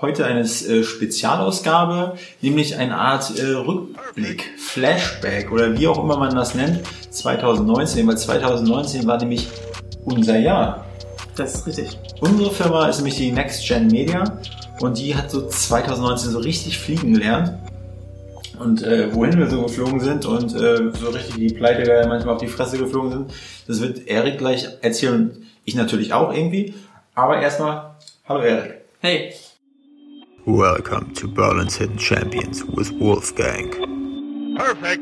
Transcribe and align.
heute 0.00 0.24
eine 0.24 0.40
äh, 0.40 0.82
Spezialausgabe, 0.82 2.16
nämlich 2.40 2.76
eine 2.76 2.96
Art 2.96 3.38
äh, 3.38 3.52
Rückblick, 3.52 4.44
Flashback 4.58 5.52
oder 5.52 5.78
wie 5.78 5.86
auch 5.88 6.02
immer 6.02 6.16
man 6.16 6.34
das 6.34 6.54
nennt, 6.54 6.80
2019, 7.10 8.06
weil 8.06 8.16
2019 8.16 9.06
war 9.06 9.18
nämlich 9.18 9.48
unser 10.04 10.38
Jahr. 10.38 10.86
Das 11.36 11.54
ist 11.54 11.66
richtig. 11.66 11.98
Unsere 12.20 12.50
Firma 12.50 12.88
ist 12.88 12.96
nämlich 12.96 13.16
die 13.16 13.32
Next 13.32 13.66
Gen 13.66 13.88
Media 13.88 14.40
und 14.80 14.98
die 14.98 15.14
hat 15.14 15.30
so 15.30 15.46
2019 15.46 16.30
so 16.30 16.38
richtig 16.38 16.78
fliegen 16.78 17.14
gelernt. 17.14 17.52
Und 18.58 18.82
äh, 18.82 19.14
wohin 19.14 19.38
wir 19.38 19.48
so 19.48 19.62
geflogen 19.62 20.00
sind 20.00 20.26
und 20.26 20.54
äh, 20.54 20.92
so 20.92 21.08
richtig 21.08 21.34
die 21.36 21.48
Pleite 21.54 22.04
manchmal 22.06 22.34
auf 22.34 22.40
die 22.42 22.48
Fresse 22.48 22.76
geflogen 22.76 23.10
sind, 23.10 23.32
das 23.66 23.80
wird 23.80 24.06
Erik 24.06 24.36
gleich 24.36 24.68
erzählen. 24.82 25.46
Ich 25.64 25.74
natürlich 25.74 26.12
auch 26.12 26.34
irgendwie. 26.34 26.74
Aber 27.14 27.40
erstmal, 27.40 27.94
hallo 28.28 28.40
Erik. 28.40 28.82
Hey. 29.00 29.32
Welcome 30.50 31.14
to 31.14 31.28
Berlin's 31.28 31.76
Hidden 31.76 31.96
Champions 31.96 32.64
with 32.64 32.90
Wolfgang. 32.98 33.70
Perfect. 34.56 35.00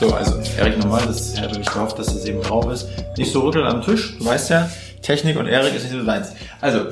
So, 0.00 0.10
also 0.14 0.40
Erik 0.58 0.78
nochmal, 0.78 1.02
das 1.06 1.38
habe 1.38 1.60
ich 1.60 1.66
gehofft, 1.66 1.98
dass 1.98 2.06
das 2.06 2.24
eben 2.24 2.40
drauf 2.40 2.72
ist. 2.72 2.88
Nicht 3.18 3.30
so 3.30 3.40
rütteln 3.42 3.66
am 3.66 3.82
Tisch, 3.82 4.16
du 4.18 4.24
weißt 4.24 4.48
ja, 4.48 4.70
Technik 5.02 5.38
und 5.38 5.48
Erik 5.48 5.74
ist 5.74 5.82
nicht 5.82 5.92
so 5.92 6.02
deins. 6.02 6.32
Also, 6.62 6.86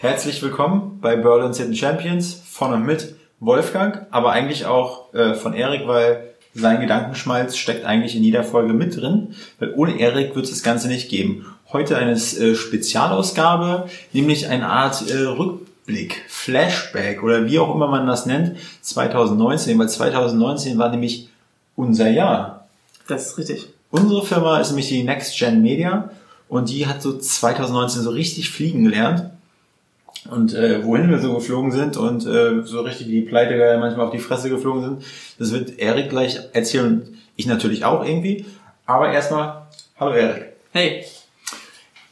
herzlich 0.00 0.42
willkommen 0.42 0.98
bei 1.00 1.14
Berlin's 1.14 1.58
Hidden 1.58 1.76
Champions 1.76 2.42
von 2.44 2.72
und 2.72 2.84
mit 2.84 3.14
Wolfgang, 3.38 4.08
aber 4.10 4.32
eigentlich 4.32 4.66
auch 4.66 5.14
äh, 5.14 5.34
von 5.34 5.54
Erik, 5.54 5.86
weil 5.86 6.34
sein 6.60 6.80
Gedankenschmalz 6.80 7.56
steckt 7.56 7.84
eigentlich 7.84 8.16
in 8.16 8.22
jeder 8.22 8.44
Folge 8.44 8.72
mit 8.72 8.96
drin, 8.96 9.34
weil 9.58 9.72
ohne 9.74 9.98
Erik 9.98 10.34
wird 10.34 10.44
es 10.44 10.50
das 10.50 10.62
Ganze 10.62 10.88
nicht 10.88 11.08
geben. 11.08 11.46
Heute 11.72 11.96
eine 11.96 12.12
äh, 12.12 12.54
Spezialausgabe, 12.54 13.88
nämlich 14.12 14.48
eine 14.48 14.66
Art 14.68 15.08
äh, 15.10 15.22
Rückblick, 15.22 16.22
Flashback 16.28 17.22
oder 17.22 17.46
wie 17.46 17.58
auch 17.58 17.74
immer 17.74 17.88
man 17.88 18.06
das 18.06 18.26
nennt, 18.26 18.56
2019, 18.82 19.78
weil 19.78 19.88
2019 19.88 20.78
war 20.78 20.90
nämlich 20.90 21.28
unser 21.76 22.10
Jahr. 22.10 22.68
Das 23.06 23.26
ist 23.26 23.38
richtig. 23.38 23.68
Unsere 23.90 24.24
Firma 24.24 24.60
ist 24.60 24.68
nämlich 24.68 24.88
die 24.88 25.02
Next 25.02 25.36
Gen 25.38 25.62
Media 25.62 26.10
und 26.48 26.68
die 26.68 26.86
hat 26.86 27.02
so 27.02 27.16
2019 27.16 28.02
so 28.02 28.10
richtig 28.10 28.50
fliegen 28.50 28.84
gelernt. 28.84 29.30
Und 30.30 30.54
äh, 30.54 30.84
wohin 30.84 31.08
wir 31.08 31.18
so 31.18 31.34
geflogen 31.34 31.72
sind 31.72 31.96
und 31.96 32.26
äh, 32.26 32.62
so 32.64 32.82
richtig 32.82 33.06
die 33.06 33.22
Pleite 33.22 33.78
manchmal 33.80 34.06
auf 34.06 34.12
die 34.12 34.18
Fresse 34.18 34.50
geflogen 34.50 34.82
sind, 34.82 35.02
das 35.38 35.52
wird 35.52 35.78
Erik 35.78 36.10
gleich 36.10 36.38
erzählen. 36.52 37.16
Ich 37.36 37.46
natürlich 37.46 37.84
auch 37.84 38.04
irgendwie. 38.04 38.44
Aber 38.84 39.10
erstmal, 39.12 39.62
hallo 39.98 40.12
Erik. 40.12 40.52
Hey. 40.72 41.04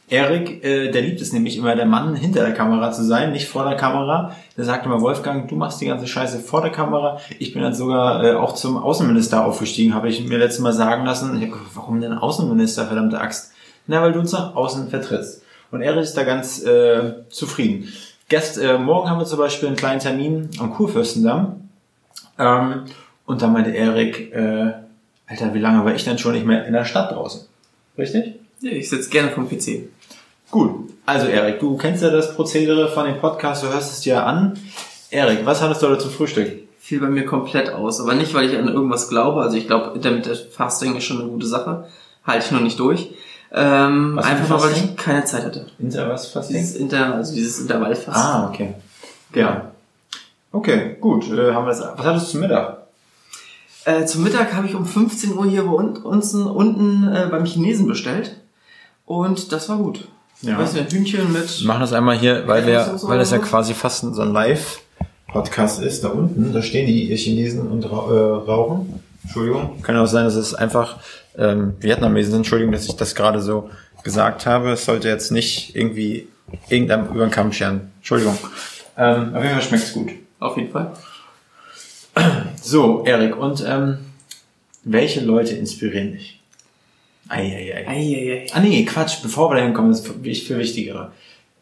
Erik, 0.09 0.63
äh, 0.63 0.89
der 0.89 1.03
liebt 1.03 1.21
es 1.21 1.33
nämlich 1.33 1.55
immer, 1.55 1.75
der 1.75 1.85
Mann 1.85 2.15
hinter 2.15 2.41
der 2.41 2.55
Kamera 2.55 2.91
zu 2.91 3.03
sein, 3.03 3.31
nicht 3.31 3.47
vor 3.47 3.63
der 3.63 3.77
Kamera. 3.77 4.35
Der 4.57 4.65
sagt 4.65 4.87
immer, 4.87 5.01
Wolfgang, 5.01 5.47
du 5.47 5.55
machst 5.55 5.79
die 5.81 5.85
ganze 5.85 6.07
Scheiße 6.07 6.39
vor 6.39 6.61
der 6.61 6.71
Kamera. 6.71 7.19
Ich 7.37 7.53
bin 7.53 7.61
dann 7.61 7.75
sogar 7.75 8.23
äh, 8.23 8.33
auch 8.33 8.53
zum 8.53 8.77
Außenminister 8.77 9.45
aufgestiegen, 9.45 9.93
habe 9.93 10.09
ich 10.09 10.27
mir 10.27 10.39
letztes 10.39 10.61
Mal 10.61 10.73
sagen 10.73 11.05
lassen. 11.05 11.39
Ich 11.39 11.51
hab 11.51 11.59
warum 11.75 12.01
denn 12.01 12.13
Außenminister, 12.13 12.87
verdammte 12.87 13.21
Axt? 13.21 13.51
Na, 13.85 14.01
weil 14.01 14.11
du 14.11 14.19
uns 14.19 14.31
nach 14.31 14.55
außen 14.55 14.89
vertrittst. 14.89 15.43
Und 15.71 15.81
Erik 15.81 16.03
ist 16.03 16.15
da 16.15 16.23
ganz 16.23 16.63
äh, 16.63 17.13
zufrieden. 17.29 17.91
Gest, 18.27 18.57
äh, 18.57 18.77
morgen 18.77 19.09
haben 19.09 19.19
wir 19.19 19.25
zum 19.25 19.39
Beispiel 19.39 19.67
einen 19.67 19.77
kleinen 19.77 19.99
Termin 19.99 20.49
am 20.59 20.73
Kurfürstendamm. 20.73 21.69
Ähm, 22.37 22.85
und 23.25 23.41
da 23.41 23.47
meinte 23.47 23.71
Erik, 23.71 24.33
äh, 24.33 24.73
Alter, 25.27 25.53
wie 25.53 25.59
lange 25.59 25.85
war 25.85 25.93
ich 25.93 26.03
denn 26.03 26.17
schon 26.17 26.33
nicht 26.33 26.45
mehr 26.45 26.65
in 26.65 26.73
der 26.73 26.85
Stadt 26.85 27.11
draußen? 27.11 27.41
Richtig? 27.97 28.35
Ja, 28.61 28.71
ich 28.71 28.89
sitze 28.89 29.09
gerne 29.09 29.29
vom 29.29 29.47
PC. 29.47 29.89
Gut, 30.51 30.89
also 31.05 31.27
Erik, 31.27 31.59
du 31.59 31.77
kennst 31.77 32.01
ja 32.01 32.09
das 32.09 32.35
Prozedere 32.35 32.89
von 32.89 33.05
dem 33.05 33.19
Podcast, 33.19 33.63
du 33.63 33.67
hörst 33.67 33.91
es 33.91 34.01
dir 34.01 34.25
an. 34.25 34.57
Erik, 35.11 35.45
was 35.45 35.61
hattest 35.61 35.83
du 35.83 35.87
heute 35.87 35.99
zum 35.99 36.11
Frühstück? 36.11 36.67
Fiel 36.79 36.99
bei 36.99 37.07
mir 37.07 37.25
komplett 37.25 37.69
aus, 37.69 37.99
aber 38.01 38.15
nicht, 38.15 38.33
weil 38.33 38.49
ich 38.49 38.57
an 38.57 38.67
irgendwas 38.67 39.09
glaube. 39.09 39.41
Also 39.41 39.57
ich 39.57 39.67
glaube, 39.67 39.95
Intermittent 39.95 40.37
Fasting 40.51 40.95
ist 40.95 41.03
schon 41.03 41.21
eine 41.21 41.29
gute 41.29 41.45
Sache. 41.45 41.87
Halte 42.25 42.45
ich 42.45 42.51
nur 42.51 42.61
nicht 42.61 42.79
durch. 42.79 43.11
Ähm, 43.51 44.15
Was 44.15 44.25
einfach 44.25 44.49
nur, 44.49 44.61
weil 44.63 44.71
ich 44.73 44.95
keine 44.95 45.25
Zeit 45.25 45.43
hatte. 45.45 45.65
Inter 45.79 46.07
was 46.09 46.27
Fasting? 46.27 46.57
Dieses 46.57 46.75
Inter, 46.75 47.15
also 47.15 47.33
dieses 47.33 47.59
Intervallfasten. 47.59 48.13
Ah, 48.13 48.47
okay. 48.49 48.75
Ja. 49.33 49.71
Okay, 50.51 50.97
gut. 51.01 51.29
Äh, 51.31 51.53
haben 51.53 51.65
wir 51.65 51.69
das. 51.71 51.81
Was 51.81 52.05
hattest 52.05 52.27
du 52.27 52.31
zum 52.31 52.41
Mittag? 52.41 52.77
Äh, 53.85 54.05
zum 54.05 54.23
Mittag 54.23 54.53
habe 54.53 54.67
ich 54.67 54.75
um 54.75 54.85
15 54.85 55.35
Uhr 55.37 55.45
hier 55.47 55.63
bei 55.63 55.71
un- 55.71 55.97
uns 55.97 56.33
unten 56.33 57.07
äh, 57.07 57.27
beim 57.29 57.45
Chinesen 57.45 57.87
bestellt. 57.87 58.35
Und 59.05 59.51
das 59.51 59.67
war 59.69 59.77
gut. 59.77 60.07
Ja. 60.41 60.57
Weißt 60.59 60.75
du, 60.75 60.79
ein 60.81 60.87
Hühnchen 60.87 61.33
mit... 61.33 61.59
Wir 61.61 61.67
machen 61.67 61.81
das 61.81 61.91
einmal 61.93 62.17
hier, 62.17 62.47
weil, 62.47 62.65
wir, 62.67 62.97
weil 63.03 63.17
das 63.17 63.31
ja 63.31 63.39
quasi 63.39 63.73
fast 63.73 64.01
so 64.13 64.21
ein 64.21 64.31
Live-Podcast 64.31 65.81
ist. 65.81 66.03
Da 66.03 66.09
unten, 66.09 66.53
da 66.53 66.61
stehen 66.61 66.85
die 66.87 67.15
Chinesen 67.17 67.67
und 67.67 67.83
äh, 67.83 67.87
rauchen. 67.87 69.01
Entschuldigung. 69.29 69.79
Kann 69.83 69.95
auch 69.95 70.07
sein, 70.07 70.25
dass 70.25 70.33
es 70.33 70.55
einfach 70.55 70.97
ähm, 71.37 71.75
Vietnamesen 71.79 72.31
sind. 72.31 72.39
Entschuldigung, 72.39 72.73
dass 72.73 72.87
ich 72.87 72.95
das 72.95 73.13
gerade 73.13 73.43
so 73.43 73.69
gesagt 74.03 74.47
habe. 74.47 74.71
Es 74.71 74.85
sollte 74.85 75.07
jetzt 75.07 75.31
nicht 75.31 75.75
irgendwie 75.75 76.27
irgendeinem 76.67 77.09
über 77.09 77.27
den 77.27 77.31
Kamm 77.31 77.53
scheren. 77.53 77.91
Entschuldigung. 77.97 78.35
Ähm, 78.97 79.35
auf 79.35 79.43
jeden 79.43 79.53
Fall 79.53 79.61
schmeckt's 79.61 79.93
gut. 79.93 80.09
Auf 80.39 80.57
jeden 80.57 80.71
Fall. 80.71 80.93
So, 82.59 83.05
Erik, 83.05 83.37
und 83.37 83.63
ähm, 83.67 83.99
welche 84.83 85.21
Leute 85.21 85.55
inspirieren 85.55 86.13
dich? 86.13 86.41
Eieiei. 87.27 87.87
Eieiei. 87.87 88.47
Ah 88.53 88.61
nee, 88.61 88.83
Quatsch, 88.83 89.21
bevor 89.21 89.51
wir 89.51 89.57
dahin 89.57 89.75
kommen, 89.75 89.91
das 89.91 89.99
ist 89.99 90.07
für, 90.07 90.13
für 90.13 90.57
Wichtigere. 90.57 91.11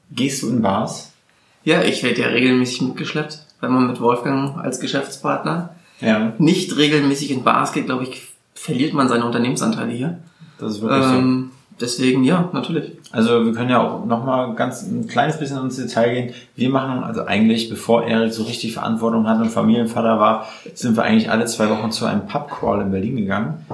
Gehst 0.09 0.41
du 0.41 0.49
in 0.49 0.61
Bars? 0.61 1.11
Ja, 1.65 1.83
ich 1.83 2.01
werde 2.01 2.21
ja 2.21 2.27
regelmäßig 2.27 2.81
mitgeschleppt, 2.83 3.45
wenn 3.59 3.73
man 3.73 3.87
mit 3.87 3.99
Wolfgang 3.99 4.57
als 4.57 4.79
Geschäftspartner 4.79 5.75
Ja. 5.99 6.33
nicht 6.37 6.75
regelmäßig 6.77 7.31
in 7.31 7.43
Bars 7.43 7.73
geht, 7.73 7.85
glaube 7.85 8.03
ich, 8.03 8.27
verliert 8.53 8.93
man 8.93 9.07
seine 9.07 9.25
Unternehmensanteile 9.25 9.91
hier. 9.91 10.19
Das 10.59 10.73
ist 10.73 10.81
wirklich 10.81 11.03
so. 11.03 11.13
Ähm, 11.13 11.51
deswegen, 11.79 12.23
ja, 12.23 12.49
natürlich. 12.53 12.91
Also 13.11 13.45
wir 13.45 13.53
können 13.53 13.69
ja 13.69 13.81
auch 13.81 14.05
nochmal 14.05 14.53
ganz 14.55 14.83
ein 14.83 15.07
kleines 15.07 15.39
bisschen 15.39 15.59
ins 15.59 15.77
Detail 15.77 16.13
gehen. 16.13 16.33
Wir 16.55 16.69
machen, 16.69 17.03
also 17.03 17.25
eigentlich, 17.25 17.69
bevor 17.69 18.05
Erik 18.05 18.33
so 18.33 18.43
richtig 18.43 18.73
Verantwortung 18.73 19.27
hat 19.27 19.39
und 19.39 19.49
Familienvater 19.49 20.19
war, 20.19 20.47
sind 20.73 20.97
wir 20.97 21.03
eigentlich 21.03 21.29
alle 21.29 21.45
zwei 21.45 21.69
Wochen 21.69 21.91
zu 21.91 22.05
einem 22.05 22.27
Pubcrawl 22.27 22.81
in 22.81 22.91
Berlin 22.91 23.17
gegangen. 23.17 23.65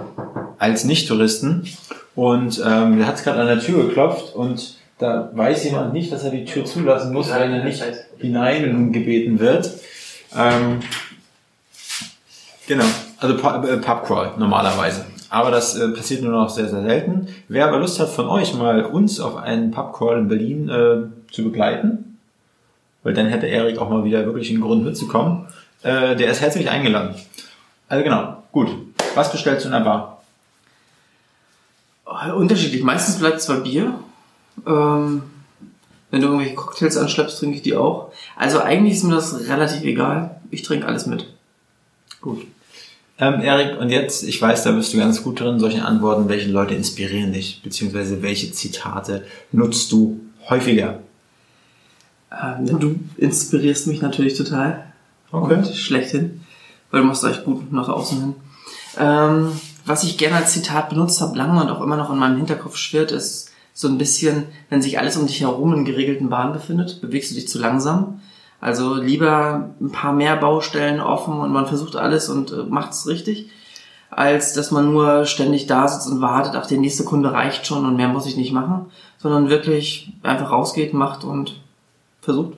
Als 0.59 0.83
Nicht-Touristen. 0.83 1.67
Und 2.15 2.61
ähm, 2.65 2.97
der 2.97 3.07
hat 3.07 3.23
gerade 3.23 3.41
an 3.41 3.47
der 3.47 3.59
Tür 3.59 3.87
geklopft 3.87 4.35
und 4.35 4.75
da 4.99 5.31
weiß 5.33 5.63
jemand 5.65 5.93
nicht, 5.93 6.11
dass 6.11 6.23
er 6.23 6.31
die 6.31 6.45
Tür 6.45 6.65
zulassen 6.65 7.11
muss, 7.11 7.33
wenn 7.33 7.51
er 7.51 7.63
nicht 7.63 7.83
hineingebeten 8.19 9.39
wird. 9.39 9.71
Ähm, 10.37 10.79
genau, 12.67 12.85
also 13.19 13.35
äh, 13.35 13.77
Pubcrawl 13.77 14.31
normalerweise. 14.37 15.05
Aber 15.29 15.49
das 15.49 15.75
äh, 15.75 15.89
passiert 15.89 16.21
nur 16.21 16.31
noch 16.31 16.49
sehr, 16.49 16.69
sehr 16.69 16.83
selten. 16.83 17.27
Wer 17.47 17.67
aber 17.67 17.79
Lust 17.79 17.99
hat 17.99 18.09
von 18.09 18.27
euch 18.27 18.53
mal 18.53 18.85
uns 18.85 19.19
auf 19.19 19.35
einen 19.35 19.71
Pubcrawl 19.71 20.19
in 20.19 20.27
Berlin 20.27 20.69
äh, 20.69 21.31
zu 21.33 21.43
begleiten, 21.43 22.19
weil 23.01 23.13
dann 23.13 23.27
hätte 23.27 23.47
Erik 23.47 23.79
auch 23.79 23.89
mal 23.89 24.03
wieder 24.03 24.25
wirklich 24.25 24.51
einen 24.51 24.61
Grund 24.61 24.83
mitzukommen, 24.83 25.47
äh, 25.81 26.15
der 26.15 26.29
ist 26.29 26.41
herzlich 26.41 26.69
eingeladen. 26.69 27.15
Also 27.89 28.03
genau, 28.03 28.43
gut. 28.51 28.69
Was 29.15 29.31
bestellst 29.31 29.65
du 29.65 29.69
in 29.69 29.73
der 29.73 29.81
Bar? 29.81 30.21
Oh, 32.05 32.33
unterschiedlich. 32.35 32.83
Meistens 32.83 33.17
bleibt 33.17 33.41
zwar 33.41 33.57
Bier. 33.57 33.93
Ähm, 34.65 35.23
wenn 36.11 36.21
du 36.21 36.27
irgendwelche 36.27 36.55
Cocktails 36.55 36.97
anschleppst, 36.97 37.39
trinke 37.39 37.55
ich 37.55 37.63
die 37.63 37.75
auch. 37.75 38.11
Also 38.35 38.59
eigentlich 38.59 38.95
ist 38.95 39.03
mir 39.03 39.15
das 39.15 39.47
relativ 39.47 39.83
egal. 39.83 40.39
Ich 40.51 40.61
trinke 40.61 40.85
alles 40.85 41.07
mit. 41.07 41.33
Gut. 42.21 42.45
Ähm, 43.19 43.41
Erik, 43.41 43.79
und 43.79 43.89
jetzt, 43.89 44.23
ich 44.23 44.41
weiß, 44.41 44.63
da 44.63 44.71
bist 44.71 44.93
du 44.93 44.97
ganz 44.97 45.23
gut 45.23 45.39
drin, 45.39 45.59
solche 45.59 45.85
Antworten, 45.85 46.29
welche 46.29 46.49
Leute 46.49 46.73
inspirieren 46.73 47.31
dich, 47.31 47.61
beziehungsweise 47.63 48.21
welche 48.23 48.51
Zitate 48.51 49.23
nutzt 49.51 49.91
du 49.91 50.19
häufiger? 50.49 50.99
Ähm, 52.31 52.79
du 52.79 52.95
inspirierst 53.17 53.87
mich 53.87 54.01
natürlich 54.01 54.35
total. 54.35 54.85
Okay. 55.31 55.55
Und 55.55 55.67
schlechthin. 55.67 56.41
Weil 56.89 57.01
du 57.01 57.07
machst 57.07 57.23
euch 57.23 57.43
gut 57.43 57.71
nach 57.71 57.89
außen 57.89 58.19
hin. 58.19 58.35
Ähm, 58.99 59.51
was 59.85 60.03
ich 60.03 60.17
gerne 60.17 60.37
als 60.37 60.53
Zitat 60.53 60.89
benutzt 60.89 61.21
habe, 61.21 61.37
lange 61.37 61.61
und 61.61 61.69
auch 61.69 61.81
immer 61.81 61.97
noch 61.97 62.11
in 62.11 62.17
meinem 62.17 62.37
Hinterkopf 62.37 62.77
schwirrt, 62.77 63.11
ist 63.11 63.51
so 63.73 63.87
ein 63.87 63.97
bisschen, 63.97 64.45
wenn 64.69 64.81
sich 64.81 64.99
alles 64.99 65.17
um 65.17 65.25
dich 65.27 65.41
herum 65.41 65.73
in 65.73 65.85
geregelten 65.85 66.29
Bahnen 66.29 66.53
befindet, 66.53 67.01
bewegst 67.01 67.31
du 67.31 67.35
dich 67.35 67.47
zu 67.47 67.59
langsam. 67.59 68.21
Also 68.63 68.95
lieber 68.95 69.71
ein 69.81 69.91
paar 69.91 70.13
mehr 70.13 70.37
Baustellen 70.37 71.01
offen 71.01 71.33
und 71.33 71.51
man 71.51 71.65
versucht 71.65 71.97
alles 71.97 72.29
und 72.29 72.53
äh, 72.53 72.63
macht 72.63 72.93
es 72.93 73.05
richtig, 73.09 73.49
als 74.09 74.53
dass 74.53 74.71
man 74.71 74.93
nur 74.93 75.25
ständig 75.25 75.67
da 75.67 75.85
sitzt 75.89 76.09
und 76.09 76.21
wartet, 76.21 76.53
ach, 76.55 76.65
der 76.65 76.77
nächste 76.77 77.03
Kunde 77.03 77.33
reicht 77.33 77.67
schon 77.67 77.85
und 77.85 77.97
mehr 77.97 78.07
muss 78.07 78.25
ich 78.25 78.37
nicht 78.37 78.53
machen, 78.53 78.85
sondern 79.17 79.49
wirklich 79.49 80.13
einfach 80.23 80.49
rausgeht, 80.49 80.93
macht 80.93 81.25
und 81.25 81.59
versucht. 82.21 82.53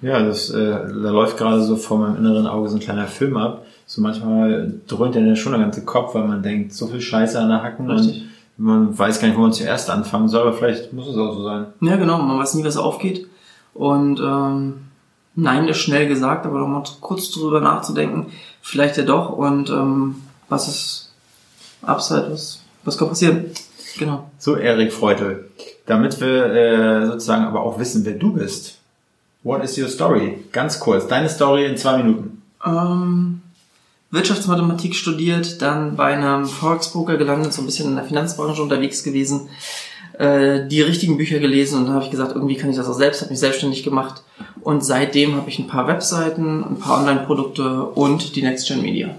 Ja, 0.00 0.22
das, 0.22 0.50
äh, 0.50 0.70
da 0.70 1.10
läuft 1.10 1.38
gerade 1.38 1.60
so 1.60 1.74
vor 1.74 1.98
meinem 1.98 2.16
inneren 2.18 2.46
Auge 2.46 2.68
so 2.68 2.76
ein 2.76 2.80
kleiner 2.80 3.08
Film 3.08 3.36
ab. 3.36 3.66
So 3.86 4.02
manchmal 4.02 4.74
dröhnt 4.86 5.16
ja 5.16 5.34
schon 5.34 5.50
der 5.50 5.60
ganze 5.60 5.84
Kopf, 5.84 6.14
weil 6.14 6.28
man 6.28 6.44
denkt, 6.44 6.72
so 6.72 6.86
viel 6.86 7.00
Scheiße 7.00 7.36
an 7.36 7.48
der 7.48 7.64
Hacken 7.64 7.90
Richtig. 7.90 8.28
und 8.58 8.64
man 8.64 8.96
weiß 8.96 9.20
gar 9.20 9.26
nicht, 9.26 9.36
wo 9.36 9.42
man 9.42 9.52
zuerst 9.52 9.90
anfangen 9.90 10.28
soll, 10.28 10.42
aber 10.42 10.52
vielleicht 10.52 10.92
muss 10.92 11.08
es 11.08 11.16
auch 11.16 11.34
so 11.34 11.42
sein. 11.42 11.66
Ja, 11.80 11.96
genau, 11.96 12.18
man 12.18 12.38
weiß 12.38 12.54
nie, 12.54 12.64
was 12.64 12.76
aufgeht. 12.76 13.26
Und 13.74 14.20
ähm, 14.20 14.74
nein, 15.34 15.68
ist 15.68 15.78
schnell 15.78 16.08
gesagt, 16.08 16.46
aber 16.46 16.58
nochmal 16.58 16.84
kurz 17.00 17.30
drüber 17.30 17.60
nachzudenken, 17.60 18.32
vielleicht 18.62 18.96
ja 18.96 19.04
doch. 19.04 19.30
Und 19.30 19.70
ähm, 19.70 20.16
was 20.48 20.68
ist 20.68 21.12
Upside, 21.82 22.30
was, 22.30 22.60
was 22.84 22.98
kann 22.98 23.08
passieren? 23.08 23.46
Genau. 23.98 24.30
So, 24.38 24.56
Erik 24.56 24.92
Freutel, 24.92 25.50
damit 25.86 26.20
wir 26.20 26.46
äh, 26.46 27.06
sozusagen 27.06 27.44
aber 27.44 27.62
auch 27.62 27.78
wissen, 27.78 28.04
wer 28.04 28.14
du 28.14 28.32
bist. 28.32 28.78
What 29.42 29.64
is 29.64 29.78
your 29.78 29.88
story? 29.88 30.44
Ganz 30.52 30.78
kurz, 30.80 31.06
deine 31.08 31.28
Story 31.28 31.64
in 31.64 31.76
zwei 31.76 31.96
Minuten. 31.96 32.42
Ähm, 32.64 33.40
Wirtschaftsmathematik 34.10 34.94
studiert, 34.94 35.62
dann 35.62 35.96
bei 35.96 36.16
einem 36.16 36.44
Forex-Broker 36.46 37.16
gelandet, 37.16 37.52
so 37.52 37.62
ein 37.62 37.66
bisschen 37.66 37.88
in 37.88 37.96
der 37.96 38.04
Finanzbranche 38.04 38.62
unterwegs 38.62 39.02
gewesen, 39.02 39.48
äh, 40.20 40.68
die 40.68 40.82
richtigen 40.82 41.16
Bücher 41.16 41.38
gelesen 41.38 41.78
und 41.78 41.86
dann 41.86 41.94
habe 41.94 42.04
ich 42.04 42.10
gesagt, 42.10 42.32
irgendwie 42.34 42.56
kann 42.56 42.68
ich 42.68 42.76
das 42.76 42.86
auch 42.86 42.94
selbst, 42.94 43.22
habe 43.22 43.30
mich 43.30 43.40
selbstständig 43.40 43.82
gemacht 43.82 44.22
und 44.60 44.84
seitdem 44.84 45.34
habe 45.34 45.48
ich 45.48 45.58
ein 45.58 45.66
paar 45.66 45.86
Webseiten, 45.86 46.62
ein 46.62 46.78
paar 46.78 47.00
Online-Produkte 47.00 47.84
und 47.84 48.36
die 48.36 48.42
Next 48.42 48.68
Gen 48.68 48.82
Media. 48.82 49.14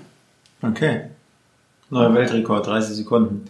Okay. 0.61 1.05
Neuer 1.89 2.13
Weltrekord, 2.13 2.67
30 2.67 2.95
Sekunden. 2.95 3.49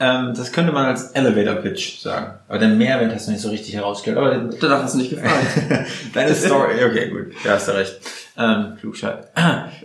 Ähm, 0.00 0.32
das 0.34 0.52
könnte 0.52 0.72
man 0.72 0.86
als 0.86 1.10
Elevator 1.10 1.56
Pitch 1.56 2.00
sagen. 2.00 2.38
Aber 2.48 2.58
den 2.58 2.78
Mehrwert 2.78 3.14
hast 3.14 3.26
du 3.26 3.32
nicht 3.32 3.42
so 3.42 3.50
richtig 3.50 3.74
herausgestellt. 3.74 4.16
Aber 4.16 4.30
den, 4.30 4.56
Danach 4.58 4.82
hast 4.82 4.94
du 4.94 4.98
nicht 4.98 5.10
gefragt. 5.10 5.46
deine 6.14 6.34
Story, 6.34 6.82
okay, 6.82 7.10
gut, 7.10 7.34
da 7.44 7.52
hast 7.52 7.68
du 7.68 7.72
recht. 7.72 8.00
Ähm, 8.38 8.72
Klugscheiß. 8.80 9.26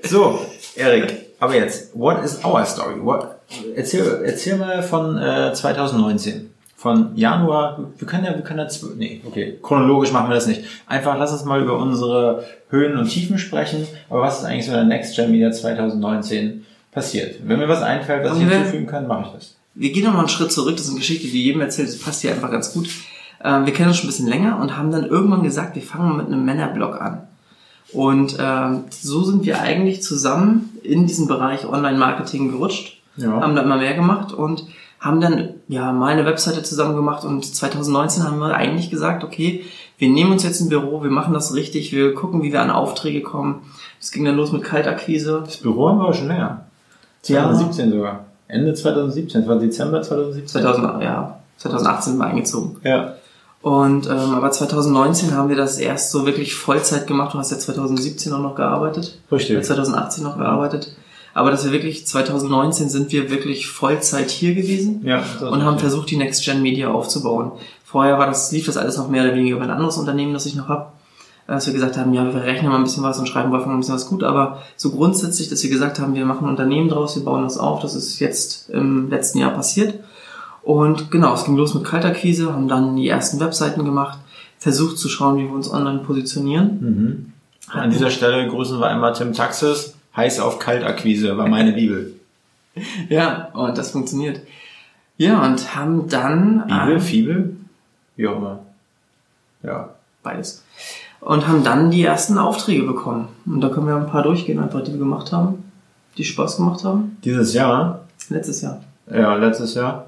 So, 0.04 0.46
Erik, 0.76 1.14
aber 1.40 1.56
jetzt, 1.56 1.94
what 1.94 2.24
is 2.24 2.40
our 2.46 2.66
story? 2.66 2.96
What, 3.02 3.36
erzähl, 3.76 4.22
erzähl 4.24 4.56
mal 4.56 4.82
von 4.82 5.18
äh, 5.18 5.54
2019. 5.54 6.51
Von 6.82 7.16
Januar, 7.16 7.78
wir 8.00 8.08
können 8.08 8.26
ja, 8.26 8.34
wir 8.34 8.42
können 8.42 8.58
ja, 8.58 8.68
nee, 8.98 9.22
okay, 9.24 9.60
chronologisch 9.62 10.12
machen 10.12 10.30
wir 10.32 10.34
das 10.34 10.48
nicht. 10.48 10.64
Einfach 10.88 11.16
lass 11.20 11.32
uns 11.32 11.46
mal 11.46 11.62
über 11.62 11.78
unsere 11.78 12.44
Höhen 12.72 12.98
und 12.98 13.06
Tiefen 13.08 13.38
sprechen. 13.38 13.86
Aber 14.10 14.22
was 14.22 14.40
ist 14.40 14.46
eigentlich 14.46 14.66
so 14.66 14.72
in 14.72 14.78
der 14.78 14.86
Next 14.86 15.16
Gen 15.16 15.30
Media 15.30 15.52
2019 15.52 16.66
passiert? 16.92 17.36
Wenn 17.46 17.60
mir 17.60 17.68
was 17.70 17.84
einfällt, 17.84 18.28
was 18.28 18.36
ich 18.40 18.48
hinzufügen 18.48 18.88
kann, 18.88 19.06
mache 19.06 19.26
ich 19.28 19.34
das. 19.36 19.56
Wir 19.76 19.92
gehen 19.92 20.06
nochmal 20.06 20.22
einen 20.22 20.30
Schritt 20.30 20.52
zurück, 20.52 20.76
das 20.76 20.86
ist 20.86 20.90
eine 20.90 20.98
Geschichte, 20.98 21.28
die 21.28 21.44
jedem 21.44 21.62
erzählt, 21.62 21.88
das 21.88 22.00
passt 22.00 22.22
hier 22.22 22.32
einfach 22.32 22.50
ganz 22.50 22.74
gut. 22.74 22.90
Ähm, 23.44 23.68
wir 23.68 23.74
kennen 23.74 23.90
uns 23.90 23.98
schon 23.98 24.08
ein 24.08 24.12
bisschen 24.12 24.28
länger 24.28 24.58
und 24.60 24.76
haben 24.76 24.90
dann 24.92 25.06
irgendwann 25.06 25.44
gesagt, 25.44 25.76
wir 25.76 25.84
fangen 25.84 26.10
mal 26.10 26.18
mit 26.18 26.28
einem 26.34 26.44
Männerblog 26.46 27.00
an. 27.00 27.28
Und 27.94 28.38
ähm, 28.40 28.86
so 28.90 29.24
sind 29.24 29.46
wir 29.46 29.62
eigentlich 29.62 30.02
zusammen 30.02 30.72
in 30.82 31.06
diesen 31.06 31.28
Bereich 31.28 31.68
Online-Marketing 31.68 32.50
gerutscht, 32.52 32.98
Ja. 33.18 33.40
haben 33.40 33.56
da 33.56 33.62
immer 33.62 33.78
mehr 33.78 33.94
gemacht 33.94 34.34
und 34.34 34.64
haben 35.02 35.20
dann 35.20 35.56
ja 35.68 35.92
mal 35.92 36.14
eine 36.14 36.26
Webseite 36.26 36.62
zusammen 36.62 36.96
gemacht 36.96 37.26
und 37.26 37.44
2019 37.44 38.24
haben 38.24 38.38
wir 38.38 38.54
eigentlich 38.56 38.92
gesagt, 38.92 39.24
okay, 39.24 39.66
wir 39.98 40.10
nehmen 40.10 40.32
uns 40.32 40.44
jetzt 40.44 40.62
ein 40.62 40.70
Büro, 40.70 41.04
wir 41.04 41.10
machen 41.10 41.34
das 41.34 41.56
richtig, 41.56 41.92
wir 41.92 42.14
gucken, 42.14 42.44
wie 42.44 42.54
wir 42.54 42.62
an 42.62 42.70
Aufträge 42.70 43.22
kommen. 43.22 43.64
Es 44.00 44.12
ging 44.12 44.24
dann 44.24 44.38
los 44.38 44.52
mit 44.52 44.64
Kaltakquise. 44.64 45.42
Das 45.44 45.58
Büro 45.58 45.90
haben 45.90 45.98
wir 45.98 46.04
aber 46.06 46.14
schon 46.14 46.28
länger. 46.28 46.66
2017 47.24 47.92
sogar. 47.92 48.26
Ende 48.48 48.74
2017, 48.74 49.42
das 49.42 49.50
war 49.50 49.58
Dezember 49.58 50.02
2017. 50.02 50.62
2000, 50.62 51.04
ja, 51.04 51.40
2018 51.58 52.20
war 52.20 52.28
eingezogen. 52.28 52.78
Ja. 52.84 53.16
Und 53.62 54.08
ähm, 54.08 54.36
aber 54.36 54.52
2019 54.52 55.36
haben 55.36 55.50
wir 55.50 55.56
das 55.56 55.78
erst 55.78 56.12
so 56.12 56.26
wirklich 56.26 56.56
Vollzeit 56.56 57.08
gemacht. 57.08 57.34
Du 57.34 57.38
hast 57.38 57.52
ja 57.52 57.60
2017 57.60 58.34
auch 58.34 58.40
noch 58.40 58.56
gearbeitet. 58.56 59.20
Richtig. 59.32 59.56
Ja, 59.56 59.62
2018 59.62 60.24
noch 60.24 60.38
gearbeitet. 60.38 60.96
Aber 61.34 61.52
dass 61.52 61.64
wir 61.66 61.72
wirklich 61.72 62.06
2019 62.06 62.90
sind 62.90 63.12
wir 63.12 63.30
wirklich 63.30 63.68
Vollzeit 63.68 64.30
hier 64.30 64.54
gewesen 64.54 65.02
Ja. 65.06 65.24
und 65.50 65.64
haben 65.64 65.80
versucht, 65.80 66.10
die 66.10 66.18
Next 66.18 66.44
Gen 66.44 66.62
Media 66.62 66.90
aufzubauen. 66.92 67.52
Vorher 67.84 68.18
war 68.20 68.28
das, 68.28 68.52
lief 68.52 68.66
das 68.66 68.78
alles 68.78 68.98
noch 68.98 69.10
mehr 69.10 69.24
oder 69.24 69.36
weniger 69.36 69.56
über 69.58 69.66
ein 69.66 69.72
anderes 69.72 69.98
Unternehmen, 69.98 70.34
das 70.34 70.46
ich 70.46 70.56
noch 70.56 70.68
habe. 70.68 70.88
Dass 71.48 71.66
wir 71.66 71.74
gesagt 71.74 71.98
haben, 71.98 72.14
ja, 72.14 72.24
wir 72.34 72.44
rechnen 72.44 72.70
mal 72.72 72.78
ein 72.78 72.84
bisschen 72.84 73.04
was 73.04 73.20
und 73.20 73.28
schreiben 73.28 73.52
Wolfgang 73.52 73.76
ein 73.76 73.80
bisschen 73.80 73.96
was 73.96 74.08
gut, 74.08 74.24
aber 74.24 74.60
so 74.78 74.92
grundsätzlich, 74.92 75.50
dass 75.50 75.62
wir 75.64 75.70
gesagt 75.70 76.00
haben, 76.00 76.16
wir 76.16 76.26
machen 76.26 76.46
ein 76.46 76.52
Unternehmen 76.52 76.88
draus, 76.88 77.16
wir 77.16 77.26
bauen 77.26 77.44
das 77.44 77.58
auf, 77.58 77.82
das 77.82 77.96
ist 77.96 78.20
jetzt 78.20 78.70
im 78.70 79.10
letzten 79.10 79.40
Jahr 79.40 79.52
passiert. 79.52 79.96
Und 80.64 81.12
genau, 81.12 81.34
es 81.34 81.44
ging 81.44 81.58
los 81.58 81.74
mit 81.74 81.84
Kaltakquise, 81.84 82.54
haben 82.54 82.68
dann 82.68 82.96
die 82.96 83.08
ersten 83.10 83.40
Webseiten 83.40 83.84
gemacht, 83.84 84.20
versucht 84.60 84.98
zu 84.98 85.10
schauen, 85.10 85.38
wie 85.38 85.44
wir 85.44 85.54
uns 85.54 85.70
online 85.70 86.00
positionieren. 86.00 86.78
Mhm. 86.80 87.34
An 87.74 87.90
dieser 87.90 88.12
Stelle 88.12 88.48
grüßen 88.48 88.80
wir 88.80 88.88
einmal 88.88 89.14
Tim 89.14 89.34
Taxis. 89.34 89.96
Heiß 90.16 90.40
auf 90.40 90.60
Kaltakquise 90.60 91.38
war 91.38 91.48
meine 91.48 91.74
Bibel. 91.74 92.14
Ja, 93.10 93.50
und 93.54 93.78
das 93.78 93.92
funktioniert. 93.92 94.42
Ja, 95.18 95.46
und 95.46 95.76
haben 95.76 96.08
dann 96.10 96.64
Bibel, 96.68 96.94
ähm, 96.96 97.02
Fibel? 97.02 97.58
Wie 98.16 98.28
auch 98.28 98.38
immer. 98.38 98.60
Ja. 99.64 99.90
beides. 100.24 100.64
Und 101.20 101.48
haben 101.48 101.64
dann 101.64 101.92
die 101.92 102.04
ersten 102.04 102.38
Aufträge 102.38 102.84
bekommen. 102.84 103.28
Und 103.46 103.62
da 103.62 103.70
können 103.70 103.88
wir 103.88 103.96
ein 103.96 104.08
paar 104.08 104.24
durchgehen, 104.24 104.60
einfach 104.60 104.84
die 104.84 104.92
wir 104.92 105.00
gemacht 105.00 105.32
haben, 105.32 105.72
die 106.18 106.24
Spaß 106.24 106.58
gemacht 106.58 106.84
haben. 106.84 107.18
Dieses 107.24 107.54
Jahr, 107.54 108.00
Letztes 108.30 108.62
Jahr. 108.62 108.82
ja, 109.12 109.36
letztes 109.36 109.74
Jahr. 109.76 110.06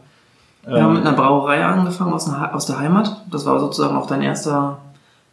Wir 0.65 0.81
haben 0.81 0.93
mit 0.93 1.01
Ähm, 1.01 1.07
einer 1.07 1.17
Brauerei 1.17 1.63
angefangen 1.65 2.13
aus, 2.13 2.27
einer, 2.27 2.55
aus 2.55 2.65
der 2.65 2.79
Heimat. 2.79 3.23
Das 3.29 3.45
war 3.45 3.59
sozusagen 3.59 3.95
auch 3.97 4.07
dein 4.07 4.21
erster 4.21 4.79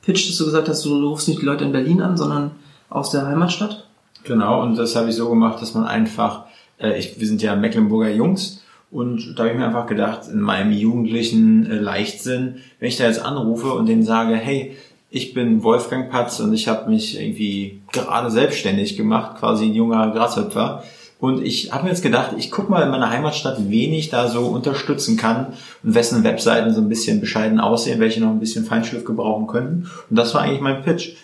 Pitch, 0.02 0.28
dass 0.28 0.36
du 0.38 0.44
gesagt 0.46 0.68
hast, 0.68 0.84
du 0.84 1.06
rufst 1.06 1.28
nicht 1.28 1.40
die 1.40 1.46
Leute 1.46 1.64
in 1.64 1.72
Berlin 1.72 2.02
an, 2.02 2.16
sondern 2.16 2.50
aus 2.88 3.10
der 3.10 3.26
Heimatstadt. 3.26 3.86
Genau, 4.24 4.62
und 4.62 4.76
das 4.76 4.96
habe 4.96 5.10
ich 5.10 5.16
so 5.16 5.28
gemacht, 5.28 5.60
dass 5.60 5.74
man 5.74 5.84
einfach, 5.84 6.44
äh, 6.78 6.98
ich, 6.98 7.18
wir 7.18 7.26
sind 7.26 7.42
ja 7.42 7.56
Mecklenburger 7.56 8.10
Jungs 8.10 8.62
und 8.90 9.34
da 9.36 9.44
habe 9.44 9.52
ich 9.52 9.58
mir 9.58 9.66
einfach 9.66 9.86
gedacht, 9.86 10.22
in 10.30 10.40
meinem 10.40 10.72
jugendlichen 10.72 11.70
äh, 11.70 11.76
Leichtsinn, 11.76 12.56
wenn 12.78 12.88
ich 12.88 12.96
da 12.96 13.04
jetzt 13.04 13.24
anrufe 13.24 13.72
und 13.72 13.86
denen 13.86 14.02
sage, 14.02 14.34
hey, 14.34 14.76
ich 15.10 15.34
bin 15.34 15.62
Wolfgang 15.62 16.10
Patz 16.10 16.40
und 16.40 16.52
ich 16.52 16.68
habe 16.68 16.88
mich 16.88 17.20
irgendwie 17.20 17.80
gerade 17.92 18.30
selbstständig 18.30 18.96
gemacht, 18.96 19.38
quasi 19.38 19.66
ein 19.66 19.74
junger 19.74 20.10
Grashüpfer. 20.12 20.84
Und 21.18 21.44
ich 21.44 21.72
habe 21.72 21.84
mir 21.84 21.90
jetzt 21.90 22.02
gedacht, 22.02 22.34
ich 22.38 22.50
guck 22.50 22.70
mal 22.70 22.82
in 22.82 22.90
meiner 22.90 23.10
Heimatstadt, 23.10 23.58
wen 23.68 23.92
ich 23.92 24.08
da 24.08 24.28
so 24.28 24.46
unterstützen 24.46 25.16
kann 25.16 25.48
und 25.82 25.94
wessen 25.94 26.24
Webseiten 26.24 26.72
so 26.72 26.80
ein 26.80 26.88
bisschen 26.88 27.20
bescheiden 27.20 27.60
aussehen, 27.60 28.00
welche 28.00 28.20
noch 28.20 28.30
ein 28.30 28.40
bisschen 28.40 28.64
Feinschliff 28.64 29.04
gebrauchen 29.04 29.46
könnten. 29.46 29.90
Und 30.08 30.16
das 30.16 30.32
war 30.32 30.42
eigentlich 30.42 30.62
mein 30.62 30.82
Pitch. 30.82 31.16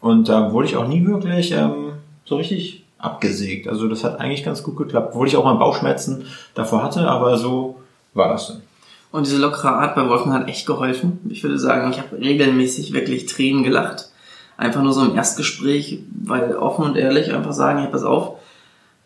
Und 0.00 0.28
da 0.28 0.52
wurde 0.52 0.68
ich 0.68 0.76
auch 0.76 0.88
nie 0.88 1.04
wirklich 1.04 1.52
ähm, 1.52 1.92
so 2.32 2.36
richtig 2.38 2.84
abgesägt. 2.98 3.68
Also 3.68 3.88
das 3.88 4.04
hat 4.04 4.20
eigentlich 4.20 4.44
ganz 4.44 4.62
gut 4.62 4.76
geklappt. 4.76 5.08
Obwohl 5.10 5.28
ich 5.28 5.36
auch 5.36 5.44
mal 5.44 5.54
Bauchschmerzen 5.54 6.24
davor 6.54 6.82
hatte, 6.82 7.06
aber 7.08 7.36
so 7.36 7.76
war 8.14 8.28
das 8.28 8.48
dann. 8.48 8.62
Und 9.10 9.26
diese 9.26 9.36
lockere 9.36 9.72
Art 9.72 9.94
bei 9.94 10.08
Wolfgang 10.08 10.34
hat 10.34 10.48
echt 10.48 10.66
geholfen. 10.66 11.18
Ich 11.28 11.42
würde 11.42 11.58
sagen, 11.58 11.90
ich 11.90 11.98
habe 11.98 12.18
regelmäßig 12.18 12.94
wirklich 12.94 13.26
Tränen 13.26 13.62
gelacht. 13.62 14.08
Einfach 14.56 14.82
nur 14.82 14.94
so 14.94 15.04
im 15.04 15.14
Erstgespräch, 15.14 15.98
weil 16.24 16.56
offen 16.56 16.86
und 16.86 16.96
ehrlich 16.96 17.34
einfach 17.34 17.52
sagen, 17.52 17.80
hey, 17.80 17.90
pass 17.90 18.04
auf, 18.04 18.36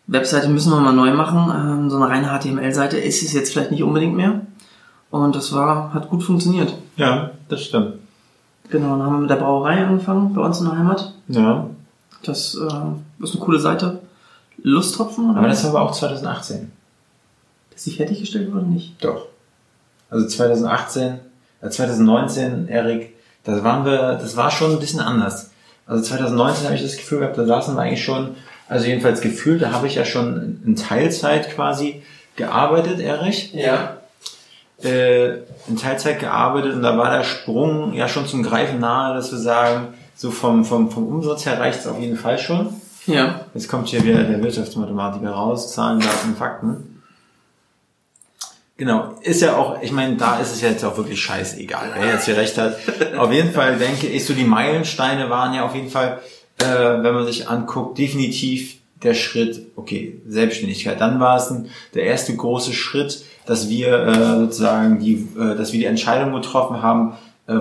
Webseite 0.05 0.47
müssen 0.47 0.71
wir 0.71 0.79
mal 0.79 0.93
neu 0.93 1.11
machen. 1.13 1.51
Ähm, 1.53 1.89
so 1.89 1.97
eine 1.97 2.07
reine 2.07 2.27
HTML-Seite 2.27 2.97
ist 2.97 3.21
es 3.21 3.33
jetzt 3.33 3.51
vielleicht 3.51 3.71
nicht 3.71 3.83
unbedingt 3.83 4.15
mehr. 4.15 4.41
Und 5.11 5.35
das 5.35 5.53
war, 5.53 5.93
hat 5.93 6.09
gut 6.09 6.23
funktioniert. 6.23 6.73
Ja, 6.95 7.31
das 7.49 7.63
stimmt. 7.63 7.95
Genau, 8.69 8.97
dann 8.97 9.03
haben 9.03 9.13
wir 9.15 9.21
mit 9.21 9.29
der 9.29 9.35
Brauerei 9.35 9.85
angefangen, 9.85 10.33
bei 10.33 10.41
uns 10.41 10.59
in 10.59 10.67
der 10.67 10.77
Heimat. 10.77 11.13
Ja. 11.27 11.69
Das 12.27 12.55
äh, 12.55 13.23
ist 13.23 13.35
eine 13.35 13.43
coole 13.43 13.59
Seite. 13.59 13.99
Lusttropfen, 14.61 15.29
oder? 15.29 15.39
Aber 15.39 15.47
das 15.47 15.63
war 15.63 15.71
aber 15.71 15.81
auch 15.81 15.91
2018. 15.91 16.71
Ist 17.75 17.85
die 17.85 17.91
fertiggestellt 17.91 18.51
worden 18.53 18.73
nicht? 18.73 19.03
Doch. 19.03 19.27
Also 20.09 20.27
2018, 20.27 21.19
äh 21.61 21.69
2019, 21.69 22.67
Erik, 22.69 23.13
das 23.43 23.63
waren 23.63 23.85
wir, 23.85 24.13
das 24.15 24.35
war 24.35 24.49
schon 24.51 24.71
ein 24.71 24.79
bisschen 24.79 24.99
anders. 24.99 25.51
Also 25.85 26.03
2019 26.03 26.65
habe 26.65 26.75
ich 26.75 26.81
das 26.81 26.97
Gefühl 26.97 27.19
gehabt, 27.19 27.37
da 27.37 27.45
saßen 27.45 27.75
wir 27.75 27.81
eigentlich 27.81 28.03
schon, 28.03 28.35
also 28.67 28.85
jedenfalls 28.85 29.21
gefühlt, 29.21 29.61
da 29.61 29.71
habe 29.71 29.87
ich 29.87 29.95
ja 29.95 30.05
schon 30.05 30.61
in 30.65 30.75
Teilzeit 30.75 31.49
quasi 31.51 32.03
gearbeitet, 32.35 32.99
Erich. 32.99 33.53
Ja. 33.53 33.97
äh, 34.83 35.37
in 35.67 35.77
Teilzeit 35.77 36.19
gearbeitet 36.19 36.73
und 36.73 36.81
da 36.81 36.97
war 36.97 37.11
der 37.11 37.23
Sprung 37.23 37.93
ja 37.93 38.07
schon 38.07 38.27
zum 38.27 38.43
Greifen 38.43 38.79
nahe, 38.79 39.15
dass 39.15 39.31
wir 39.31 39.39
sagen, 39.39 39.93
so 40.17 40.31
vom, 40.31 40.65
vom, 40.65 40.91
vom 40.91 41.07
Umsatz 41.07 41.45
her 41.45 41.59
reicht 41.59 41.79
es 41.79 41.87
auf 41.87 41.99
jeden 41.99 42.17
Fall 42.17 42.39
schon. 42.39 42.69
Ja. 43.05 43.45
Jetzt 43.53 43.69
kommt 43.69 43.87
hier 43.87 44.03
wieder 44.03 44.23
der 44.23 44.43
Wirtschaftsmathematiker 44.43 45.29
raus, 45.29 45.73
Zahlen, 45.73 45.99
Daten, 45.99 46.35
Fakten. 46.35 47.01
Genau, 48.75 49.15
ist 49.21 49.41
ja 49.41 49.55
auch, 49.55 49.81
ich 49.81 49.91
meine, 49.91 50.17
da 50.17 50.39
ist 50.39 50.51
es 50.51 50.61
jetzt 50.61 50.83
auch 50.83 50.97
wirklich 50.97 51.19
scheißegal, 51.19 51.93
wer 51.95 52.13
jetzt 52.13 52.25
hier 52.25 52.37
recht 52.37 52.57
hat. 52.57 52.77
Auf 53.17 53.31
jeden 53.31 53.51
Fall 53.51 53.77
denke 53.77 54.07
ich, 54.07 54.25
so 54.25 54.33
die 54.33 54.43
Meilensteine 54.43 55.29
waren 55.29 55.53
ja 55.53 55.65
auf 55.65 55.73
jeden 55.73 55.89
Fall, 55.89 56.19
äh, 56.59 56.65
wenn 56.65 57.13
man 57.13 57.25
sich 57.25 57.49
anguckt, 57.49 57.97
definitiv 57.97 58.77
der 59.01 59.13
Schritt, 59.13 59.61
okay, 59.75 60.21
Selbstständigkeit. 60.27 60.99
Dann 60.99 61.19
war 61.19 61.37
es 61.37 61.49
ein, 61.49 61.69
der 61.93 62.03
erste 62.03 62.35
große 62.35 62.73
Schritt, 62.73 63.23
dass 63.45 63.69
wir 63.69 64.05
äh, 64.05 64.39
sozusagen 64.41 64.99
die, 64.99 65.27
äh, 65.39 65.55
dass 65.55 65.71
wir 65.71 65.79
die 65.79 65.85
Entscheidung 65.85 66.33
getroffen 66.33 66.81
haben, 66.81 67.13
äh, 67.47 67.53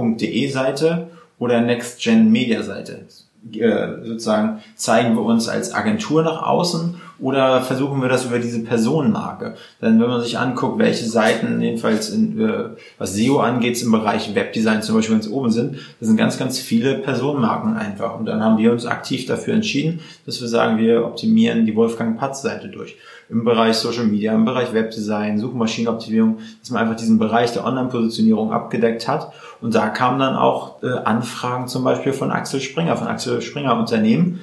wolfgangpatz.de 0.00 0.48
Seite 0.48 1.10
oder 1.38 1.60
Next-Gen-Media-Seite? 1.60 3.06
Äh, 3.52 4.06
sozusagen 4.06 4.60
zeigen 4.76 5.14
wir 5.14 5.22
uns 5.22 5.48
als 5.48 5.72
Agentur 5.72 6.22
nach 6.22 6.42
außen 6.42 7.00
oder 7.20 7.60
versuchen 7.60 8.00
wir 8.00 8.08
das 8.08 8.24
über 8.24 8.38
diese 8.38 8.60
Personenmarke? 8.60 9.54
Denn 9.80 10.00
wenn 10.00 10.08
man 10.08 10.22
sich 10.22 10.38
anguckt, 10.38 10.78
welche 10.78 11.04
Seiten 11.04 11.60
jedenfalls 11.60 12.10
in, 12.10 12.40
äh, 12.40 12.70
was 12.98 13.14
SEO 13.14 13.40
angeht 13.40 13.80
im 13.82 13.92
Bereich 13.92 14.34
Webdesign 14.34 14.82
zum 14.82 14.96
Beispiel 14.96 15.16
ganz 15.16 15.28
oben 15.28 15.50
sind, 15.50 15.76
das 15.98 16.08
sind 16.08 16.16
ganz, 16.16 16.38
ganz 16.38 16.58
viele 16.58 16.96
Personenmarken 16.96 17.76
einfach. 17.76 18.18
Und 18.18 18.26
dann 18.26 18.42
haben 18.42 18.58
wir 18.58 18.72
uns 18.72 18.86
aktiv 18.86 19.26
dafür 19.26 19.54
entschieden, 19.54 20.00
dass 20.26 20.40
wir 20.40 20.48
sagen, 20.48 20.78
wir 20.78 21.04
optimieren 21.04 21.66
die 21.66 21.76
Wolfgang 21.76 22.18
Patz 22.18 22.42
Seite 22.42 22.68
durch 22.68 22.96
im 23.30 23.44
Bereich 23.44 23.76
Social 23.76 24.04
Media, 24.04 24.34
im 24.34 24.44
Bereich 24.44 24.74
Webdesign, 24.74 25.38
Suchmaschinenoptimierung, 25.38 26.38
dass 26.60 26.70
man 26.70 26.82
einfach 26.82 26.96
diesen 26.96 27.18
Bereich 27.18 27.52
der 27.52 27.64
Online-Positionierung 27.64 28.52
abgedeckt 28.52 29.06
hat. 29.06 29.32
Und 29.60 29.74
da 29.74 29.88
kamen 29.88 30.18
dann 30.18 30.34
auch 30.34 30.82
äh, 30.82 30.88
Anfragen 30.88 31.68
zum 31.68 31.84
Beispiel 31.84 32.12
von 32.12 32.32
Axel 32.32 32.60
Springer, 32.60 32.96
von 32.96 33.06
Axel 33.06 33.40
Springer 33.40 33.78
Unternehmen, 33.78 34.40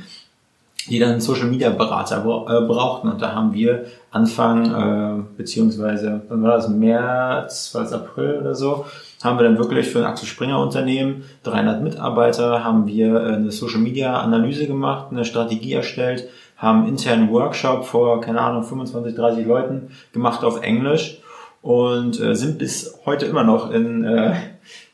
die 0.89 0.99
dann 0.99 1.19
Social 1.19 1.47
Media 1.47 1.69
Berater 1.69 2.17
äh, 2.19 2.65
brauchten. 2.65 3.09
Und 3.09 3.21
da 3.21 3.33
haben 3.33 3.53
wir 3.53 3.85
Anfang, 4.11 4.65
äh, 4.73 5.23
beziehungsweise, 5.37 6.21
wann 6.29 6.43
war 6.43 6.51
das, 6.51 6.69
März, 6.69 7.71
war 7.73 7.83
das 7.83 7.93
April 7.93 8.39
oder 8.41 8.55
so, 8.55 8.85
haben 9.23 9.37
wir 9.39 9.43
dann 9.43 9.57
wirklich 9.57 9.87
für 9.89 9.99
ein 9.99 10.05
Axel 10.05 10.27
Springer 10.27 10.59
Unternehmen, 10.59 11.23
300 11.43 11.81
Mitarbeiter, 11.81 12.63
haben 12.63 12.87
wir 12.87 13.15
äh, 13.15 13.33
eine 13.35 13.51
Social 13.51 13.79
Media 13.79 14.19
Analyse 14.19 14.67
gemacht, 14.67 15.07
eine 15.11 15.25
Strategie 15.25 15.73
erstellt, 15.73 16.27
haben 16.57 16.87
internen 16.87 17.29
Workshop 17.31 17.85
vor, 17.85 18.21
keine 18.21 18.41
Ahnung, 18.41 18.63
25, 18.63 19.15
30 19.15 19.45
Leuten 19.45 19.89
gemacht 20.13 20.43
auf 20.43 20.61
Englisch 20.61 21.19
und 21.61 22.19
äh, 22.19 22.35
sind 22.35 22.57
bis 22.57 22.99
heute 23.05 23.25
immer 23.25 23.43
noch 23.43 23.71
in 23.71 24.03
äh, 24.03 24.35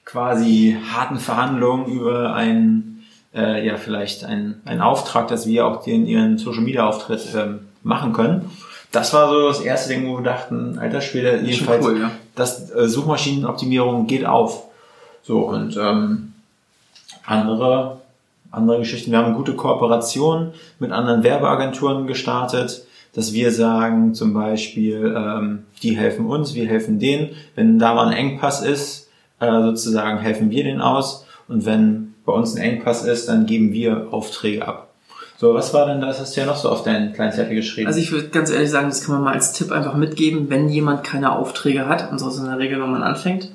quasi 0.05 0.77
harten 0.91 1.17
Verhandlungen 1.17 1.85
über 1.85 2.33
einen, 2.33 2.92
äh, 3.35 3.65
ja, 3.65 3.77
vielleicht 3.77 4.23
einen, 4.23 4.61
einen 4.65 4.81
Auftrag, 4.81 5.27
dass 5.27 5.47
wir 5.47 5.65
auch 5.67 5.83
den, 5.83 6.05
ihren 6.05 6.37
Social 6.37 6.61
Media 6.61 6.87
Auftritt 6.87 7.27
ähm, 7.35 7.59
machen 7.83 8.13
können. 8.13 8.49
Das 8.91 9.13
war 9.13 9.29
so 9.29 9.47
das 9.47 9.61
erste 9.61 9.89
Ding, 9.89 10.07
wo 10.07 10.17
wir 10.17 10.23
dachten, 10.23 10.77
alter 10.77 11.01
Schwede, 11.01 11.39
jedenfalls, 11.43 11.85
cool, 11.85 11.99
ja. 11.99 12.11
das 12.35 12.69
äh, 12.71 12.87
Suchmaschinenoptimierung 12.87 14.07
geht 14.07 14.25
auf. 14.25 14.65
So, 15.23 15.39
und 15.47 15.77
ähm, 15.77 16.33
andere 17.25 17.97
andere 18.53 18.79
Geschichten. 18.79 19.11
Wir 19.11 19.17
haben 19.17 19.33
gute 19.33 19.55
Kooperationen 19.55 20.53
mit 20.79 20.91
anderen 20.91 21.23
Werbeagenturen 21.23 22.07
gestartet, 22.07 22.85
dass 23.13 23.33
wir 23.33 23.51
sagen 23.51 24.13
zum 24.13 24.33
Beispiel, 24.33 25.13
ähm, 25.17 25.63
die 25.81 25.97
helfen 25.97 26.27
uns, 26.27 26.53
wir 26.53 26.67
helfen 26.67 26.99
denen. 26.99 27.31
Wenn 27.55 27.79
da 27.79 27.93
mal 27.93 28.07
ein 28.07 28.13
Engpass 28.13 28.61
ist, 28.63 29.09
äh, 29.39 29.49
sozusagen 29.49 30.19
helfen 30.19 30.51
wir 30.51 30.63
den 30.63 30.81
aus. 30.81 31.25
Und 31.47 31.65
wenn 31.65 32.12
bei 32.25 32.33
uns 32.33 32.55
ein 32.55 32.61
Engpass 32.61 33.03
ist, 33.03 33.27
dann 33.27 33.45
geben 33.45 33.73
wir 33.73 34.07
Aufträge 34.11 34.67
ab. 34.67 34.89
So, 35.37 35.53
was 35.53 35.73
war 35.73 35.87
denn 35.87 35.99
das? 35.99 36.19
Hast 36.19 36.35
du 36.35 36.41
ja 36.41 36.47
noch 36.47 36.55
so 36.55 36.69
auf 36.69 36.83
deinen 36.83 37.13
kleinen 37.13 37.33
Zettel 37.33 37.55
geschrieben? 37.55 37.87
Also 37.87 37.99
ich 37.99 38.11
würde 38.11 38.29
ganz 38.29 38.49
ehrlich 38.49 38.69
sagen, 38.69 38.87
das 38.87 39.03
kann 39.03 39.15
man 39.15 39.23
mal 39.23 39.33
als 39.33 39.51
Tipp 39.51 39.71
einfach 39.71 39.95
mitgeben, 39.95 40.49
wenn 40.49 40.69
jemand 40.69 41.03
keine 41.03 41.33
Aufträge 41.33 41.87
hat, 41.87 42.11
und 42.11 42.19
so 42.19 42.29
ist 42.29 42.37
in 42.37 42.45
der 42.45 42.59
Regel, 42.59 42.81
wenn 42.81 42.91
man 42.91 43.03
anfängt, 43.03 43.49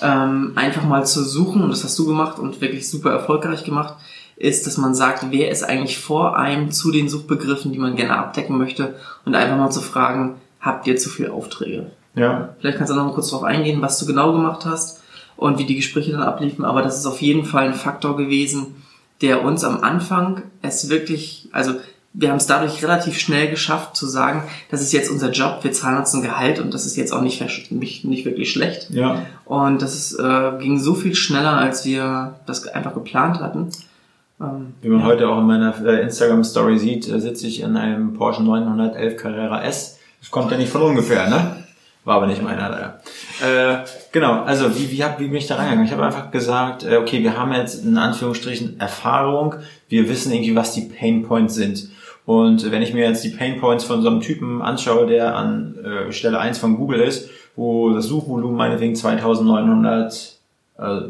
ähm, 0.00 0.52
einfach 0.54 0.84
mal 0.84 1.04
zu 1.04 1.22
suchen, 1.22 1.62
und 1.62 1.70
das 1.70 1.84
hast 1.84 1.98
du 1.98 2.06
gemacht 2.06 2.38
und 2.38 2.60
wirklich 2.60 2.88
super 2.88 3.10
erfolgreich 3.10 3.64
gemacht, 3.64 3.94
ist, 4.36 4.66
dass 4.66 4.78
man 4.78 4.94
sagt, 4.94 5.26
wer 5.30 5.50
ist 5.50 5.64
eigentlich 5.64 5.98
vor 5.98 6.38
einem 6.38 6.70
zu 6.70 6.92
den 6.92 7.08
Suchbegriffen, 7.08 7.72
die 7.72 7.78
man 7.78 7.96
gerne 7.96 8.16
abdecken 8.16 8.56
möchte 8.56 8.94
und 9.26 9.34
einfach 9.34 9.56
mal 9.58 9.70
zu 9.70 9.80
fragen, 9.80 10.36
habt 10.60 10.86
ihr 10.86 10.96
zu 10.96 11.10
viele 11.10 11.32
Aufträge? 11.32 11.90
Ja. 12.14 12.50
Vielleicht 12.60 12.78
kannst 12.78 12.92
du 12.92 12.96
noch 12.96 13.04
mal 13.04 13.12
kurz 13.12 13.30
darauf 13.30 13.44
eingehen, 13.44 13.82
was 13.82 13.98
du 13.98 14.06
genau 14.06 14.32
gemacht 14.32 14.64
hast 14.64 14.97
und 15.38 15.58
wie 15.58 15.64
die 15.64 15.76
Gespräche 15.76 16.12
dann 16.12 16.22
abliefen, 16.22 16.64
aber 16.64 16.82
das 16.82 16.98
ist 16.98 17.06
auf 17.06 17.22
jeden 17.22 17.44
Fall 17.44 17.68
ein 17.68 17.74
Faktor 17.74 18.16
gewesen, 18.16 18.74
der 19.22 19.44
uns 19.44 19.64
am 19.64 19.82
Anfang 19.82 20.42
es 20.62 20.90
wirklich, 20.90 21.48
also 21.52 21.74
wir 22.12 22.30
haben 22.30 22.38
es 22.38 22.46
dadurch 22.46 22.82
relativ 22.82 23.18
schnell 23.18 23.48
geschafft 23.48 23.96
zu 23.96 24.06
sagen, 24.06 24.42
das 24.70 24.82
ist 24.82 24.92
jetzt 24.92 25.10
unser 25.10 25.30
Job, 25.30 25.60
wir 25.62 25.70
zahlen 25.70 25.98
uns 25.98 26.12
ein 26.12 26.22
Gehalt 26.22 26.58
und 26.58 26.74
das 26.74 26.86
ist 26.86 26.96
jetzt 26.96 27.12
auch 27.12 27.20
nicht, 27.20 27.40
nicht, 27.70 28.24
wirklich 28.24 28.50
schlecht. 28.50 28.90
Ja. 28.90 29.26
Und 29.44 29.80
das 29.80 29.94
ist, 29.94 30.18
äh, 30.18 30.58
ging 30.58 30.80
so 30.80 30.94
viel 30.94 31.14
schneller, 31.14 31.56
als 31.56 31.84
wir 31.84 32.34
das 32.46 32.66
einfach 32.66 32.94
geplant 32.94 33.38
hatten. 33.38 33.68
Ähm, 34.40 34.74
Wie 34.82 34.88
man 34.88 35.00
ja. 35.00 35.06
heute 35.06 35.28
auch 35.28 35.38
in 35.38 35.46
meiner 35.46 35.74
äh, 35.86 36.02
Instagram-Story 36.02 36.78
sieht, 36.78 37.08
äh, 37.08 37.20
sitze 37.20 37.46
ich 37.46 37.60
in 37.60 37.76
einem 37.76 38.14
Porsche 38.14 38.42
911 38.42 39.16
Carrera 39.16 39.62
S. 39.62 39.98
Das 40.20 40.32
kommt 40.32 40.50
ja 40.50 40.58
nicht 40.58 40.70
von 40.70 40.82
ungefähr, 40.82 41.28
ne? 41.28 41.64
War 42.08 42.16
aber 42.16 42.26
nicht 42.26 42.42
meiner 42.42 42.70
leider. 42.70 43.00
Äh, 43.42 43.84
genau, 44.12 44.42
also 44.42 44.74
wie, 44.74 44.90
wie, 44.90 45.04
hab, 45.04 45.20
wie 45.20 45.26
bin 45.26 45.36
ich 45.36 45.46
da 45.46 45.56
reingegangen? 45.56 45.84
Ich 45.84 45.92
habe 45.92 46.06
einfach 46.06 46.30
gesagt, 46.30 46.82
äh, 46.82 46.96
okay, 46.96 47.22
wir 47.22 47.36
haben 47.36 47.52
jetzt 47.52 47.84
in 47.84 47.98
Anführungsstrichen 47.98 48.80
Erfahrung, 48.80 49.56
wir 49.90 50.08
wissen 50.08 50.32
irgendwie, 50.32 50.56
was 50.56 50.72
die 50.72 50.88
Pain 50.88 51.24
Points 51.24 51.54
sind. 51.54 51.90
Und 52.24 52.72
wenn 52.72 52.80
ich 52.80 52.94
mir 52.94 53.06
jetzt 53.06 53.24
die 53.24 53.28
Pain 53.28 53.60
Points 53.60 53.84
von 53.84 54.00
so 54.00 54.08
einem 54.08 54.22
Typen 54.22 54.62
anschaue, 54.62 55.06
der 55.06 55.36
an 55.36 55.74
äh, 55.84 56.10
Stelle 56.10 56.40
1 56.40 56.56
von 56.56 56.78
Google 56.78 57.00
ist, 57.00 57.28
wo 57.56 57.90
das 57.90 58.06
Suchvolumen 58.06 58.56
meinetwegen 58.56 58.96
2900 58.96 60.38
äh, 60.78 61.00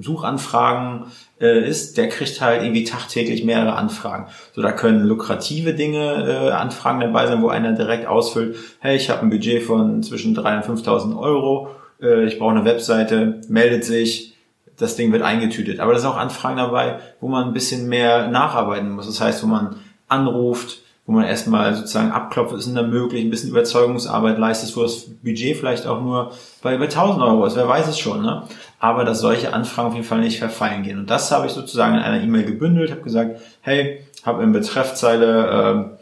Suchanfragen 0.00 1.04
äh, 1.40 1.68
ist, 1.68 1.96
der 1.96 2.08
kriegt 2.08 2.40
halt 2.40 2.62
irgendwie 2.62 2.84
tagtäglich 2.84 3.44
mehrere 3.44 3.74
Anfragen. 3.74 4.26
So, 4.54 4.62
da 4.62 4.72
können 4.72 5.04
lukrative 5.04 5.74
Dinge, 5.74 6.48
äh, 6.48 6.50
Anfragen 6.50 7.00
dabei 7.00 7.26
sein, 7.26 7.42
wo 7.42 7.48
einer 7.48 7.72
direkt 7.72 8.06
ausfüllt, 8.06 8.56
hey, 8.80 8.96
ich 8.96 9.10
habe 9.10 9.22
ein 9.22 9.30
Budget 9.30 9.62
von 9.62 10.02
zwischen 10.02 10.36
3.000 10.36 10.68
und 10.68 10.78
5.000 10.78 11.18
Euro, 11.18 11.70
äh, 12.00 12.24
ich 12.24 12.38
brauche 12.38 12.52
eine 12.52 12.64
Webseite, 12.64 13.40
meldet 13.48 13.84
sich, 13.84 14.34
das 14.76 14.96
Ding 14.96 15.12
wird 15.12 15.22
eingetütet. 15.22 15.80
Aber 15.80 15.92
da 15.92 15.98
sind 15.98 16.10
auch 16.10 16.16
Anfragen 16.16 16.56
dabei, 16.56 17.00
wo 17.20 17.28
man 17.28 17.48
ein 17.48 17.52
bisschen 17.52 17.88
mehr 17.88 18.28
nacharbeiten 18.28 18.90
muss. 18.90 19.06
Das 19.06 19.20
heißt, 19.20 19.42
wo 19.42 19.48
man 19.48 19.76
anruft, 20.06 20.82
wo 21.08 21.14
man 21.14 21.24
erstmal 21.24 21.74
sozusagen 21.74 22.12
abklopft, 22.12 22.54
ist 22.54 22.66
denn 22.66 22.74
da 22.74 22.82
möglich, 22.82 23.24
ein 23.24 23.30
bisschen 23.30 23.48
Überzeugungsarbeit 23.48 24.36
leistet, 24.36 24.76
wo 24.76 24.82
das 24.82 25.06
Budget 25.22 25.56
vielleicht 25.56 25.86
auch 25.86 26.02
nur 26.02 26.32
bei, 26.60 26.76
bei 26.76 26.84
1000 26.84 27.22
Euro 27.22 27.46
ist, 27.46 27.56
wer 27.56 27.66
weiß 27.66 27.88
es 27.88 27.98
schon, 27.98 28.20
ne? 28.20 28.42
Aber 28.78 29.06
dass 29.06 29.20
solche 29.20 29.54
Anfragen 29.54 29.88
auf 29.88 29.94
jeden 29.94 30.04
Fall 30.06 30.20
nicht 30.20 30.38
verfallen 30.38 30.82
gehen. 30.82 30.98
Und 30.98 31.08
das 31.08 31.32
habe 31.32 31.46
ich 31.46 31.52
sozusagen 31.52 31.94
in 31.94 32.02
einer 32.02 32.22
E-Mail 32.22 32.44
gebündelt, 32.44 32.90
habe 32.90 33.00
gesagt, 33.00 33.40
hey, 33.62 34.04
habe 34.22 34.42
in 34.42 34.52
Betreffzeile, 34.52 35.96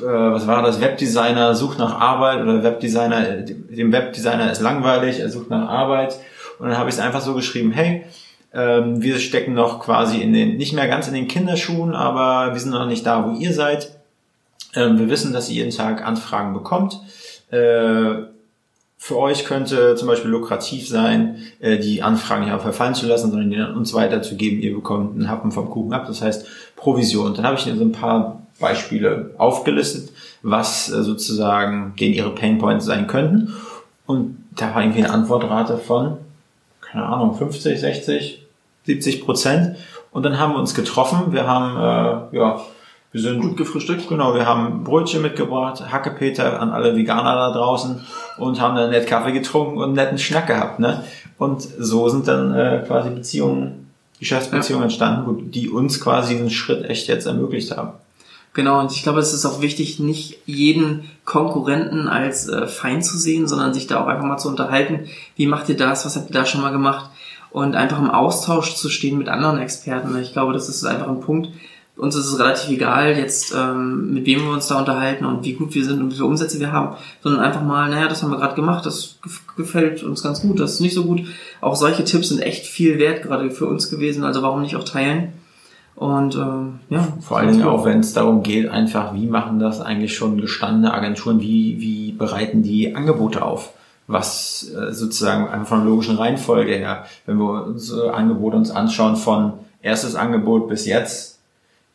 äh, 0.00 0.02
äh, 0.02 0.32
was 0.32 0.46
war 0.46 0.62
das, 0.62 0.80
Webdesigner 0.80 1.54
sucht 1.54 1.78
nach 1.78 2.00
Arbeit 2.00 2.40
oder 2.40 2.62
Webdesigner, 2.62 3.42
dem 3.42 3.92
Webdesigner 3.92 4.50
ist 4.50 4.62
langweilig, 4.62 5.20
er 5.20 5.28
sucht 5.28 5.50
nach 5.50 5.68
Arbeit. 5.68 6.18
Und 6.58 6.70
dann 6.70 6.78
habe 6.78 6.88
ich 6.88 6.94
es 6.94 7.02
einfach 7.02 7.20
so 7.20 7.34
geschrieben, 7.34 7.72
hey, 7.72 8.06
ähm, 8.52 9.02
wir 9.02 9.18
stecken 9.18 9.54
noch 9.54 9.80
quasi 9.80 10.20
in 10.20 10.32
den, 10.32 10.56
nicht 10.56 10.72
mehr 10.72 10.88
ganz 10.88 11.08
in 11.08 11.14
den 11.14 11.28
Kinderschuhen, 11.28 11.94
aber 11.94 12.52
wir 12.52 12.60
sind 12.60 12.72
noch 12.72 12.86
nicht 12.86 13.06
da, 13.06 13.26
wo 13.26 13.38
ihr 13.38 13.52
seid. 13.52 13.90
Ähm, 14.74 14.98
wir 14.98 15.08
wissen, 15.08 15.32
dass 15.32 15.48
ihr 15.48 15.56
jeden 15.56 15.76
Tag 15.76 16.04
Anfragen 16.04 16.52
bekommt. 16.52 17.00
Äh, 17.50 18.26
für 19.02 19.16
euch 19.16 19.46
könnte 19.46 19.96
zum 19.96 20.08
Beispiel 20.08 20.30
lukrativ 20.30 20.86
sein, 20.86 21.38
äh, 21.60 21.78
die 21.78 22.02
Anfragen 22.02 22.44
nicht 22.44 22.60
verfallen 22.60 22.94
zu 22.94 23.06
lassen, 23.06 23.30
sondern 23.30 23.50
die 23.50 23.58
uns 23.58 23.94
weiterzugeben. 23.94 24.60
Ihr 24.60 24.74
bekommt 24.74 25.14
einen 25.14 25.30
Happen 25.30 25.52
vom 25.52 25.70
Kuchen 25.70 25.94
ab, 25.94 26.06
das 26.06 26.20
heißt 26.20 26.46
Provision. 26.76 27.34
Dann 27.34 27.46
habe 27.46 27.56
ich 27.56 27.62
so 27.62 27.70
ein 27.70 27.92
paar 27.92 28.42
Beispiele 28.58 29.30
aufgelistet, 29.38 30.10
was 30.42 30.90
äh, 30.90 31.02
sozusagen 31.02 31.94
denen 31.98 32.14
ihre 32.14 32.34
Painpoints 32.34 32.84
sein 32.84 33.06
könnten. 33.06 33.54
Und 34.06 34.36
da 34.56 34.74
war 34.74 34.82
irgendwie 34.82 35.02
eine 35.04 35.14
Antwortrate 35.14 35.78
von, 35.78 36.18
keine 36.90 37.06
Ahnung, 37.06 37.34
50, 37.34 37.80
60, 37.80 38.42
70 38.84 39.24
Prozent. 39.24 39.76
Und 40.10 40.24
dann 40.24 40.38
haben 40.38 40.54
wir 40.54 40.58
uns 40.58 40.74
getroffen. 40.74 41.32
Wir 41.32 41.46
haben, 41.46 41.76
äh, 41.76 42.36
ja, 42.36 42.60
wir 43.12 43.20
sind 43.20 43.40
gut 43.40 43.56
gefrühstückt. 43.56 44.08
Genau, 44.08 44.34
wir 44.34 44.46
haben 44.46 44.84
Brötchen 44.84 45.22
mitgebracht, 45.22 45.82
Hackepeter 45.90 46.60
an 46.60 46.70
alle 46.70 46.96
Veganer 46.96 47.34
da 47.34 47.52
draußen 47.52 48.00
und 48.38 48.60
haben 48.60 48.76
dann 48.76 48.90
nett 48.90 49.06
Kaffee 49.06 49.32
getrunken 49.32 49.78
und 49.78 49.84
einen 49.84 49.94
netten 49.94 50.18
Schnack 50.18 50.46
gehabt. 50.46 50.78
Ne? 50.78 51.04
Und 51.38 51.62
so 51.62 52.08
sind 52.08 52.28
dann 52.28 52.54
äh, 52.54 52.84
quasi 52.86 53.10
Beziehungen, 53.10 53.90
Geschäftsbeziehungen 54.18 54.82
ja. 54.82 54.86
entstanden, 54.86 55.50
die 55.50 55.68
uns 55.68 56.00
quasi 56.00 56.34
diesen 56.34 56.50
Schritt 56.50 56.84
echt 56.88 57.08
jetzt 57.08 57.26
ermöglicht 57.26 57.76
haben. 57.76 57.92
Genau, 58.52 58.80
und 58.80 58.90
ich 58.92 59.04
glaube, 59.04 59.20
es 59.20 59.32
ist 59.32 59.46
auch 59.46 59.60
wichtig, 59.60 60.00
nicht 60.00 60.38
jeden 60.44 61.08
Konkurrenten 61.24 62.08
als 62.08 62.48
äh, 62.48 62.66
Feind 62.66 63.04
zu 63.04 63.16
sehen, 63.16 63.46
sondern 63.46 63.72
sich 63.74 63.86
da 63.86 64.02
auch 64.02 64.08
einfach 64.08 64.24
mal 64.24 64.38
zu 64.38 64.48
unterhalten. 64.48 65.08
Wie 65.36 65.46
macht 65.46 65.68
ihr 65.68 65.76
das? 65.76 66.04
Was 66.04 66.16
habt 66.16 66.30
ihr 66.30 66.34
da 66.34 66.44
schon 66.44 66.60
mal 66.60 66.72
gemacht? 66.72 67.10
und 67.50 67.74
einfach 67.74 67.98
im 67.98 68.10
Austausch 68.10 68.74
zu 68.74 68.88
stehen 68.88 69.18
mit 69.18 69.28
anderen 69.28 69.58
Experten. 69.58 70.16
Ich 70.18 70.32
glaube, 70.32 70.52
das 70.52 70.68
ist 70.68 70.84
einfach 70.84 71.08
ein 71.08 71.20
Punkt. 71.20 71.48
Uns 71.96 72.16
ist 72.16 72.26
es 72.26 72.38
relativ 72.38 72.70
egal, 72.70 73.18
jetzt 73.18 73.54
ähm, 73.54 74.14
mit 74.14 74.24
wem 74.24 74.44
wir 74.44 74.52
uns 74.52 74.68
da 74.68 74.78
unterhalten 74.78 75.26
und 75.26 75.44
wie 75.44 75.52
gut 75.52 75.74
wir 75.74 75.84
sind 75.84 76.00
und 76.00 76.10
wie 76.10 76.14
viele 76.14 76.24
Umsätze 76.24 76.58
wir 76.58 76.72
haben, 76.72 76.96
sondern 77.22 77.42
einfach 77.42 77.62
mal, 77.62 77.90
naja, 77.90 78.08
das 78.08 78.22
haben 78.22 78.30
wir 78.30 78.38
gerade 78.38 78.54
gemacht, 78.54 78.86
das 78.86 79.18
gefällt 79.54 80.02
uns 80.02 80.22
ganz 80.22 80.40
gut, 80.40 80.58
das 80.60 80.74
ist 80.74 80.80
nicht 80.80 80.94
so 80.94 81.04
gut. 81.04 81.26
Auch 81.60 81.76
solche 81.76 82.04
Tipps 82.04 82.30
sind 82.30 82.40
echt 82.40 82.64
viel 82.64 82.98
wert 82.98 83.22
gerade 83.22 83.50
für 83.50 83.66
uns 83.66 83.90
gewesen, 83.90 84.24
also 84.24 84.40
warum 84.40 84.62
nicht 84.62 84.76
auch 84.76 84.84
teilen? 84.84 85.34
Und 85.96 86.34
ähm, 86.34 86.80
ja. 86.88 87.06
Vor 87.20 87.38
allen 87.38 87.52
Dingen 87.52 87.64
auch, 87.64 87.84
wenn 87.84 88.00
es 88.00 88.14
darum 88.14 88.42
geht, 88.42 88.68
einfach, 88.70 89.14
wie 89.14 89.26
machen 89.26 89.58
das 89.58 89.80
eigentlich 89.80 90.16
schon 90.16 90.40
gestandene 90.40 90.94
Agenturen, 90.94 91.40
wie, 91.40 91.78
wie 91.80 92.12
bereiten 92.12 92.62
die 92.62 92.94
Angebote 92.94 93.42
auf? 93.42 93.72
was 94.10 94.68
äh, 94.74 94.92
sozusagen 94.92 95.48
einfach 95.48 95.68
von 95.68 95.78
der 95.80 95.88
logischen 95.88 96.16
Reihenfolge 96.16 96.74
her, 96.74 97.04
wenn 97.26 97.36
wir 97.36 97.66
unsere 97.66 98.12
Angebote 98.12 98.56
uns 98.56 98.70
anschauen 98.70 99.14
von 99.16 99.52
erstes 99.82 100.16
Angebot 100.16 100.68
bis 100.68 100.84
jetzt, 100.84 101.38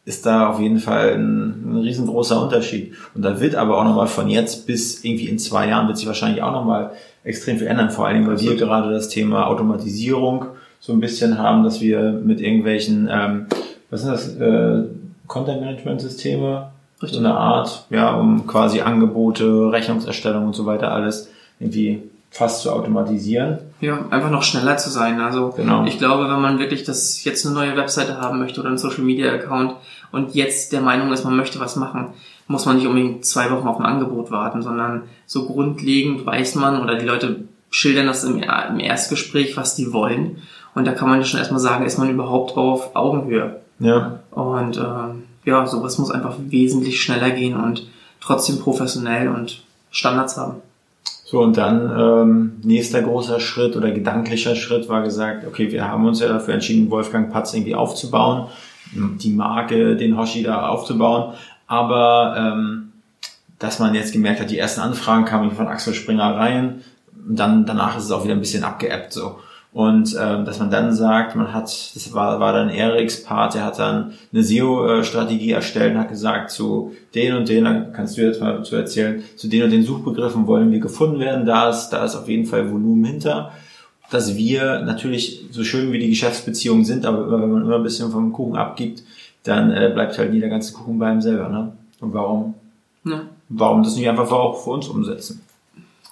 ist 0.05 0.25
da 0.25 0.49
auf 0.49 0.59
jeden 0.59 0.79
Fall 0.79 1.15
ein, 1.15 1.73
ein 1.73 1.77
riesengroßer 1.81 2.41
Unterschied. 2.41 2.93
Und 3.15 3.23
da 3.23 3.39
wird 3.41 3.55
aber 3.55 3.77
auch 3.77 3.83
nochmal 3.83 4.07
von 4.07 4.29
jetzt 4.29 4.67
bis 4.67 5.03
irgendwie 5.03 5.27
in 5.27 5.39
zwei 5.39 5.67
Jahren 5.67 5.87
wird 5.87 5.97
sich 5.97 6.07
wahrscheinlich 6.07 6.41
auch 6.41 6.51
nochmal 6.51 6.91
extrem 7.23 7.57
viel 7.57 7.67
ändern. 7.67 7.89
Vor 7.89 8.05
allen 8.05 8.17
Dingen, 8.17 8.27
weil 8.27 8.39
wir 8.39 8.55
gerade 8.55 8.91
das 8.91 9.09
Thema 9.09 9.47
Automatisierung 9.47 10.45
so 10.79 10.93
ein 10.93 10.99
bisschen 10.99 11.39
haben, 11.39 11.63
dass 11.63 11.81
wir 11.81 12.11
mit 12.11 12.39
irgendwelchen, 12.39 13.09
ähm, 13.11 13.47
was 13.89 14.01
sind 14.01 14.11
das, 14.11 14.35
äh, 14.35 14.83
Content-Management-Systeme, 15.27 16.67
so 17.01 17.17
eine 17.19 17.35
Art, 17.35 17.85
ja, 17.89 18.13
um 18.15 18.47
quasi 18.47 18.81
Angebote, 18.81 19.71
Rechnungserstellung 19.71 20.45
und 20.45 20.55
so 20.55 20.65
weiter 20.65 20.91
alles 20.91 21.29
irgendwie 21.59 22.03
fast 22.31 22.61
zu 22.61 22.71
automatisieren. 22.71 23.59
Ja, 23.79 23.99
einfach 24.09 24.29
noch 24.29 24.43
schneller 24.43 24.77
zu 24.77 24.89
sein. 24.89 25.21
Also 25.21 25.53
Genau. 25.55 25.85
ich 25.85 25.97
glaube, 25.97 26.29
wenn 26.29 26.41
man 26.41 26.59
wirklich 26.59 26.83
das 26.83 27.23
jetzt 27.23 27.45
eine 27.45 27.55
neue 27.55 27.77
Webseite 27.77 28.19
haben 28.19 28.39
möchte 28.39 28.59
oder 28.59 28.69
einen 28.69 28.77
Social 28.77 29.03
Media 29.03 29.31
Account 29.31 29.73
und 30.11 30.35
jetzt 30.35 30.73
der 30.73 30.81
Meinung 30.81 31.11
ist, 31.13 31.23
man 31.23 31.35
möchte 31.37 31.59
was 31.59 31.75
machen, 31.75 32.07
muss 32.47 32.65
man 32.65 32.75
nicht 32.75 32.87
unbedingt 32.87 33.25
zwei 33.25 33.49
Wochen 33.51 33.67
auf 33.67 33.79
ein 33.79 33.85
Angebot 33.85 34.31
warten, 34.31 34.61
sondern 34.61 35.03
so 35.25 35.45
grundlegend 35.45 36.25
weiß 36.25 36.55
man 36.55 36.81
oder 36.81 36.95
die 36.95 37.05
Leute 37.05 37.45
schildern 37.69 38.07
das 38.07 38.23
im, 38.23 38.41
im 38.43 38.79
Erstgespräch, 38.79 39.55
was 39.57 39.75
die 39.75 39.93
wollen. 39.93 40.41
Und 40.75 40.85
da 40.85 40.91
kann 40.91 41.09
man 41.09 41.19
ja 41.19 41.25
schon 41.25 41.39
erstmal 41.39 41.61
sagen, 41.61 41.85
ist 41.85 41.97
man 41.97 42.09
überhaupt 42.09 42.57
auf 42.57 42.95
Augenhöhe. 42.95 43.61
Ja, 43.79 44.19
Und 44.31 44.77
ähm, 44.77 45.23
ja, 45.43 45.65
sowas 45.67 45.97
muss 45.97 46.11
einfach 46.11 46.35
wesentlich 46.39 47.01
schneller 47.01 47.31
gehen 47.31 47.55
und 47.55 47.87
trotzdem 48.21 48.59
professionell 48.59 49.27
und 49.29 49.63
Standards 49.91 50.37
haben. 50.37 50.55
So, 51.25 51.41
und 51.41 51.57
dann 51.57 51.91
ähm, 51.97 52.51
nächster 52.63 53.01
großer 53.01 53.39
Schritt 53.39 53.75
oder 53.75 53.91
gedanklicher 53.91 54.55
Schritt 54.55 54.87
war 54.89 55.01
gesagt, 55.01 55.45
okay, 55.47 55.71
wir 55.71 55.87
haben 55.87 56.05
uns 56.05 56.19
ja 56.19 56.27
dafür 56.27 56.53
entschieden, 56.53 56.91
Wolfgang 56.91 57.31
Patz 57.31 57.53
irgendwie 57.53 57.75
aufzubauen, 57.75 58.47
die 58.93 59.31
Marke, 59.31 59.95
den 59.95 60.17
Hoshi 60.17 60.43
da 60.43 60.67
aufzubauen, 60.67 61.33
aber 61.67 62.35
ähm, 62.37 62.91
dass 63.57 63.79
man 63.79 63.95
jetzt 63.95 64.13
gemerkt 64.13 64.39
hat, 64.39 64.51
die 64.51 64.59
ersten 64.59 64.81
Anfragen 64.81 65.25
kamen 65.25 65.51
von 65.51 65.67
Axel 65.67 65.93
Springer 65.93 66.35
rein, 66.35 66.81
dann 67.27 67.65
danach 67.65 67.97
ist 67.97 68.05
es 68.05 68.11
auch 68.11 68.23
wieder 68.23 68.35
ein 68.35 68.39
bisschen 68.39 68.63
abgeebbt 68.63 69.11
so. 69.11 69.39
Und 69.75 70.15
ähm, 70.17 70.45
dass 70.45 70.59
man 70.59 70.71
dann 70.71 70.93
sagt, 70.93 71.35
man 71.35 71.51
hat, 71.51 71.65
das 71.65 72.13
war, 72.13 72.39
war 72.39 72.53
dann 72.53 72.69
Eriks 72.69 73.21
Part, 73.25 73.55
der 73.55 73.65
hat 73.65 73.77
dann 73.77 74.13
eine 74.31 74.41
SEO-Strategie 74.41 75.51
erstellt 75.51 75.93
und 75.95 75.99
hat 75.99 76.07
gesagt, 76.07 76.49
zu 76.49 76.93
den 77.13 77.35
und 77.35 77.49
den, 77.49 77.65
da 77.65 77.81
kannst 77.93 78.15
du 78.15 78.21
jetzt 78.21 78.39
mal 78.39 78.63
zu 78.63 78.77
erzählen, 78.77 79.21
zu 79.35 79.49
den 79.49 79.63
und 79.63 79.71
den 79.71 79.83
Suchbegriffen 79.83 80.47
wollen 80.47 80.71
wir 80.71 80.79
gefunden 80.79 81.19
werden, 81.19 81.45
da 81.45 81.69
ist, 81.69 81.89
da 81.89 82.05
ist 82.05 82.15
auf 82.15 82.29
jeden 82.29 82.45
Fall 82.45 82.71
Volumen 82.71 83.03
hinter. 83.03 83.51
Dass 84.11 84.37
wir 84.37 84.79
natürlich, 84.79 85.43
so 85.51 85.65
schön 85.65 85.91
wie 85.91 85.99
die 85.99 86.09
Geschäftsbeziehungen 86.09 86.85
sind, 86.85 87.05
aber 87.05 87.29
wenn 87.29 87.51
man 87.51 87.63
immer 87.63 87.75
ein 87.75 87.83
bisschen 87.83 88.11
vom 88.11 88.31
Kuchen 88.31 88.55
abgibt, 88.55 89.03
dann 89.43 89.71
äh, 89.71 89.91
bleibt 89.93 90.17
halt 90.17 90.31
nie 90.31 90.39
der 90.39 90.47
ganze 90.49 90.71
Kuchen 90.71 90.97
bei 90.99 91.07
einem 91.07 91.19
selber. 91.21 91.49
Ne? 91.49 91.73
Und 91.99 92.13
warum, 92.13 92.53
Ja. 93.03 93.23
warum 93.49 93.83
das 93.83 93.97
nicht 93.97 94.07
einfach 94.07 94.31
auch 94.31 94.63
für 94.63 94.69
uns 94.69 94.87
umsetzen? 94.87 95.41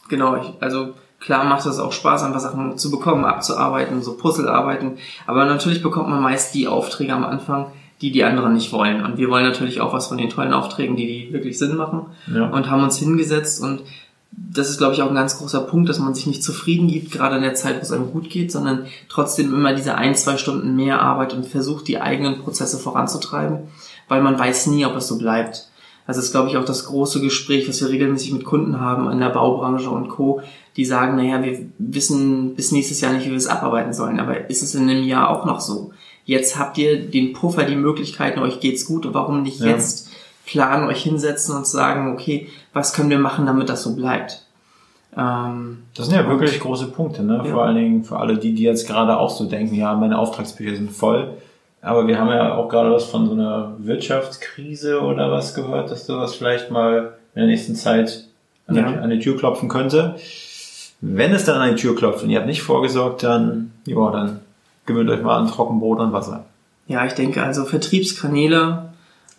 Genau, 0.10 0.36
ich, 0.36 0.52
also 0.60 0.96
klar 1.24 1.46
macht 1.46 1.66
es 1.66 1.80
auch 1.80 1.94
Spaß, 1.94 2.24
einfach 2.24 2.42
Sachen 2.42 2.78
zu 2.78 2.92
bekommen, 2.92 3.24
abzuarbeiten, 3.24 4.02
so 4.02 4.16
Puzzlearbeiten. 4.18 4.98
Aber 5.26 5.46
natürlich 5.46 5.82
bekommt 5.82 6.10
man 6.10 6.22
meist 6.22 6.54
die 6.54 6.68
Aufträge 6.68 7.14
am 7.14 7.24
Anfang, 7.24 7.68
die 8.02 8.12
die 8.12 8.26
anderen 8.26 8.54
nicht 8.54 8.74
wollen. 8.74 9.04
Und 9.04 9.18
wir 9.18 9.30
wollen 9.30 9.46
natürlich 9.46 9.80
auch 9.80 9.94
was 9.94 10.08
von 10.08 10.18
den 10.18 10.30
tollen 10.30 10.54
Aufträgen, 10.54 10.98
die, 10.98 11.08
die 11.08 11.34
wirklich 11.34 11.58
Sinn 11.58 11.78
machen. 11.78 12.08
Ja. 12.34 12.50
Und 12.50 12.70
haben 12.70 12.84
uns 12.84 12.98
hingesetzt 12.98 13.62
und 13.62 13.82
das 14.36 14.70
ist, 14.70 14.80
glaube 14.80 14.96
ich, 14.96 15.02
auch 15.02 15.10
ein 15.10 15.16
ganz 15.16 15.38
großer 15.38 15.62
Punkt, 15.62 15.90
dass 15.90 16.00
man 16.00 16.16
sich 16.16 16.26
nicht 16.26 16.44
zufrieden 16.44 16.88
gibt, 16.88 17.12
gerade 17.12 17.36
in 17.36 17.44
der 17.44 17.54
Zeit, 17.54 17.78
wo 17.78 17.82
es 17.82 17.92
einem 17.92 18.12
gut 18.12 18.30
geht, 18.30 18.52
sondern 18.52 18.88
trotzdem 19.08 19.54
immer 19.54 19.74
diese 19.74 19.96
ein, 19.96 20.16
zwei 20.16 20.38
Stunden 20.38 20.76
mehr 20.76 21.02
arbeitet 21.02 21.38
und 21.38 21.46
versucht, 21.46 21.88
die 21.88 22.02
eigenen 22.02 22.40
Prozesse 22.40 22.80
voranzutreiben, 22.80 23.60
weil 24.08 24.22
man 24.22 24.40
weiß 24.40 24.68
nie, 24.68 24.86
ob 24.86 24.96
es 24.96 25.08
so 25.08 25.20
bleibt. 25.20 25.70
Also 26.06 26.20
das 26.20 26.26
ist, 26.28 26.32
glaube 26.32 26.50
ich, 26.50 26.58
auch 26.58 26.66
das 26.66 26.86
große 26.86 27.22
Gespräch, 27.22 27.68
was 27.70 27.82
wir 27.82 27.90
regelmäßig 27.90 28.34
mit 28.34 28.44
Kunden 28.44 28.80
haben 28.80 29.10
in 29.10 29.20
der 29.20 29.30
Baubranche 29.30 29.90
und 29.90 30.10
Co., 30.10 30.42
die 30.76 30.86
sagen, 30.86 31.16
naja, 31.16 31.42
wir 31.44 31.60
wissen 31.78 32.56
bis 32.56 32.72
nächstes 32.72 33.00
Jahr 33.00 33.14
nicht, 33.14 33.26
wie 33.26 33.30
wir 33.30 33.38
es 33.38 33.48
abarbeiten 33.48 33.94
sollen, 33.94 34.20
aber 34.20 34.50
ist 34.50 34.64
es 34.64 34.76
in 34.76 34.90
einem 34.90 35.04
Jahr 35.04 35.30
auch 35.30 35.46
noch 35.46 35.60
so? 35.62 35.92
Jetzt 36.26 36.58
habt 36.58 36.78
ihr 36.78 37.06
den 37.10 37.34
Puffer, 37.34 37.64
die 37.64 37.76
Möglichkeiten, 37.76 38.40
euch 38.40 38.60
geht's 38.60 38.86
gut, 38.86 39.06
und 39.06 39.14
warum 39.14 39.44
nicht 39.44 39.60
Ja. 39.60 39.68
jetzt 39.68 40.10
planen, 40.46 40.88
euch 40.88 41.04
hinsetzen 41.04 41.56
und 41.56 41.68
sagen, 41.68 42.12
okay, 42.14 42.48
was 42.74 42.94
können 42.94 43.10
wir 43.10 43.20
machen, 43.20 43.46
damit 43.46 43.70
das 43.70 43.84
so 43.84 43.96
bleibt? 43.96 44.46
Ähm, 45.16 45.84
Das 45.96 46.08
sind 46.08 46.16
ja 46.16 46.28
wirklich 46.28 46.60
große 46.60 46.88
Punkte, 46.88 47.24
ne? 47.24 47.44
Ja. 47.46 47.52
Vor 47.52 47.64
allen 47.64 47.76
Dingen 47.76 48.04
für 48.04 48.18
alle 48.18 48.38
die, 48.38 48.54
die 48.54 48.64
jetzt 48.64 48.88
gerade 48.88 49.18
auch 49.18 49.30
so 49.30 49.46
denken, 49.46 49.76
ja, 49.76 49.94
meine 49.96 50.18
Auftragsbücher 50.18 50.76
sind 50.76 50.92
voll. 50.92 51.30
Aber 51.84 52.08
wir 52.08 52.18
haben 52.18 52.30
ja 52.30 52.56
auch 52.56 52.70
gerade 52.70 52.92
was 52.92 53.04
von 53.06 53.28
so 53.28 53.34
einer 53.34 53.76
Wirtschaftskrise 53.78 55.02
oder 55.02 55.30
was 55.32 55.54
gehört, 55.54 55.92
dass 55.92 56.06
sowas 56.06 56.34
vielleicht 56.36 56.72
mal 56.72 57.14
in 57.36 57.42
der 57.42 57.48
nächsten 57.48 57.76
Zeit 57.76 58.24
an, 58.68 58.76
Ja. 58.76 58.90
die, 58.90 58.98
an 58.98 59.10
die 59.10 59.20
Tür 59.20 59.38
klopfen 59.38 59.68
könnte. 59.68 60.16
Wenn 61.02 61.34
es 61.34 61.44
dann 61.44 61.62
an 61.62 61.76
die 61.76 61.82
Tür 61.82 61.96
klopft 61.96 62.24
und 62.24 62.30
ihr 62.30 62.38
habt 62.38 62.48
nicht 62.48 62.62
vorgesorgt, 62.62 63.24
dann, 63.24 63.74
ja, 63.86 64.10
dann 64.12 64.40
gewöhnt 64.86 65.10
euch 65.10 65.22
mal 65.22 65.38
an 65.38 65.50
Trockenbrot 65.50 66.00
und 66.00 66.14
Wasser. 66.14 66.46
Ja, 66.88 67.06
ich 67.06 67.14
denke 67.14 67.44
also 67.44 67.66
Vertriebskanäle 67.66 68.86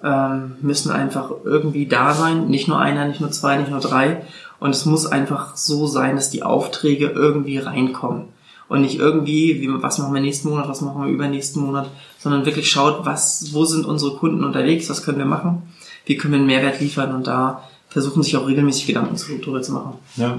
ähm, 0.03 0.57
müssen 0.61 0.91
einfach 0.91 1.31
irgendwie 1.45 1.87
da 1.87 2.13
sein. 2.13 2.49
Nicht 2.49 2.69
nur 2.69 2.79
einer, 2.79 3.07
nicht 3.07 3.23
nur 3.23 3.31
zwei, 3.31 3.57
nicht 3.57 3.71
nur 3.71 3.81
drei. 3.81 4.23
Und 4.61 4.71
es 4.71 4.85
muss 4.85 5.07
einfach 5.07 5.57
so 5.57 5.87
sein, 5.87 6.17
dass 6.17 6.29
die 6.29 6.43
Aufträge 6.43 7.07
irgendwie 7.09 7.57
reinkommen. 7.59 8.34
Und 8.69 8.81
nicht 8.81 8.99
irgendwie, 8.99 9.61
wie, 9.61 9.69
was 9.83 9.99
machen 9.99 10.15
wir 10.15 10.21
nächsten 10.21 10.49
Monat, 10.49 10.69
was 10.69 10.81
machen 10.81 11.03
wir 11.05 11.11
übernächsten 11.11 11.63
Monat, 11.63 11.89
sondern 12.19 12.47
wirklich 12.47 12.71
schaut, 12.71 13.05
was, 13.05 13.53
wo 13.53 13.65
sind 13.65 13.85
unsere 13.85 14.17
Kunden 14.17 14.43
unterwegs, 14.43 14.89
was 14.89 15.05
können 15.05 15.19
wir 15.19 15.27
machen, 15.27 15.63
wie 16.07 16.17
können 16.17 16.33
wir 16.33 16.39
einen 16.39 16.47
Mehrwert 16.47 16.81
liefern 16.81 17.15
und 17.15 17.27
da 17.27 17.63
versuchen 17.89 18.23
sich 18.23 18.37
auch 18.37 18.49
regelmäßig 18.49 18.87
Gedanken 18.87 19.17
zu- 19.17 19.37
darüber 19.39 19.63
zu 19.63 19.73
machen. 19.73 19.95
Ja. 20.17 20.39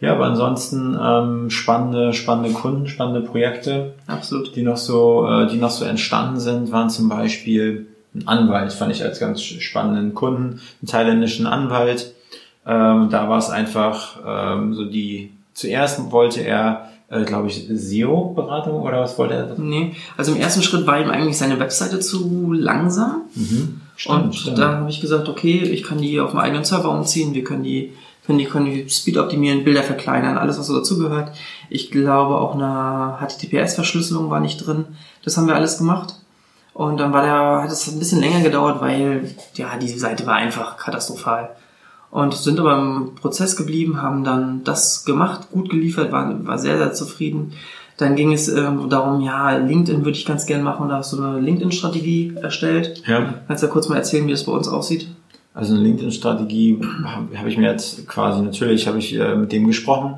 Ja, 0.00 0.14
aber 0.14 0.24
ansonsten 0.24 0.98
ähm, 1.00 1.48
spannende, 1.50 2.12
spannende 2.12 2.50
Kunden, 2.50 2.88
spannende 2.88 3.20
Projekte. 3.20 3.94
Absolut. 4.08 4.56
die 4.56 4.62
noch 4.62 4.76
so, 4.76 5.28
äh, 5.28 5.46
die 5.46 5.58
noch 5.58 5.70
so 5.70 5.84
entstanden 5.84 6.40
sind, 6.40 6.72
waren 6.72 6.90
zum 6.90 7.08
Beispiel 7.08 7.86
ein 8.12 8.26
Anwalt, 8.26 8.72
fand 8.72 8.90
ich 8.90 9.04
als 9.04 9.20
ganz 9.20 9.40
spannenden 9.42 10.12
Kunden, 10.12 10.60
einen 10.80 10.88
thailändischen 10.88 11.46
Anwalt. 11.46 12.14
Ähm, 12.66 13.10
da 13.10 13.28
war 13.28 13.38
es 13.38 13.48
einfach 13.48 14.18
ähm, 14.26 14.74
so 14.74 14.86
die, 14.86 15.30
zuerst 15.54 16.10
wollte 16.10 16.40
er, 16.40 16.88
äh, 17.12 17.24
glaube 17.24 17.48
ich, 17.48 17.68
SEO-Beratung 17.70 18.80
oder 18.80 19.00
was 19.00 19.18
wollte 19.18 19.34
er? 19.34 19.54
Nee, 19.58 19.94
also 20.16 20.32
im 20.32 20.40
ersten 20.40 20.62
Schritt 20.62 20.86
war 20.86 20.98
ihm 20.98 21.10
eigentlich 21.10 21.36
seine 21.36 21.60
Webseite 21.60 22.00
zu 22.00 22.52
langsam. 22.52 23.22
Mhm. 23.34 23.80
Und 24.06 24.58
dann 24.58 24.78
habe 24.78 24.90
ich 24.90 25.00
gesagt, 25.00 25.28
okay, 25.28 25.58
ich 25.58 25.82
kann 25.82 25.98
die 25.98 26.18
auf 26.20 26.32
meinen 26.32 26.46
eigenen 26.46 26.64
Server 26.64 26.90
umziehen, 26.90 27.34
wir 27.34 27.44
können 27.44 27.62
die, 27.62 27.92
können 28.26 28.38
die, 28.38 28.46
können 28.46 28.64
die 28.64 28.88
Speed 28.88 29.18
optimieren, 29.18 29.62
Bilder 29.62 29.82
verkleinern, 29.82 30.38
alles 30.38 30.58
was 30.58 30.66
so 30.66 30.76
dazugehört. 30.76 31.32
Ich 31.68 31.90
glaube 31.90 32.36
auch 32.36 32.54
eine 32.54 33.18
HTTPS-Verschlüsselung 33.20 34.30
war 34.30 34.40
nicht 34.40 34.66
drin. 34.66 34.86
Das 35.22 35.36
haben 35.36 35.46
wir 35.46 35.54
alles 35.54 35.76
gemacht. 35.78 36.14
Und 36.72 36.98
dann 36.98 37.12
war 37.12 37.22
der, 37.22 37.62
hat 37.62 37.70
es 37.70 37.86
ein 37.92 37.98
bisschen 37.98 38.20
länger 38.20 38.40
gedauert, 38.40 38.80
weil 38.80 39.34
ja 39.54 39.76
die 39.76 39.88
Seite 39.88 40.26
war 40.26 40.36
einfach 40.36 40.78
katastrophal. 40.78 41.50
Und 42.12 42.34
sind 42.34 42.60
aber 42.60 42.76
im 42.76 43.14
Prozess 43.14 43.56
geblieben, 43.56 44.00
haben 44.02 44.22
dann 44.22 44.62
das 44.64 45.04
gemacht, 45.04 45.48
gut 45.50 45.70
geliefert, 45.70 46.12
war, 46.12 46.46
war 46.46 46.58
sehr, 46.58 46.76
sehr 46.76 46.92
zufrieden. 46.92 47.54
Dann 47.96 48.16
ging 48.16 48.32
es 48.32 48.48
ähm, 48.48 48.90
darum, 48.90 49.22
ja, 49.22 49.56
LinkedIn 49.56 50.04
würde 50.04 50.18
ich 50.18 50.26
ganz 50.26 50.46
gern 50.46 50.62
machen, 50.62 50.90
da 50.90 50.98
hast 50.98 51.14
du 51.14 51.22
eine 51.22 51.40
LinkedIn-Strategie 51.40 52.34
erstellt. 52.40 53.02
Ja, 53.06 53.34
Kannst 53.48 53.62
du 53.62 53.66
ja 53.66 53.72
kurz 53.72 53.88
mal 53.88 53.96
erzählen, 53.96 54.26
wie 54.26 54.30
das 54.30 54.44
bei 54.44 54.52
uns 54.52 54.68
aussieht? 54.68 55.08
also 55.54 55.74
eine 55.74 55.82
LinkedIn-Strategie 55.82 56.80
habe 57.04 57.38
hab 57.38 57.46
ich 57.46 57.56
mir 57.58 57.70
jetzt 57.70 58.06
quasi, 58.08 58.42
natürlich 58.42 58.86
habe 58.86 58.98
ich 58.98 59.14
äh, 59.14 59.34
mit 59.34 59.52
dem 59.52 59.66
gesprochen, 59.66 60.14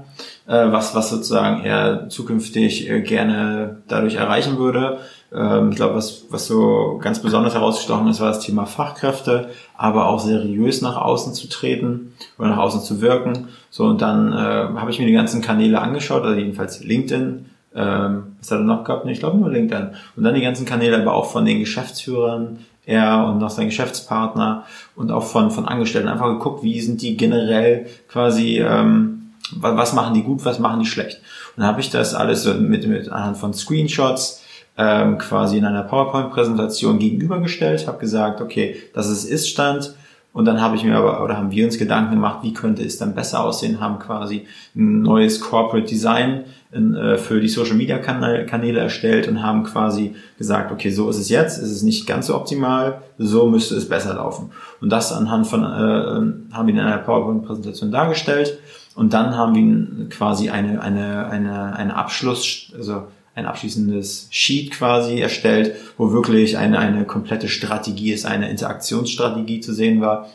was, 0.46 0.94
was 0.94 1.10
sozusagen 1.10 1.64
er 1.64 2.08
zukünftig 2.08 2.90
äh, 2.90 3.00
gerne 3.00 3.82
dadurch 3.88 4.16
erreichen 4.16 4.58
würde. 4.58 4.98
Ähm, 5.32 5.70
ich 5.70 5.76
glaube, 5.76 5.94
was, 5.94 6.26
was 6.30 6.46
so 6.46 6.98
ganz 7.02 7.20
besonders 7.20 7.54
herausgestochen 7.54 8.08
ist, 8.08 8.20
war 8.20 8.28
das 8.28 8.40
Thema 8.40 8.66
Fachkräfte, 8.66 9.50
aber 9.76 10.06
auch 10.06 10.20
seriös 10.20 10.82
nach 10.82 10.96
außen 10.96 11.34
zu 11.34 11.48
treten 11.48 12.12
oder 12.38 12.50
nach 12.50 12.58
außen 12.58 12.82
zu 12.82 13.00
wirken. 13.00 13.48
So, 13.70 13.84
und 13.84 14.02
dann 14.02 14.32
äh, 14.32 14.36
habe 14.36 14.90
ich 14.90 14.98
mir 14.98 15.06
die 15.06 15.12
ganzen 15.12 15.40
Kanäle 15.40 15.80
angeschaut, 15.80 16.22
also 16.22 16.38
jedenfalls 16.38 16.84
LinkedIn, 16.84 17.46
ähm, 17.74 18.36
was 18.38 18.50
hat 18.50 18.58
er 18.58 18.64
noch 18.64 18.84
gehabt? 18.84 19.04
Nee, 19.04 19.12
ich 19.12 19.18
glaube 19.18 19.38
nur 19.38 19.50
LinkedIn. 19.50 19.90
Und 20.16 20.22
dann 20.22 20.34
die 20.34 20.42
ganzen 20.42 20.66
Kanäle, 20.66 21.00
aber 21.00 21.14
auch 21.14 21.30
von 21.30 21.44
den 21.44 21.58
Geschäftsführern, 21.58 22.58
er 22.86 23.26
und 23.26 23.38
noch 23.38 23.50
sein 23.50 23.66
Geschäftspartner 23.66 24.64
und 24.94 25.10
auch 25.10 25.24
von, 25.24 25.50
von 25.50 25.66
Angestellten 25.66 26.08
einfach 26.08 26.28
geguckt, 26.28 26.62
wie 26.62 26.80
sind 26.80 27.00
die 27.02 27.16
generell 27.16 27.86
quasi, 28.08 28.60
ähm, 28.60 29.23
was 29.56 29.92
machen 29.92 30.14
die 30.14 30.22
gut, 30.22 30.44
was 30.44 30.58
machen 30.58 30.80
die 30.80 30.86
schlecht. 30.86 31.18
Und 31.56 31.62
dann 31.62 31.66
habe 31.66 31.80
ich 31.80 31.90
das 31.90 32.14
alles 32.14 32.46
mit, 32.46 32.86
mit 32.86 33.08
anhand 33.08 33.36
von 33.36 33.54
Screenshots 33.54 34.42
ähm, 34.76 35.18
quasi 35.18 35.58
in 35.58 35.64
einer 35.64 35.84
PowerPoint-Präsentation 35.84 36.98
gegenübergestellt, 36.98 37.86
habe 37.86 37.98
gesagt, 37.98 38.40
okay, 38.40 38.76
das 38.92 39.08
ist 39.08 39.24
Ist-Stand 39.24 39.94
Und 40.32 40.46
dann 40.46 40.60
habe 40.60 40.74
ich 40.74 40.82
mir 40.82 40.96
aber, 40.96 41.22
oder 41.22 41.36
haben 41.36 41.52
wir 41.52 41.64
uns 41.64 41.78
Gedanken 41.78 42.14
gemacht, 42.14 42.40
wie 42.42 42.52
könnte 42.52 42.82
es 42.82 42.98
dann 42.98 43.14
besser 43.14 43.44
aussehen, 43.44 43.78
haben 43.78 44.00
quasi 44.00 44.46
ein 44.74 45.02
neues 45.02 45.40
Corporate 45.40 45.86
Design 45.86 46.44
in, 46.72 46.96
äh, 46.96 47.18
für 47.18 47.40
die 47.40 47.46
Social 47.48 47.76
Media 47.76 47.98
Kanäle 47.98 48.80
erstellt 48.80 49.28
und 49.28 49.44
haben 49.44 49.62
quasi 49.62 50.16
gesagt, 50.36 50.72
okay, 50.72 50.90
so 50.90 51.08
ist 51.08 51.18
es 51.18 51.28
jetzt, 51.28 51.58
ist 51.58 51.70
es 51.70 51.82
nicht 51.84 52.08
ganz 52.08 52.26
so 52.26 52.34
optimal, 52.34 53.02
so 53.16 53.46
müsste 53.46 53.76
es 53.76 53.88
besser 53.88 54.14
laufen. 54.14 54.50
Und 54.80 54.90
das 54.90 55.12
anhand 55.12 55.46
von, 55.46 55.62
äh, 55.62 56.52
haben 56.52 56.66
wir 56.66 56.74
in 56.74 56.80
einer 56.80 56.98
PowerPoint-Präsentation 56.98 57.92
dargestellt. 57.92 58.58
Und 58.94 59.12
dann 59.12 59.36
haben 59.36 59.54
wir 59.54 60.08
quasi 60.08 60.50
eine, 60.50 60.80
eine, 60.80 61.26
eine, 61.26 61.76
eine 61.76 61.96
Abschluss, 61.96 62.72
also 62.76 63.08
ein 63.34 63.46
abschließendes 63.46 64.28
Sheet 64.30 64.70
quasi 64.70 65.20
erstellt, 65.20 65.74
wo 65.98 66.12
wirklich 66.12 66.56
eine, 66.56 66.78
eine 66.78 67.04
komplette 67.04 67.48
Strategie 67.48 68.12
ist, 68.12 68.26
eine 68.26 68.48
Interaktionsstrategie 68.48 69.60
zu 69.60 69.74
sehen 69.74 70.00
war. 70.00 70.28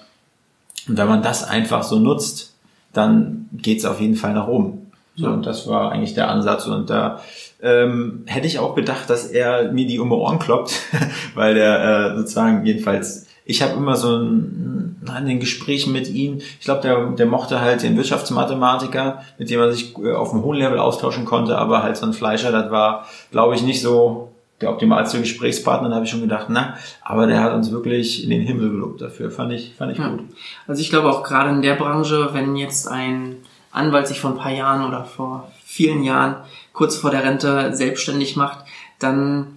Und 0.88 0.98
wenn 0.98 1.08
man 1.08 1.24
das 1.24 1.44
einfach 1.44 1.84
so 1.84 2.00
nutzt, 2.00 2.54
dann 2.92 3.48
geht's 3.54 3.86
auf 3.86 4.02
jeden 4.02 4.16
Fall 4.16 4.34
nach 4.34 4.48
oben. 4.48 4.92
So, 5.16 5.28
und 5.28 5.46
das 5.46 5.68
war 5.68 5.92
eigentlich 5.92 6.14
der 6.14 6.30
Ansatz. 6.30 6.66
Und 6.66 6.90
da 6.90 7.22
ähm, 7.62 8.24
hätte 8.26 8.48
ich 8.48 8.60
auch 8.60 8.76
gedacht, 8.76 9.10
dass 9.10 9.26
er 9.26 9.72
mir 9.72 9.88
die 9.88 10.00
um 10.00 10.10
die 10.10 10.16
Ohren 10.16 10.40
kloppt, 10.40 10.74
weil 11.36 11.54
der 11.54 12.12
äh, 12.14 12.18
sozusagen 12.18 12.66
jedenfalls 12.66 13.28
ich 13.50 13.64
habe 13.64 13.74
immer 13.78 13.96
so 13.96 14.16
ein, 14.16 14.79
in 15.02 15.26
den 15.26 15.40
Gesprächen 15.40 15.94
mit 15.94 16.10
ihm, 16.10 16.38
ich 16.38 16.66
glaube, 16.66 16.82
der, 16.82 17.06
der 17.12 17.26
mochte 17.26 17.62
halt 17.62 17.84
den 17.84 17.96
Wirtschaftsmathematiker, 17.98 19.24
mit 19.38 19.50
dem 19.50 19.60
er 19.60 19.72
sich 19.72 19.98
äh, 19.98 20.14
auf 20.14 20.34
einem 20.34 20.44
hohen 20.44 20.58
Level 20.58 20.80
austauschen 20.80 21.26
konnte, 21.26 21.58
aber 21.58 21.84
halt 21.84 21.98
so 21.98 22.06
ein 22.06 22.14
Fleischer, 22.14 22.52
das 22.52 22.72
war, 22.72 23.06
glaube 23.32 23.56
ich, 23.56 23.64
nicht 23.64 23.82
so 23.82 24.30
der 24.62 24.72
optimalste 24.72 25.20
Gesprächspartner, 25.20 25.90
da 25.90 25.96
habe 25.96 26.06
ich 26.06 26.12
schon 26.12 26.22
gedacht, 26.22 26.48
na, 26.50 26.78
aber 27.02 27.28
der 27.28 27.42
hat 27.42 27.54
uns 27.54 27.72
wirklich 27.72 28.24
in 28.24 28.30
den 28.30 28.42
Himmel 28.42 28.72
gelobt 28.72 29.02
dafür, 29.02 29.32
fand 29.32 29.54
ich, 29.54 29.74
fand 29.78 29.94
ich 29.94 29.98
ja. 29.98 30.10
gut. 30.10 30.22
Also 30.68 30.82
ich 30.82 30.90
glaube 30.90 31.10
auch 31.10 31.24
gerade 31.24 31.50
in 31.52 31.62
der 31.62 31.76
Branche, 31.76 32.30
wenn 32.34 32.58
jetzt 32.58 32.88
ein 32.88 33.38
Anwalt 33.72 34.08
sich 34.08 34.20
vor 34.20 34.32
ein 34.32 34.38
paar 34.38 34.52
Jahren 34.52 34.86
oder 34.86 35.06
vor 35.06 35.50
vielen 35.64 36.04
Jahren 36.04 36.36
kurz 36.74 36.98
vor 36.98 37.12
der 37.12 37.24
Rente 37.24 37.74
selbstständig 37.74 38.36
macht, 38.36 38.66
dann 39.00 39.48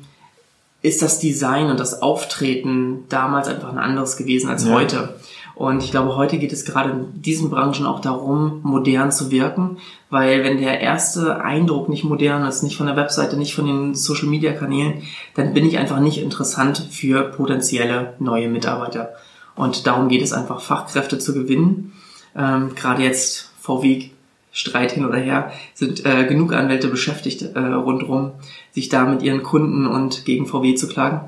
ist 0.82 1.02
das 1.02 1.20
Design 1.20 1.70
und 1.70 1.78
das 1.78 2.02
Auftreten 2.02 3.04
damals 3.08 3.48
einfach 3.48 3.70
ein 3.70 3.78
anderes 3.78 4.16
gewesen 4.16 4.50
als 4.50 4.66
ja. 4.66 4.72
heute. 4.72 5.14
Und 5.54 5.82
ich 5.82 5.90
glaube, 5.90 6.16
heute 6.16 6.38
geht 6.38 6.52
es 6.52 6.64
gerade 6.64 6.90
in 6.90 7.22
diesen 7.22 7.50
Branchen 7.50 7.86
auch 7.86 8.00
darum, 8.00 8.60
modern 8.62 9.12
zu 9.12 9.30
wirken, 9.30 9.78
weil 10.08 10.44
wenn 10.44 10.58
der 10.58 10.80
erste 10.80 11.42
Eindruck 11.42 11.88
nicht 11.88 12.04
modern 12.04 12.46
ist, 12.46 12.62
nicht 12.62 12.76
von 12.76 12.86
der 12.86 12.96
Webseite, 12.96 13.36
nicht 13.36 13.54
von 13.54 13.66
den 13.66 13.94
Social-Media-Kanälen, 13.94 15.02
dann 15.34 15.52
bin 15.52 15.66
ich 15.66 15.78
einfach 15.78 16.00
nicht 16.00 16.18
interessant 16.18 16.88
für 16.90 17.24
potenzielle 17.24 18.14
neue 18.18 18.48
Mitarbeiter. 18.48 19.10
Und 19.54 19.86
darum 19.86 20.08
geht 20.08 20.22
es 20.22 20.32
einfach, 20.32 20.60
Fachkräfte 20.60 21.18
zu 21.18 21.34
gewinnen. 21.34 21.92
Ähm, 22.34 22.74
gerade 22.74 23.02
jetzt 23.02 23.52
VW 23.60 24.10
Streit 24.52 24.92
hin 24.92 25.06
oder 25.06 25.18
her, 25.18 25.50
sind 25.74 26.04
äh, 26.04 26.24
genug 26.26 26.52
Anwälte 26.52 26.88
beschäftigt 26.88 27.42
äh, 27.42 27.58
rundherum, 27.58 28.32
sich 28.72 28.90
da 28.90 29.06
mit 29.06 29.22
ihren 29.22 29.42
Kunden 29.42 29.86
und 29.86 30.26
gegen 30.26 30.46
VW 30.46 30.74
zu 30.74 30.88
klagen. 30.88 31.22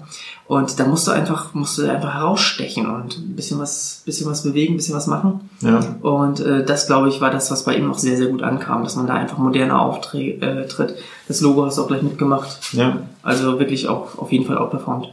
Und 0.46 0.78
da 0.78 0.86
musst 0.86 1.08
du 1.08 1.10
einfach, 1.10 1.54
musst 1.54 1.78
du 1.78 1.90
einfach 1.90 2.12
herausstechen 2.12 2.86
und 2.86 3.16
ein 3.16 3.34
bisschen 3.34 3.58
was, 3.58 4.02
bisschen 4.04 4.30
was 4.30 4.42
bewegen, 4.42 4.74
ein 4.74 4.76
bisschen 4.76 4.94
was 4.94 5.06
machen. 5.06 5.48
Ja. 5.62 5.80
Und 6.02 6.40
äh, 6.40 6.64
das, 6.64 6.86
glaube 6.86 7.08
ich, 7.08 7.22
war 7.22 7.30
das, 7.30 7.50
was 7.50 7.64
bei 7.64 7.74
ihm 7.74 7.90
auch 7.90 7.96
sehr, 7.96 8.18
sehr 8.18 8.26
gut 8.26 8.42
ankam, 8.42 8.84
dass 8.84 8.96
man 8.96 9.06
da 9.06 9.14
einfach 9.14 9.38
moderner 9.38 9.80
auftritt. 9.80 10.42
Äh, 10.42 10.66
das 11.26 11.40
Logo 11.40 11.64
hast 11.64 11.78
du 11.78 11.82
auch 11.82 11.88
gleich 11.88 12.02
mitgemacht. 12.02 12.74
Ja. 12.74 12.98
Also 13.22 13.58
wirklich 13.58 13.88
auch 13.88 14.18
auf 14.18 14.32
jeden 14.32 14.44
Fall 14.44 14.58
auch 14.58 14.70
performt. 14.70 15.08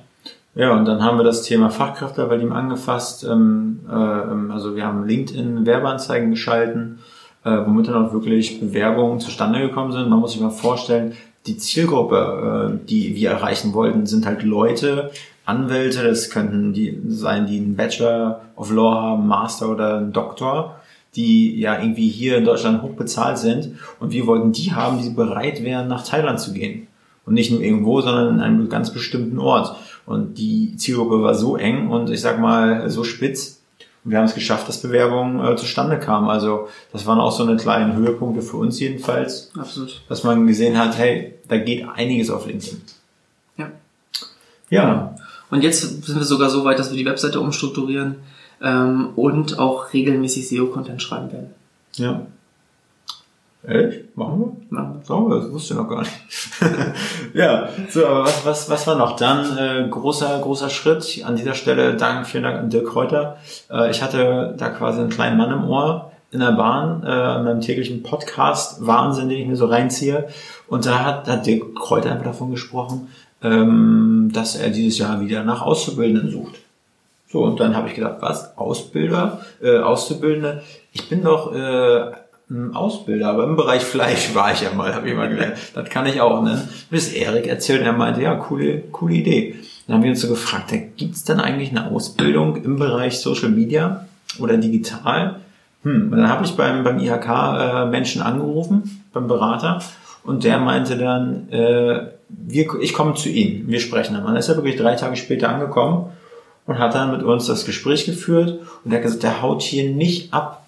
Ja, 0.54 0.74
und 0.74 0.84
dann 0.84 1.02
haben 1.02 1.18
wir 1.18 1.24
das 1.24 1.44
Thema 1.44 1.70
Fachkräfte 1.70 2.26
bei 2.26 2.36
ihm 2.36 2.52
angefasst. 2.52 3.24
Ähm, 3.24 3.80
äh, 3.90 3.94
ähm, 3.94 4.52
also 4.52 4.76
wir 4.76 4.86
haben 4.86 5.08
LinkedIn 5.08 5.66
Werbeanzeigen 5.66 6.32
geschalten 6.32 7.00
womit 7.50 7.88
dann 7.88 8.06
auch 8.06 8.14
wirklich 8.14 8.60
Bewerbungen 8.60 9.20
zustande 9.20 9.60
gekommen 9.60 9.92
sind. 9.92 10.10
Man 10.10 10.20
muss 10.20 10.34
sich 10.34 10.42
mal 10.42 10.52
vorstellen, 10.52 11.14
die 11.48 11.58
Zielgruppe, 11.58 12.80
äh, 12.82 12.88
die 12.88 13.16
wir 13.16 13.32
erreichen 13.32 13.74
wollten, 13.74 14.06
sind 14.06 14.26
halt 14.26 14.44
Leute, 14.44 15.12
Anwälte, 15.46 16.04
das 16.04 16.30
könnten 16.30 16.74
die 16.74 17.00
sein, 17.08 17.48
die 17.48 17.58
einen 17.58 17.76
Bachelor 17.76 18.42
of 18.56 18.72
Law 18.72 18.94
haben, 18.94 19.28
Master 19.28 19.70
oder 19.70 19.98
einen 19.98 20.14
Doktor, 20.14 20.80
die 21.16 21.60
ja 21.60 21.80
irgendwie 21.82 22.08
hier 22.08 22.38
in 22.38 22.46
Deutschland 22.46 22.84
hoch 22.84 22.92
bezahlt 22.92 23.38
sind. 23.38 23.72
Und 24.00 24.12
wir 24.12 24.28
wollten 24.28 24.52
die 24.52 24.72
haben, 24.72 25.02
die 25.02 25.10
bereit 25.10 25.64
wären, 25.64 25.88
nach 25.88 26.06
Thailand 26.06 26.40
zu 26.40 26.54
gehen. 26.54 26.88
Und 27.26 27.34
nicht 27.34 27.52
nur 27.52 27.62
irgendwo, 27.62 28.02
sondern 28.02 28.36
in 28.36 28.40
einem 28.40 28.70
ganz 28.70 28.94
bestimmten 28.94 29.40
Ort. 29.40 29.76
Und 30.06 30.38
die 30.38 30.76
Zielgruppe 30.78 31.22
war 31.22 31.36
so 31.36 31.56
eng 31.56 31.90
und 31.90 32.10
ich 32.10 32.22
sag 32.22 32.40
mal 32.40 32.90
so 32.90 33.04
spitz, 33.04 33.61
wir 34.04 34.18
haben 34.18 34.26
es 34.26 34.34
geschafft, 34.34 34.68
dass 34.68 34.82
Bewerbungen 34.82 35.46
äh, 35.46 35.56
zustande 35.56 36.00
kamen. 36.00 36.30
Also 36.30 36.68
das 36.92 37.06
waren 37.06 37.20
auch 37.20 37.32
so 37.32 37.44
eine 37.44 37.58
kleine 37.58 37.96
Höhepunkte 37.96 38.42
für 38.42 38.58
uns 38.58 38.80
jedenfalls. 38.80 39.52
Absolut. 39.58 40.02
Dass 40.10 40.24
man 40.24 40.48
gesehen 40.48 40.78
hat, 40.78 40.98
hey, 40.98 41.36
da 41.48 41.58
geht 41.58 41.88
einiges 41.88 42.30
auf 42.30 42.48
LinkedIn. 42.48 42.82
Ja. 43.58 43.72
Ja. 44.70 45.16
Und 45.52 45.64
jetzt 45.64 45.82
sind 45.82 46.18
wir 46.18 46.24
sogar 46.24 46.50
so 46.50 46.64
weit, 46.64 46.80
dass 46.80 46.90
wir 46.90 46.98
die 46.98 47.06
Webseite 47.06 47.40
umstrukturieren 47.40 48.16
ähm, 48.62 49.10
und 49.16 49.60
auch 49.60 49.94
regelmäßig 49.94 50.50
SEO-Content 50.50 51.02
schreiben 51.02 51.32
werden. 51.32 51.50
Ja. 51.96 52.26
Echt? 53.64 54.18
Machen 54.18 54.40
wir? 54.70 54.78
Machen 54.78 54.96
wir. 54.96 55.06
So, 55.06 55.30
das 55.30 55.52
wusste 55.52 55.74
ich 55.74 55.80
noch 55.80 55.88
gar 55.88 56.00
nicht. 56.00 56.12
ja, 57.34 57.70
so, 57.90 58.08
aber 58.08 58.26
was, 58.26 58.46
was, 58.46 58.70
was 58.70 58.88
war 58.88 58.96
noch? 58.96 59.16
Dann 59.18 59.58
äh, 59.58 59.88
großer, 59.88 60.40
großer 60.40 60.70
Schritt. 60.70 61.24
An 61.24 61.36
dieser 61.36 61.54
Stelle 61.54 61.96
Dank, 61.96 62.26
vielen 62.26 62.44
Dank 62.44 62.58
an 62.58 62.70
Dirk 62.72 62.88
Kräuter. 62.88 63.38
Äh, 63.70 63.92
ich 63.92 64.02
hatte 64.02 64.56
da 64.58 64.70
quasi 64.70 65.02
einen 65.02 65.10
kleinen 65.10 65.38
Mann 65.38 65.52
im 65.52 65.70
Ohr 65.70 66.12
in 66.32 66.40
der 66.40 66.54
Bahn, 66.54 67.04
äh, 67.04 67.38
in 67.38 67.44
meinem 67.44 67.62
täglichen 67.62 68.02
Podcast, 68.04 68.86
Wahnsinn, 68.86 69.30
den 69.30 69.40
ich 69.40 69.48
mir 69.48 69.58
so 69.58 69.68
reinziehe. 69.68 70.28
Und 70.68 70.86
da 70.88 71.06
hat, 71.06 71.28
hat 71.28 71.46
Dirk 71.46 71.76
Kräuter 71.76 72.12
einfach 72.12 72.26
davon 72.26 72.52
gesprochen, 72.52 73.10
ähm, 73.44 74.32
dass 74.34 74.56
er 74.56 74.70
dieses 74.70 74.98
Jahr 74.98 75.22
wieder 75.22 75.44
nach 75.44 75.62
Auszubildenden 75.62 76.32
sucht. 76.32 76.56
So, 77.28 77.44
und 77.44 77.60
dann 77.60 77.76
habe 77.76 77.90
ich 77.90 77.96
gedacht, 77.96 78.18
was? 78.22 78.58
Ausbilder, 78.58 79.42
äh, 79.62 79.80
Auszubildende? 79.80 80.64
Ich 80.94 81.08
bin 81.08 81.24
doch 81.24 81.54
äh, 81.54 82.12
Ausbilder, 82.74 83.30
aber 83.30 83.46
im 83.46 83.56
Bereich 83.56 83.84
Fleisch 83.84 84.34
war 84.36 84.52
ich 84.52 84.62
ja 84.62 84.74
mal, 84.74 84.94
habe 84.94 85.10
ich 85.10 85.16
mal 85.16 85.30
gelernt. 85.30 85.56
Das 85.74 85.90
kann 85.90 86.06
ich 86.06 86.20
auch, 86.20 86.42
ne? 86.44 86.68
Bis 86.90 87.14
Erik 87.14 87.48
erzählt, 87.48 87.82
er 87.82 87.94
meinte, 87.94 88.22
ja, 88.22 88.36
coole, 88.36 88.82
coole 88.92 89.14
Idee. 89.16 89.56
Dann 89.88 89.98
haben 89.98 90.04
wir 90.04 90.12
uns 90.12 90.22
so 90.22 90.28
gefragt, 90.28 90.74
gibt's 90.98 91.24
denn 91.24 91.40
eigentlich 91.40 91.72
eine 91.72 91.90
Ausbildung 91.90 92.64
im 92.64 92.78
Bereich 92.78 93.20
Social 93.20 93.50
Media 93.50 94.06
oder 94.40 94.58
digital? 94.58 95.40
Hm, 95.84 96.12
dann 96.12 96.30
habe 96.30 96.46
ich 96.46 96.56
beim, 96.56 96.84
beim 96.84 97.00
IHK 97.00 97.28
äh, 97.28 97.86
Menschen 97.86 98.22
angerufen, 98.22 99.04
beim 99.14 99.28
Berater, 99.28 99.82
und 100.24 100.44
der 100.44 100.60
meinte 100.60 100.98
dann, 100.98 101.50
äh, 101.50 102.08
wir, 102.30 102.68
ich 102.80 102.94
komme 102.94 103.16
zu 103.16 103.30
Ihnen, 103.30 103.68
wir 103.68 103.80
sprechen 103.80 104.14
dann. 104.14 104.26
Dann 104.26 104.36
ist 104.36 104.50
er 104.50 104.56
wirklich 104.56 104.78
drei 104.78 104.96
Tage 104.96 105.16
später 105.16 105.50
angekommen 105.50 106.12
und 106.68 106.80
hat 106.80 106.96
dann 106.96 107.12
mit 107.12 107.24
uns 107.24 107.48
das 107.48 107.66
Gespräch 107.66 108.06
geführt 108.06 108.60
und 108.84 108.92
er 108.92 108.98
hat 108.98 109.04
gesagt, 109.04 109.24
der 109.24 109.42
haut 109.42 109.62
hier 109.62 109.92
nicht 109.92 110.34
ab, 110.34 110.61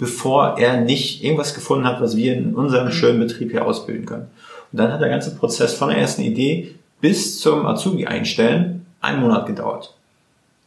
bevor 0.00 0.58
er 0.58 0.80
nicht 0.80 1.22
irgendwas 1.22 1.54
gefunden 1.54 1.84
hat, 1.84 2.00
was 2.00 2.16
wir 2.16 2.34
in 2.34 2.54
unserem 2.54 2.86
mhm. 2.86 2.92
schönen 2.92 3.20
Betrieb 3.20 3.50
hier 3.52 3.66
ausbilden 3.66 4.06
können. 4.06 4.28
Und 4.72 4.78
dann 4.80 4.92
hat 4.92 5.00
der 5.00 5.10
ganze 5.10 5.36
Prozess 5.36 5.74
von 5.74 5.90
der 5.90 5.98
ersten 5.98 6.22
Idee 6.22 6.74
bis 7.00 7.38
zum 7.38 7.66
Azubi 7.66 8.06
einstellen 8.06 8.86
einen 9.00 9.20
Monat 9.20 9.46
gedauert. 9.46 9.94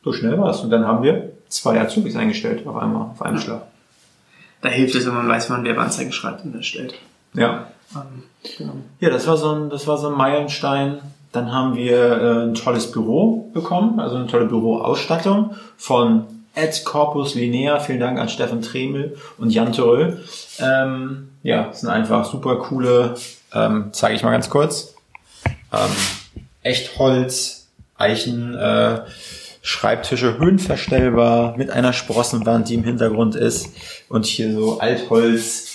So 0.04 0.14
schnell 0.14 0.40
war 0.40 0.52
es. 0.52 0.60
Und 0.60 0.70
dann 0.70 0.86
haben 0.86 1.04
wir 1.04 1.32
zwei 1.50 1.82
Azubis 1.82 2.16
eingestellt 2.16 2.66
auf 2.68 2.76
einmal, 2.76 3.10
auf 3.12 3.22
einem 3.22 3.40
Schlag. 3.40 3.64
Da 4.62 4.70
hilft 4.70 4.96
es, 4.96 5.06
wenn 5.06 5.16
man 5.16 5.28
weiß, 5.28 5.50
wann 5.50 5.64
Werbeanzeigen 5.64 6.14
schreibt 6.14 6.46
und 6.46 6.56
erstellt. 6.56 6.94
Ja. 7.34 7.68
Ähm, 7.96 8.24
genau. 8.58 8.74
Ja, 9.00 9.10
das 9.10 9.26
war 9.28 9.38
so 9.38 9.52
ein, 9.52 9.70
das 9.70 9.88
war 9.88 9.98
so 9.98 10.10
ein 10.10 10.18
Meilenstein. 10.18 11.00
Dann 11.32 11.52
haben 11.52 11.76
wir 11.76 11.98
äh, 11.98 12.44
ein 12.44 12.54
tolles 12.54 12.92
Büro 12.92 13.50
bekommen, 13.54 14.00
also 14.00 14.16
eine 14.16 14.28
tolle 14.28 14.46
Büroausstattung 14.46 15.56
von 15.78 16.26
at 16.56 16.84
Corpus 16.86 17.36
Linea. 17.36 17.80
Vielen 17.80 18.00
Dank 18.00 18.20
an 18.20 18.30
Steffen 18.30 18.62
Tremel 18.62 19.18
und 19.38 19.50
Jan 19.52 19.74
Törö. 19.74 20.18
Ähm, 20.60 21.30
ja, 21.44 21.72
sind 21.74 21.90
einfach 21.90 22.26
super 22.26 22.58
coole, 22.58 23.16
ähm, 23.54 23.90
zeige 23.92 24.16
ich 24.16 24.24
mal 24.24 24.32
ganz 24.32 24.50
kurz. 24.50 24.96
Ähm, 25.72 25.92
echt 26.62 26.98
Holz, 27.00 27.68
Eichen, 27.98 28.56
äh, 28.56 29.02
Schreibtische 29.62 30.38
höhenverstellbar 30.38 31.58
mit 31.58 31.70
einer 31.70 31.94
Sprossenwand, 31.94 32.68
die 32.68 32.76
im 32.76 32.84
Hintergrund 32.84 33.36
ist 33.36 33.70
und 34.10 34.26
hier 34.26 34.54
so 34.54 34.80
Altholz. 34.80 35.70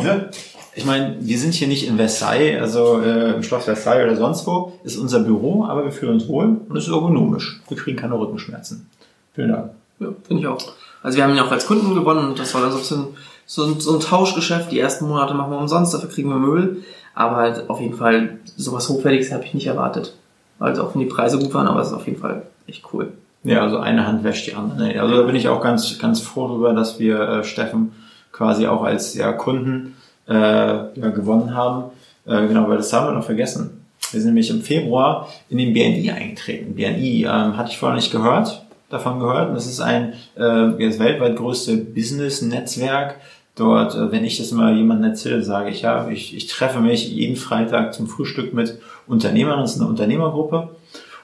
Ne? 0.00 0.30
Ich 0.74 0.84
meine, 0.84 1.16
wir 1.20 1.38
sind 1.38 1.54
hier 1.54 1.68
nicht 1.68 1.86
in 1.86 1.96
Versailles, 1.96 2.60
also 2.60 3.00
äh, 3.00 3.34
im 3.34 3.42
Schloss 3.42 3.64
Versailles 3.64 4.04
oder 4.04 4.16
sonst 4.16 4.46
wo, 4.46 4.78
ist 4.82 4.96
unser 4.96 5.20
Büro, 5.20 5.64
aber 5.64 5.84
wir 5.84 5.92
fühlen 5.92 6.14
uns 6.14 6.28
wohl 6.28 6.60
und 6.68 6.76
es 6.76 6.84
ist 6.86 6.92
ergonomisch. 6.92 7.60
Wir 7.68 7.76
kriegen 7.76 7.98
keine 7.98 8.18
Rückenschmerzen. 8.18 8.88
Vielen 9.36 9.52
Dank. 9.52 9.70
Ja, 10.00 10.08
finde 10.26 10.42
ich 10.42 10.48
auch. 10.48 10.58
Also 11.02 11.16
wir 11.16 11.24
haben 11.24 11.34
ihn 11.34 11.40
auch 11.40 11.52
als 11.52 11.66
Kunden 11.66 11.94
gewonnen 11.94 12.30
und 12.30 12.38
das 12.38 12.52
war 12.54 12.62
dann 12.62 12.72
so 12.72 12.78
ein 12.78 12.80
bisschen 12.80 13.06
so 13.46 13.64
ein, 13.64 13.80
so 13.80 13.94
ein 13.94 14.00
Tauschgeschäft. 14.00 14.72
Die 14.72 14.80
ersten 14.80 15.06
Monate 15.06 15.34
machen 15.34 15.52
wir 15.52 15.58
umsonst, 15.58 15.94
dafür 15.94 16.08
kriegen 16.10 16.28
wir 16.28 16.36
Möbel. 16.36 16.82
Aber 17.14 17.36
halt 17.36 17.70
auf 17.70 17.80
jeden 17.80 17.94
Fall 17.94 18.38
sowas 18.56 18.88
Hochwertiges 18.88 19.32
habe 19.32 19.44
ich 19.44 19.54
nicht 19.54 19.66
erwartet. 19.66 20.16
Also 20.58 20.82
auch 20.82 20.94
wenn 20.94 21.00
die 21.00 21.06
Preise 21.06 21.38
gut 21.38 21.54
waren, 21.54 21.68
aber 21.68 21.80
es 21.80 21.88
ist 21.88 21.94
auf 21.94 22.06
jeden 22.06 22.18
Fall 22.18 22.42
echt 22.66 22.82
cool. 22.92 23.12
Ja, 23.44 23.62
also 23.62 23.78
eine 23.78 24.06
Hand 24.06 24.24
wäscht 24.24 24.46
die 24.48 24.54
andere. 24.54 25.00
Also 25.00 25.16
da 25.16 25.22
bin 25.22 25.36
ich 25.36 25.48
auch 25.48 25.62
ganz, 25.62 25.98
ganz 25.98 26.20
froh 26.20 26.48
darüber, 26.48 26.72
dass 26.72 26.98
wir 26.98 27.20
äh, 27.20 27.44
Steffen 27.44 27.92
quasi 28.32 28.66
auch 28.66 28.82
als 28.82 29.14
ja, 29.14 29.32
Kunden 29.32 29.96
äh, 30.28 30.34
ja, 30.34 31.10
gewonnen 31.14 31.54
haben. 31.54 31.84
Äh, 32.26 32.48
genau, 32.48 32.68
weil 32.68 32.78
das 32.78 32.92
haben 32.92 33.06
wir 33.06 33.12
noch 33.12 33.24
vergessen. 33.24 33.84
Wir 34.10 34.20
sind 34.20 34.30
nämlich 34.30 34.50
im 34.50 34.62
Februar 34.62 35.28
in 35.48 35.58
den 35.58 35.72
BNI 35.72 36.10
eingetreten. 36.10 36.74
BNI 36.74 37.24
ähm, 37.24 37.56
hatte 37.56 37.70
ich 37.70 37.78
vorher 37.78 37.96
nicht 37.96 38.10
gehört, 38.10 38.65
davon 38.88 39.20
gehört. 39.20 39.48
Und 39.48 39.54
das 39.54 39.66
ist 39.66 39.80
ein 39.80 40.14
äh, 40.36 40.86
das 40.86 40.98
weltweit 40.98 41.36
größte 41.36 41.76
Business-Netzwerk. 41.76 43.16
Dort, 43.54 43.94
äh, 43.94 44.12
wenn 44.12 44.24
ich 44.24 44.38
das 44.38 44.52
mal 44.52 44.76
jemandem 44.76 45.10
erzähle, 45.10 45.42
sage 45.42 45.70
ich, 45.70 45.82
ja, 45.82 46.08
ich, 46.08 46.36
ich 46.36 46.46
treffe 46.46 46.80
mich 46.80 47.10
jeden 47.10 47.36
Freitag 47.36 47.94
zum 47.94 48.06
Frühstück 48.06 48.54
mit 48.54 48.78
Unternehmern. 49.06 49.60
Das 49.60 49.74
ist 49.74 49.80
eine 49.80 49.88
Unternehmergruppe. 49.88 50.68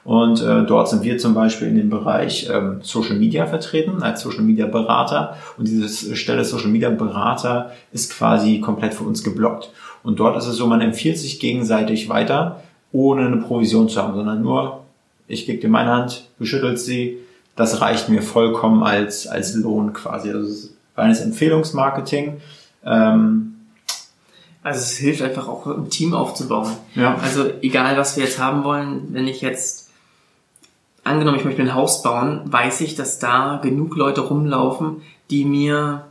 Und 0.04 0.42
äh, 0.42 0.64
dort 0.64 0.88
sind 0.88 1.04
wir 1.04 1.18
zum 1.18 1.32
Beispiel 1.32 1.68
in 1.68 1.76
dem 1.76 1.90
Bereich 1.90 2.48
ähm, 2.52 2.80
Social 2.82 3.16
Media 3.16 3.46
vertreten, 3.46 4.02
als 4.02 4.22
Social 4.22 4.42
Media 4.42 4.66
Berater. 4.66 5.36
Und 5.56 5.68
diese 5.68 6.16
Stelle 6.16 6.44
Social 6.44 6.70
Media 6.70 6.90
Berater 6.90 7.70
ist 7.92 8.12
quasi 8.12 8.60
komplett 8.60 8.94
für 8.94 9.04
uns 9.04 9.22
geblockt. 9.22 9.70
Und 10.02 10.18
dort 10.18 10.36
ist 10.36 10.46
es 10.46 10.56
so, 10.56 10.66
man 10.66 10.80
empfiehlt 10.80 11.18
sich 11.18 11.38
gegenseitig 11.38 12.08
weiter, 12.08 12.62
ohne 12.90 13.26
eine 13.26 13.36
Provision 13.36 13.88
zu 13.88 14.02
haben, 14.02 14.14
sondern 14.14 14.42
nur, 14.42 14.80
ich 15.28 15.46
gebe 15.46 15.60
dir 15.60 15.68
meine 15.68 15.90
Hand, 15.90 16.24
du 16.38 16.44
schüttelst 16.44 16.84
sie, 16.84 17.18
das 17.56 17.80
reicht 17.80 18.08
mir 18.08 18.22
vollkommen 18.22 18.82
als, 18.82 19.26
als 19.26 19.54
Lohn 19.54 19.92
quasi. 19.92 20.30
Also 20.30 20.48
es 20.48 20.64
ist 20.64 20.76
reines 20.96 21.20
Empfehlungsmarketing. 21.20 22.40
Ähm, 22.84 23.48
Also 24.62 24.80
es 24.80 24.92
hilft 24.92 25.22
einfach 25.22 25.48
auch 25.48 25.66
ein 25.66 25.90
Team 25.90 26.14
aufzubauen. 26.14 26.72
Ja. 26.94 27.16
Also 27.22 27.50
egal 27.62 27.96
was 27.96 28.16
wir 28.16 28.24
jetzt 28.24 28.38
haben 28.38 28.64
wollen, 28.64 29.08
wenn 29.10 29.26
ich 29.26 29.40
jetzt 29.40 29.90
angenommen, 31.04 31.38
ich 31.38 31.44
möchte 31.44 31.62
ein 31.62 31.74
Haus 31.74 32.02
bauen, 32.02 32.42
weiß 32.44 32.80
ich, 32.82 32.94
dass 32.94 33.18
da 33.18 33.58
genug 33.62 33.96
Leute 33.96 34.20
rumlaufen, 34.20 35.02
die 35.30 35.44
mir, 35.44 36.06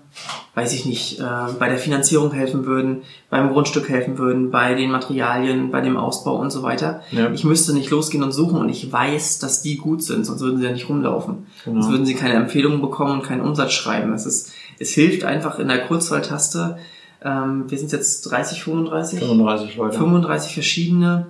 weiß 0.53 0.73
ich 0.73 0.85
nicht, 0.85 1.19
äh, 1.19 1.23
bei 1.57 1.69
der 1.69 1.77
Finanzierung 1.77 2.31
helfen 2.31 2.65
würden, 2.65 3.03
beim 3.29 3.51
Grundstück 3.51 3.87
helfen 3.89 4.17
würden, 4.17 4.51
bei 4.51 4.73
den 4.73 4.91
Materialien, 4.91 5.71
bei 5.71 5.81
dem 5.81 5.95
Ausbau 5.95 6.35
und 6.35 6.51
so 6.51 6.63
weiter. 6.63 7.01
Ja. 7.11 7.31
Ich 7.31 7.43
müsste 7.43 7.73
nicht 7.73 7.89
losgehen 7.89 8.23
und 8.23 8.33
suchen 8.33 8.59
und 8.59 8.69
ich 8.69 8.91
weiß, 8.91 9.39
dass 9.39 9.61
die 9.61 9.77
gut 9.77 10.03
sind, 10.03 10.25
sonst 10.25 10.41
würden 10.41 10.59
sie 10.59 10.65
ja 10.65 10.71
nicht 10.71 10.89
rumlaufen. 10.89 11.47
Genau. 11.63 11.81
Sonst 11.81 11.91
würden 11.91 12.05
sie 12.05 12.15
keine 12.15 12.33
Empfehlungen 12.33 12.81
bekommen 12.81 13.13
und 13.13 13.23
keinen 13.23 13.41
Umsatz 13.41 13.71
schreiben. 13.71 14.13
Es 14.13 14.25
ist, 14.25 14.51
es 14.79 14.91
hilft 14.91 15.23
einfach 15.23 15.59
in 15.59 15.69
der 15.69 15.85
Kurzwahltaste. 15.87 16.77
Ähm, 17.23 17.65
wir 17.69 17.77
sind 17.77 17.91
jetzt 17.93 18.29
30, 18.29 18.63
35? 18.63 19.19
35 19.19 19.75
Leute. 19.77 19.97
35 19.97 20.53
verschiedene 20.53 21.27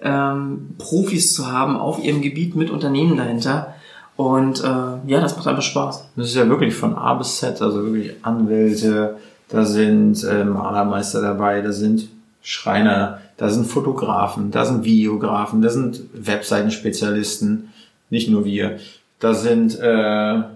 ähm, 0.00 0.74
Profis 0.78 1.34
zu 1.34 1.50
haben 1.50 1.76
auf 1.76 2.04
ihrem 2.04 2.20
Gebiet 2.20 2.54
mit 2.54 2.70
Unternehmen 2.70 3.16
dahinter. 3.16 3.74
Und 4.18 4.64
äh, 4.64 4.66
ja, 5.06 5.20
das 5.20 5.36
macht 5.36 5.46
einfach 5.46 5.62
Spaß. 5.62 6.08
Das 6.16 6.26
ist 6.26 6.34
ja 6.34 6.48
wirklich 6.48 6.74
von 6.74 6.96
A 6.96 7.14
bis 7.14 7.36
Z, 7.36 7.62
also 7.62 7.84
wirklich 7.84 8.16
Anwälte, 8.22 9.16
da 9.48 9.64
sind 9.64 10.24
äh, 10.24 10.42
Malermeister 10.42 11.22
dabei, 11.22 11.60
da 11.60 11.70
sind 11.70 12.08
Schreiner, 12.42 13.20
da 13.36 13.48
sind 13.48 13.68
Fotografen, 13.68 14.50
da 14.50 14.64
sind 14.64 14.82
Videografen, 14.82 15.62
da 15.62 15.68
sind 15.68 16.00
Webseitenspezialisten, 16.14 17.72
nicht 18.10 18.28
nur 18.28 18.44
wir, 18.44 18.80
da 19.20 19.34
sind 19.34 19.78
äh, 19.78 19.86
alles 19.86 20.52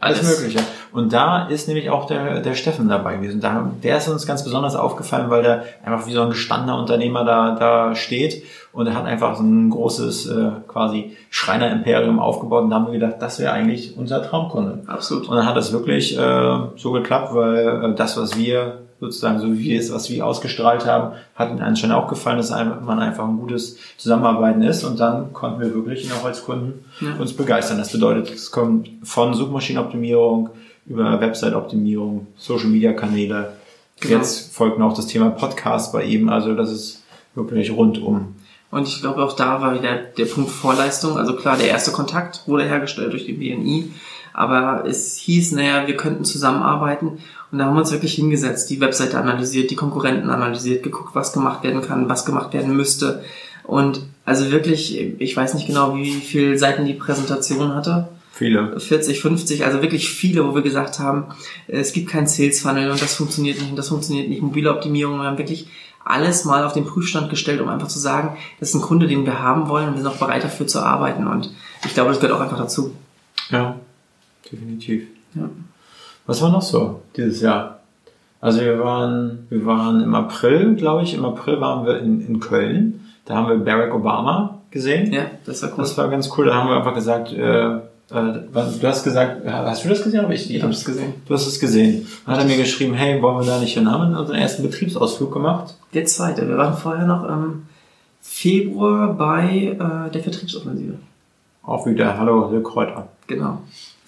Alles. 0.00 0.40
Mögliche. 0.40 0.58
Und 0.94 1.12
da 1.12 1.48
ist 1.48 1.66
nämlich 1.66 1.90
auch 1.90 2.06
der, 2.06 2.38
der 2.40 2.54
Steffen 2.54 2.88
dabei 2.88 3.16
gewesen. 3.16 3.40
Da, 3.40 3.68
der 3.82 3.96
ist 3.96 4.06
uns 4.08 4.26
ganz 4.26 4.44
besonders 4.44 4.76
aufgefallen, 4.76 5.28
weil 5.28 5.42
der 5.42 5.64
einfach 5.84 6.06
wie 6.06 6.12
so 6.12 6.22
ein 6.22 6.30
gestandener 6.30 6.78
Unternehmer 6.78 7.24
da, 7.24 7.56
da 7.56 7.94
steht 7.96 8.44
und 8.72 8.86
er 8.86 8.94
hat 8.94 9.04
einfach 9.04 9.36
so 9.36 9.42
ein 9.42 9.70
großes 9.70 10.26
äh, 10.26 10.50
quasi 10.68 11.16
Schreiner-Imperium 11.30 12.20
aufgebaut 12.20 12.62
und 12.62 12.70
da 12.70 12.76
haben 12.76 12.86
wir 12.86 12.92
gedacht, 12.92 13.16
das 13.18 13.40
wäre 13.40 13.50
eigentlich 13.52 13.96
unser 13.98 14.22
Traumkunde. 14.22 14.84
Absolut. 14.86 15.28
Und 15.28 15.36
dann 15.36 15.46
hat 15.46 15.56
es 15.56 15.72
wirklich 15.72 16.16
äh, 16.16 16.58
so 16.76 16.92
geklappt, 16.92 17.34
weil 17.34 17.90
äh, 17.90 17.94
das, 17.96 18.16
was 18.16 18.38
wir 18.38 18.78
sozusagen, 19.00 19.40
so 19.40 19.52
wie 19.52 19.74
es, 19.74 19.92
was 19.92 20.08
wir 20.10 20.24
ausgestrahlt 20.24 20.86
haben, 20.86 21.14
hat 21.34 21.50
ihnen 21.50 21.60
anscheinend 21.60 21.96
auch 21.96 22.06
gefallen, 22.08 22.36
dass 22.36 22.50
man 22.50 23.00
einfach 23.00 23.24
ein 23.26 23.36
gutes 23.38 23.76
Zusammenarbeiten 23.96 24.62
ist 24.62 24.84
und 24.84 25.00
dann 25.00 25.32
konnten 25.32 25.60
wir 25.60 25.74
wirklich 25.74 26.04
ihn 26.04 26.12
auch 26.12 26.24
als 26.24 26.44
Kunden 26.44 26.84
Ja. 27.00 27.08
uns 27.18 27.32
begeistern. 27.32 27.78
Das 27.78 27.90
bedeutet, 27.90 28.30
es 28.32 28.52
kommt 28.52 28.88
von 29.02 29.34
Suchmaschinenoptimierung 29.34 30.50
über 30.86 31.20
Website-Optimierung, 31.20 32.26
Social-Media-Kanäle. 32.36 33.54
Genau. 34.00 34.16
Jetzt 34.16 34.54
folgt 34.54 34.78
noch 34.78 34.94
das 34.94 35.06
Thema 35.06 35.30
Podcast 35.30 35.92
bei 35.92 36.04
ihm, 36.04 36.28
also 36.28 36.54
das 36.54 36.70
ist 36.70 37.02
wirklich 37.34 37.70
rundum. 37.70 38.34
Und 38.70 38.88
ich 38.88 39.00
glaube, 39.00 39.22
auch 39.22 39.34
da 39.34 39.60
war 39.60 39.78
wieder 39.78 39.96
der 39.96 40.24
Punkt 40.24 40.50
Vorleistung. 40.50 41.16
Also 41.16 41.36
klar, 41.36 41.56
der 41.56 41.68
erste 41.68 41.92
Kontakt 41.92 42.42
wurde 42.46 42.64
hergestellt 42.64 43.12
durch 43.12 43.24
die 43.24 43.34
BNI. 43.34 43.92
Aber 44.32 44.84
es 44.84 45.16
hieß, 45.16 45.52
naja, 45.52 45.86
wir 45.86 45.96
könnten 45.96 46.24
zusammenarbeiten. 46.24 47.18
Und 47.52 47.58
da 47.58 47.66
haben 47.66 47.74
wir 47.74 47.80
uns 47.80 47.92
wirklich 47.92 48.14
hingesetzt, 48.14 48.68
die 48.70 48.80
Webseite 48.80 49.16
analysiert, 49.16 49.70
die 49.70 49.76
Konkurrenten 49.76 50.28
analysiert, 50.28 50.82
geguckt, 50.82 51.14
was 51.14 51.32
gemacht 51.32 51.62
werden 51.62 51.82
kann, 51.82 52.08
was 52.08 52.26
gemacht 52.26 52.52
werden 52.52 52.76
müsste. 52.76 53.22
Und 53.62 54.00
also 54.24 54.50
wirklich, 54.50 54.98
ich 54.98 55.36
weiß 55.36 55.54
nicht 55.54 55.68
genau, 55.68 55.94
wie 55.96 56.10
viele 56.10 56.58
Seiten 56.58 56.84
die 56.84 56.94
Präsentation 56.94 57.76
hatte. 57.76 58.08
Viele. 58.36 58.80
40, 58.80 59.20
50, 59.20 59.64
also 59.64 59.80
wirklich 59.80 60.08
viele, 60.08 60.44
wo 60.44 60.56
wir 60.56 60.62
gesagt 60.62 60.98
haben, 60.98 61.26
es 61.68 61.92
gibt 61.92 62.10
keinen 62.10 62.26
Sales 62.26 62.60
Funnel 62.60 62.90
und 62.90 63.00
das 63.00 63.14
funktioniert 63.14 63.60
nicht 63.60 63.70
und 63.70 63.76
das 63.76 63.90
funktioniert 63.90 64.28
nicht. 64.28 64.42
Mobile 64.42 64.72
Optimierung, 64.72 65.18
wir 65.18 65.26
haben 65.26 65.38
wirklich 65.38 65.68
alles 66.04 66.44
mal 66.44 66.64
auf 66.64 66.72
den 66.72 66.84
Prüfstand 66.84 67.30
gestellt, 67.30 67.60
um 67.60 67.68
einfach 67.68 67.86
zu 67.86 68.00
sagen, 68.00 68.36
das 68.58 68.70
ist 68.70 68.74
ein 68.74 68.82
Kunde, 68.82 69.06
den 69.06 69.24
wir 69.24 69.40
haben 69.40 69.68
wollen 69.68 69.86
und 69.86 69.94
wir 69.94 70.02
sind 70.02 70.10
auch 70.10 70.16
bereit 70.16 70.42
dafür 70.42 70.66
zu 70.66 70.80
arbeiten 70.80 71.28
und 71.28 71.52
ich 71.84 71.94
glaube, 71.94 72.10
das 72.10 72.18
gehört 72.18 72.36
auch 72.36 72.42
einfach 72.42 72.58
dazu. 72.58 72.96
Ja, 73.50 73.76
definitiv. 74.50 75.04
Ja. 75.36 75.48
Was 76.26 76.42
war 76.42 76.50
noch 76.50 76.62
so 76.62 77.02
dieses 77.16 77.40
Jahr? 77.40 77.82
Also 78.40 78.62
wir 78.62 78.80
waren, 78.80 79.46
wir 79.48 79.64
waren 79.64 80.02
im 80.02 80.12
April, 80.16 80.74
glaube 80.74 81.04
ich, 81.04 81.14
im 81.14 81.24
April 81.24 81.60
waren 81.60 81.86
wir 81.86 82.00
in, 82.00 82.20
in 82.26 82.40
Köln. 82.40 83.06
Da 83.26 83.36
haben 83.36 83.48
wir 83.48 83.58
Barack 83.58 83.94
Obama 83.94 84.58
gesehen. 84.72 85.12
Ja, 85.12 85.26
das 85.46 85.62
war 85.62 85.70
cool. 85.70 85.76
Das 85.78 85.96
war 85.96 86.08
ganz 86.08 86.28
cool. 86.36 86.46
Da 86.46 86.54
haben 86.54 86.68
wir 86.68 86.76
einfach 86.76 86.94
gesagt, 86.94 87.32
äh, 87.32 87.66
äh, 87.66 87.80
du 88.08 88.82
hast 88.82 89.04
gesagt, 89.04 89.42
hast 89.46 89.84
du 89.84 89.88
das 89.88 90.02
gesehen? 90.02 90.22
Habe 90.22 90.34
ich, 90.34 90.54
Ich 90.54 90.62
habe 90.62 90.72
es 90.72 90.84
gesehen. 90.84 91.14
Du 91.26 91.34
hast 91.34 91.46
es 91.46 91.58
gesehen. 91.58 92.06
Dann 92.26 92.34
hat 92.34 92.42
er 92.42 92.48
mir 92.48 92.56
geschrieben, 92.56 92.94
hey, 92.94 93.20
wollen 93.22 93.38
wir 93.38 93.46
da 93.46 93.58
nicht 93.58 93.74
hin? 93.74 93.90
Haben 93.90 94.12
wir 94.12 94.20
unseren 94.20 94.36
ersten 94.36 94.62
Betriebsausflug 94.62 95.32
gemacht? 95.32 95.74
Der 95.94 96.04
zweite, 96.04 96.46
wir 96.48 96.56
waren 96.56 96.76
vorher 96.76 97.06
noch 97.06 97.24
im 97.28 97.66
Februar 98.20 99.14
bei 99.14 99.76
äh, 99.78 100.10
der 100.10 100.22
Vertriebsoffensive. 100.22 100.94
Auch 101.62 101.86
wieder, 101.86 102.18
hallo, 102.18 102.50
Dirk 102.50 102.64
Kräuter. 102.64 103.08
Genau. 103.26 103.60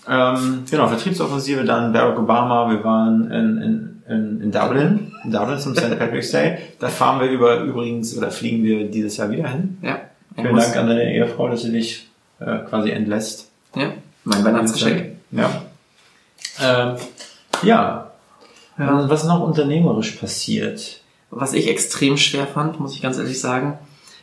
Ähm, 0.08 0.64
genau, 0.70 0.88
Vertriebsoffensive, 0.88 1.64
dann 1.64 1.92
Barack 1.92 2.18
Obama, 2.18 2.70
wir 2.70 2.84
waren 2.84 3.30
in, 3.30 3.62
in, 3.62 4.02
in, 4.08 4.40
in 4.42 4.52
Dublin, 4.52 5.12
in 5.24 5.32
Dublin 5.32 5.58
zum 5.58 5.74
St. 5.74 5.98
Patrick's 5.98 6.30
Day. 6.30 6.58
Da 6.78 6.88
fahren 6.88 7.20
wir 7.20 7.28
über 7.28 7.60
übrigens, 7.60 8.16
oder 8.16 8.30
fliegen 8.30 8.62
wir 8.62 8.88
dieses 8.88 9.16
Jahr 9.16 9.30
wieder 9.30 9.48
hin. 9.48 9.78
Ja. 9.82 9.98
Vielen 10.34 10.54
Dank 10.54 10.76
an 10.76 10.86
deine 10.86 11.12
Ehefrau, 11.12 11.48
dass 11.48 11.62
sie 11.62 11.72
dich 11.72 12.08
äh, 12.38 12.58
quasi 12.68 12.90
entlässt. 12.90 13.45
Ja, 13.76 13.92
mein 14.24 14.44
Weihnachtsgeschenk. 14.44 15.18
Ja. 15.30 15.62
Ähm, 16.60 16.96
ja. 17.62 18.10
Ja. 18.78 19.08
Was 19.08 19.24
noch 19.24 19.40
unternehmerisch 19.40 20.12
passiert? 20.12 21.00
Was 21.30 21.52
ich 21.52 21.68
extrem 21.68 22.16
schwer 22.16 22.46
fand, 22.46 22.80
muss 22.80 22.94
ich 22.94 23.02
ganz 23.02 23.18
ehrlich 23.18 23.40
sagen, 23.40 23.78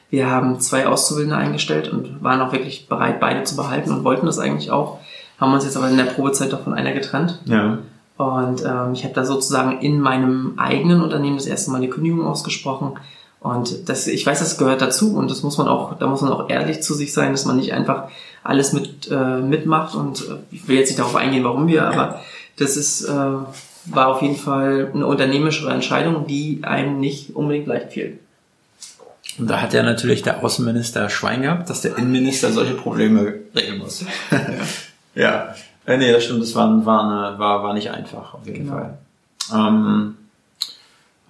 wir 0.10 0.30
haben 0.30 0.60
zwei 0.60 0.88
Auszubildende 0.88 1.38
eingestellt 1.38 1.92
und 1.92 2.24
waren 2.24 2.42
auch 2.42 2.52
wirklich 2.52 2.88
bereit, 2.88 3.20
beide 3.20 3.44
zu 3.44 3.56
behalten 3.56 3.92
und 3.92 4.04
wollten 4.04 4.26
das 4.26 4.40
eigentlich 4.40 4.72
auch. 4.72 5.00
Haben 5.40 5.54
uns 5.54 5.66
jetzt 5.66 5.76
aber 5.76 5.90
in 5.90 5.98
der 5.98 6.04
Probezeit 6.04 6.54
doch 6.54 6.64
von 6.64 6.74
einer 6.74 6.94
getrennt. 6.94 7.40
Ja. 7.46 7.80
Und 8.18 8.64
ähm, 8.64 8.94
ich 8.94 9.04
habe 9.04 9.16
da 9.16 9.26
sozusagen 9.26 9.82
in 9.82 10.00
meinem 10.00 10.54
eigenen 10.58 11.02
Unternehmen 11.02 11.38
das 11.38 11.48
erste 11.48 11.72
Mal 11.72 11.78
eine 11.78 11.90
Kündigung 11.90 12.26
ausgesprochen. 12.26 12.94
Und 13.44 13.90
das, 13.90 14.08
ich 14.08 14.26
weiß, 14.26 14.40
das 14.40 14.58
gehört 14.58 14.82
dazu 14.82 15.16
und 15.16 15.30
das 15.30 15.44
muss 15.44 15.58
man 15.58 15.68
auch, 15.68 15.98
da 16.00 16.08
muss 16.08 16.22
man 16.22 16.32
auch 16.32 16.50
ehrlich 16.50 16.82
zu 16.82 16.94
sich 16.94 17.12
sein, 17.14 17.34
dass 17.34 17.44
man 17.44 17.58
nicht 17.58 17.74
einfach 17.74 18.08
alles 18.42 18.72
mit 18.72 19.10
äh, 19.12 19.38
mitmacht. 19.42 19.96
Und 19.96 20.22
äh, 20.22 20.36
ich 20.52 20.68
will 20.68 20.78
jetzt 20.78 20.88
nicht 20.88 21.00
darauf 21.00 21.16
eingehen, 21.16 21.44
warum 21.44 21.68
wir, 21.68 21.86
aber 21.86 22.22
das 22.58 22.78
ist 22.78 23.04
äh, 23.04 23.34
war 23.86 24.08
auf 24.08 24.22
jeden 24.22 24.38
Fall 24.38 24.92
eine 24.94 25.06
unternehmerische 25.06 25.70
Entscheidung, 25.70 26.26
die 26.26 26.62
einem 26.64 27.02
nicht 27.02 27.36
unbedingt 27.36 27.68
leicht 27.68 27.92
fiel. 27.92 28.20
Und 29.38 29.50
da 29.50 29.62
hat 29.62 29.74
ja 29.74 29.84
natürlich 29.84 30.22
der 30.22 30.44
Außenminister 30.44 31.10
Schwein 31.10 31.42
gehabt, 31.42 31.70
dass 31.70 31.82
der 31.82 31.98
Innenminister 31.98 32.52
solche 32.52 32.76
Probleme 32.76 33.34
regeln 33.56 33.80
muss. 33.80 34.06
ja. 35.16 35.56
Äh, 35.86 35.98
nee, 35.98 36.12
das 36.12 36.24
stimmt, 36.24 36.44
das 36.44 36.56
war, 36.56 36.86
war, 36.86 37.04
eine, 37.04 37.40
war, 37.40 37.64
war 37.64 37.74
nicht 37.74 37.92
einfach, 37.92 38.36
auf 38.36 38.46
jeden 38.46 38.66
Genau. 38.66 38.78
Fall. 38.78 38.98
Ähm, 39.54 40.16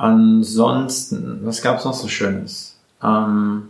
ansonsten, 0.04 1.40
was 1.44 1.62
gab's 1.62 1.86
noch 1.86 1.94
so 1.94 2.08
Schönes? 2.08 2.76
Ähm, 3.04 3.70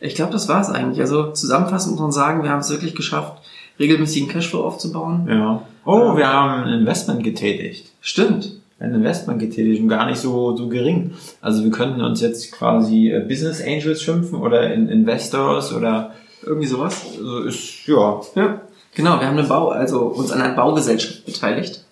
Ich 0.00 0.14
glaube, 0.14 0.30
das 0.32 0.48
war 0.48 0.60
es 0.60 0.68
eigentlich. 0.70 1.00
Also 1.00 1.32
zusammenfassend 1.32 1.92
muss 1.94 2.00
man 2.00 2.12
sagen, 2.12 2.42
wir 2.44 2.50
haben 2.50 2.60
es 2.60 2.70
wirklich 2.70 2.94
geschafft, 2.94 3.42
regelmäßigen 3.80 4.28
Cashflow 4.28 4.64
aufzubauen. 4.64 5.26
ja. 5.28 5.62
Oh, 5.84 6.16
wir 6.16 6.28
haben 6.28 6.64
ein 6.64 6.80
Investment 6.80 7.24
getätigt. 7.24 7.90
Stimmt. 8.02 8.52
ein 8.78 8.94
Investment 8.94 9.40
getätigt 9.40 9.82
und 9.82 9.88
gar 9.88 10.06
nicht 10.06 10.20
so, 10.20 10.54
so 10.56 10.68
gering. 10.68 11.14
Also 11.40 11.64
wir 11.64 11.70
könnten 11.72 12.00
uns 12.02 12.20
jetzt 12.20 12.52
quasi 12.52 13.10
äh, 13.10 13.20
Business 13.26 13.60
Angels 13.60 14.02
schimpfen 14.02 14.38
oder 14.38 14.72
in 14.72 14.88
Investors 14.88 15.72
oder 15.72 16.12
Irgendwie 16.44 16.68
sowas. 16.68 17.04
also 17.16 17.40
ist, 17.40 17.86
ja, 17.88 18.20
Ja. 18.36 18.60
Genau, 18.94 19.18
wir 19.18 19.26
haben 19.26 19.38
eine 19.38 19.48
Bau, 19.48 19.70
also 19.70 20.02
uns 20.02 20.30
an 20.30 20.42
einer 20.42 20.54
Baugesellschaft 20.54 21.24
beteiligt. 21.26 21.84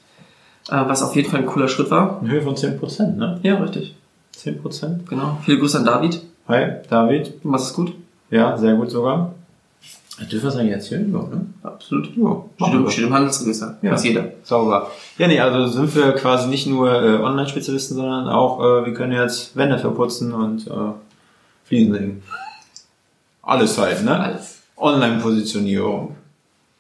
Äh, 0.68 0.88
was 0.88 1.02
auf 1.02 1.14
jeden 1.16 1.31
Fall 1.31 1.40
ein 1.40 1.46
cooler 1.46 1.68
Schritt 1.68 1.90
war. 1.90 2.20
in 2.22 2.31
Höhe 2.31 2.42
von 2.42 2.55
10%, 2.57 3.16
ne? 3.16 3.38
Ja, 3.42 3.57
richtig. 3.59 3.94
10%. 4.37 5.07
Genau. 5.09 5.38
Viele 5.44 5.59
Grüße 5.59 5.79
an 5.79 5.85
David. 5.85 6.22
Hi, 6.48 6.72
David. 6.88 7.35
Du 7.42 7.48
machst 7.48 7.66
es 7.66 7.74
gut. 7.74 7.94
Ja, 8.31 8.57
sehr 8.57 8.74
gut 8.74 8.90
sogar. 8.90 9.35
Dürfen 10.18 10.42
wir 10.44 10.48
es 10.48 10.57
eigentlich 10.57 10.72
erzählen? 10.72 11.12
Ja, 11.12 11.18
ne? 11.22 11.46
Absolut. 11.62 12.16
Ja, 12.16 12.42
Steht, 12.66 12.74
im- 12.74 12.90
steht 12.90 13.05
im 13.05 13.12
Handelsregister. 13.14 13.76
Ja. 13.83 13.92
Weiß 13.92 14.05
jeder. 14.05 14.33
Sauber. 14.44 14.90
Ja, 15.18 15.29
nee, 15.29 15.38
also 15.38 15.66
sind 15.66 15.94
wir 15.94 16.12
quasi 16.12 16.48
nicht 16.48 16.66
nur 16.66 16.90
äh, 16.90 17.16
Online-Spezialisten, 17.22 17.96
sondern 17.96 18.29
auch, 18.29 18.61
äh, 18.61 18.87
wir 18.87 18.94
können 18.94 19.12
jetzt 19.12 19.55
Wände 19.57 19.79
verputzen 19.79 20.33
und 20.33 20.66
äh, 20.68 20.70
Fliesen 21.64 21.92
legen. 21.92 22.22
Alles 23.42 23.76
halt, 23.79 24.02
ne? 24.05 24.18
Alles. 24.18 24.62
Online-Positionierung. 24.76 26.16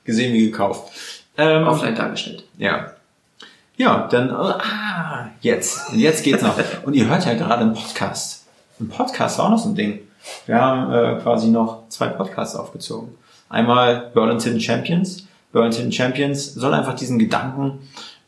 Gesehen 0.04 0.32
wie 0.32 0.50
gekauft. 0.50 0.92
Ähm, 1.36 1.66
Offline 1.66 1.94
dargestellt. 1.94 2.44
Ja. 2.58 2.92
Ja, 3.76 4.08
dann, 4.10 4.30
äh, 4.30 4.32
ah, 4.32 5.28
jetzt. 5.42 5.92
Jetzt 5.92 6.24
geht's 6.24 6.42
noch. 6.42 6.56
Und 6.84 6.94
ihr 6.94 7.08
hört 7.08 7.26
ja 7.26 7.34
gerade 7.34 7.62
einen 7.62 7.74
Podcast. 7.74 8.46
Ein 8.80 8.88
Podcast 8.88 9.38
war 9.38 9.46
auch 9.46 9.50
noch 9.50 9.58
so 9.58 9.68
ein 9.68 9.74
Ding. 9.74 10.00
Wir 10.46 10.60
haben 10.60 10.92
äh, 10.92 11.20
quasi 11.20 11.48
noch 11.48 11.88
zwei 11.90 12.08
Podcasts 12.08 12.56
aufgezogen. 12.56 13.10
Einmal 13.50 14.10
Burlington 14.14 14.58
Champions. 14.60 15.26
Burlington 15.52 15.92
Champions 15.92 16.54
soll 16.54 16.72
einfach 16.72 16.94
diesen 16.94 17.18
Gedanken 17.18 17.80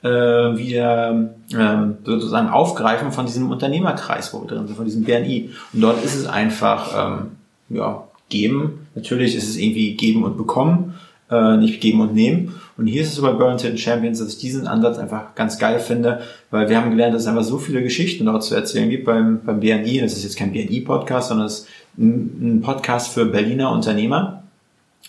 äh, 0.02 0.08
wieder 0.08 1.10
ähm, 1.54 1.96
sozusagen 2.04 2.48
aufgreifen 2.48 3.10
von 3.10 3.24
diesem 3.26 3.50
Unternehmerkreis, 3.50 4.32
wo 4.34 4.42
wir 4.42 4.48
drin 4.48 4.66
sind, 4.66 4.76
von 4.76 4.84
diesem 4.84 5.04
BNI. 5.04 5.50
Und 5.72 5.80
dort 5.80 6.04
ist 6.04 6.14
es 6.14 6.26
einfach 6.26 6.92
ähm, 6.94 7.36
ja, 7.70 8.04
geben. 8.28 8.86
Natürlich 8.94 9.34
ist 9.34 9.48
es 9.48 9.56
irgendwie 9.56 9.96
geben 9.96 10.24
und 10.24 10.36
bekommen, 10.36 10.98
äh, 11.30 11.56
nicht 11.56 11.80
geben 11.80 12.02
und 12.02 12.14
nehmen. 12.14 12.54
Und 12.78 12.86
hier 12.86 13.02
ist 13.02 13.12
es 13.12 13.20
bei 13.20 13.32
Burlington 13.32 13.76
Champions, 13.76 14.20
dass 14.20 14.28
ich 14.28 14.38
diesen 14.38 14.68
Ansatz 14.68 14.98
einfach 14.98 15.34
ganz 15.34 15.58
geil 15.58 15.80
finde, 15.80 16.20
weil 16.52 16.68
wir 16.68 16.76
haben 16.76 16.90
gelernt, 16.90 17.12
dass 17.12 17.22
es 17.22 17.28
einfach 17.28 17.42
so 17.42 17.58
viele 17.58 17.82
Geschichten 17.82 18.24
dort 18.24 18.44
zu 18.44 18.54
erzählen 18.54 18.88
gibt 18.88 19.04
beim, 19.04 19.40
beim 19.44 19.58
BNI. 19.58 20.00
Das 20.00 20.12
ist 20.12 20.22
jetzt 20.22 20.38
kein 20.38 20.52
BNI-Podcast, 20.52 21.28
sondern 21.28 21.48
es 21.48 21.58
ist 21.60 21.68
ein, 21.98 22.38
ein 22.40 22.62
Podcast 22.62 23.12
für 23.12 23.26
Berliner 23.26 23.72
Unternehmer. 23.72 24.44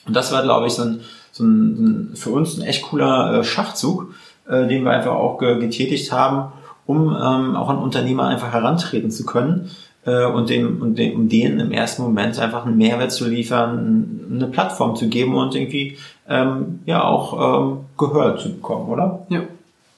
Und 0.07 0.15
das 0.15 0.31
war, 0.31 0.41
glaube 0.41 0.65
ich, 0.65 0.73
so 0.73 0.81
ein, 0.81 1.01
so 1.31 1.43
ein, 1.43 2.11
für 2.15 2.31
uns 2.31 2.57
ein 2.57 2.63
echt 2.63 2.81
cooler 2.81 3.39
äh, 3.39 3.43
Schachzug, 3.43 4.15
äh, 4.47 4.67
den 4.67 4.83
wir 4.83 4.89
einfach 4.89 5.13
auch 5.13 5.37
ge 5.37 5.59
getätigt 5.59 6.11
haben, 6.11 6.51
um 6.87 7.09
ähm, 7.09 7.55
auch 7.55 7.69
an 7.69 7.77
Unternehmer 7.77 8.27
einfach 8.27 8.51
herantreten 8.51 9.11
zu 9.11 9.27
können 9.27 9.69
äh, 10.05 10.25
und, 10.25 10.49
dem, 10.49 10.81
und 10.81 10.95
dem, 10.95 11.15
um 11.15 11.29
denen 11.29 11.59
im 11.59 11.71
ersten 11.71 12.03
Moment 12.03 12.39
einfach 12.39 12.65
einen 12.65 12.77
Mehrwert 12.77 13.11
zu 13.11 13.27
liefern, 13.27 14.27
eine 14.31 14.47
Plattform 14.47 14.95
zu 14.95 15.09
geben 15.09 15.35
und 15.35 15.55
irgendwie 15.55 15.97
ähm, 16.27 16.79
ja 16.85 17.03
auch 17.03 17.61
ähm, 17.61 17.77
Gehör 17.97 18.37
zu 18.37 18.53
bekommen, 18.53 18.89
oder? 18.89 19.25
Ja. 19.29 19.41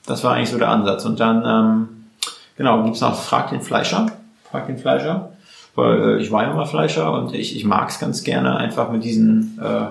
Das 0.06 0.24
war 0.24 0.34
eigentlich 0.34 0.50
so 0.50 0.58
der 0.58 0.70
Ansatz. 0.70 1.06
Und 1.06 1.20
dann, 1.20 1.44
ähm, 1.46 1.88
genau, 2.58 2.84
gibt's 2.84 3.02
noch 3.02 3.16
Frag 3.16 3.50
den 3.52 3.62
Fleischer. 3.62 4.08
Frag 4.50 4.68
den 4.68 4.78
Fleischer. 4.78 5.32
Weil 5.76 6.02
äh, 6.02 6.22
ich 6.22 6.32
war 6.32 6.44
ja 6.44 6.54
mal 6.54 6.66
Fleischer 6.66 7.14
und 7.14 7.34
ich, 7.34 7.56
ich 7.56 7.64
mag's 7.66 8.00
ganz 8.00 8.24
gerne, 8.24 8.58
einfach 8.58 8.92
mit 8.92 9.04
diesem 9.04 9.60
äh, 9.62 9.86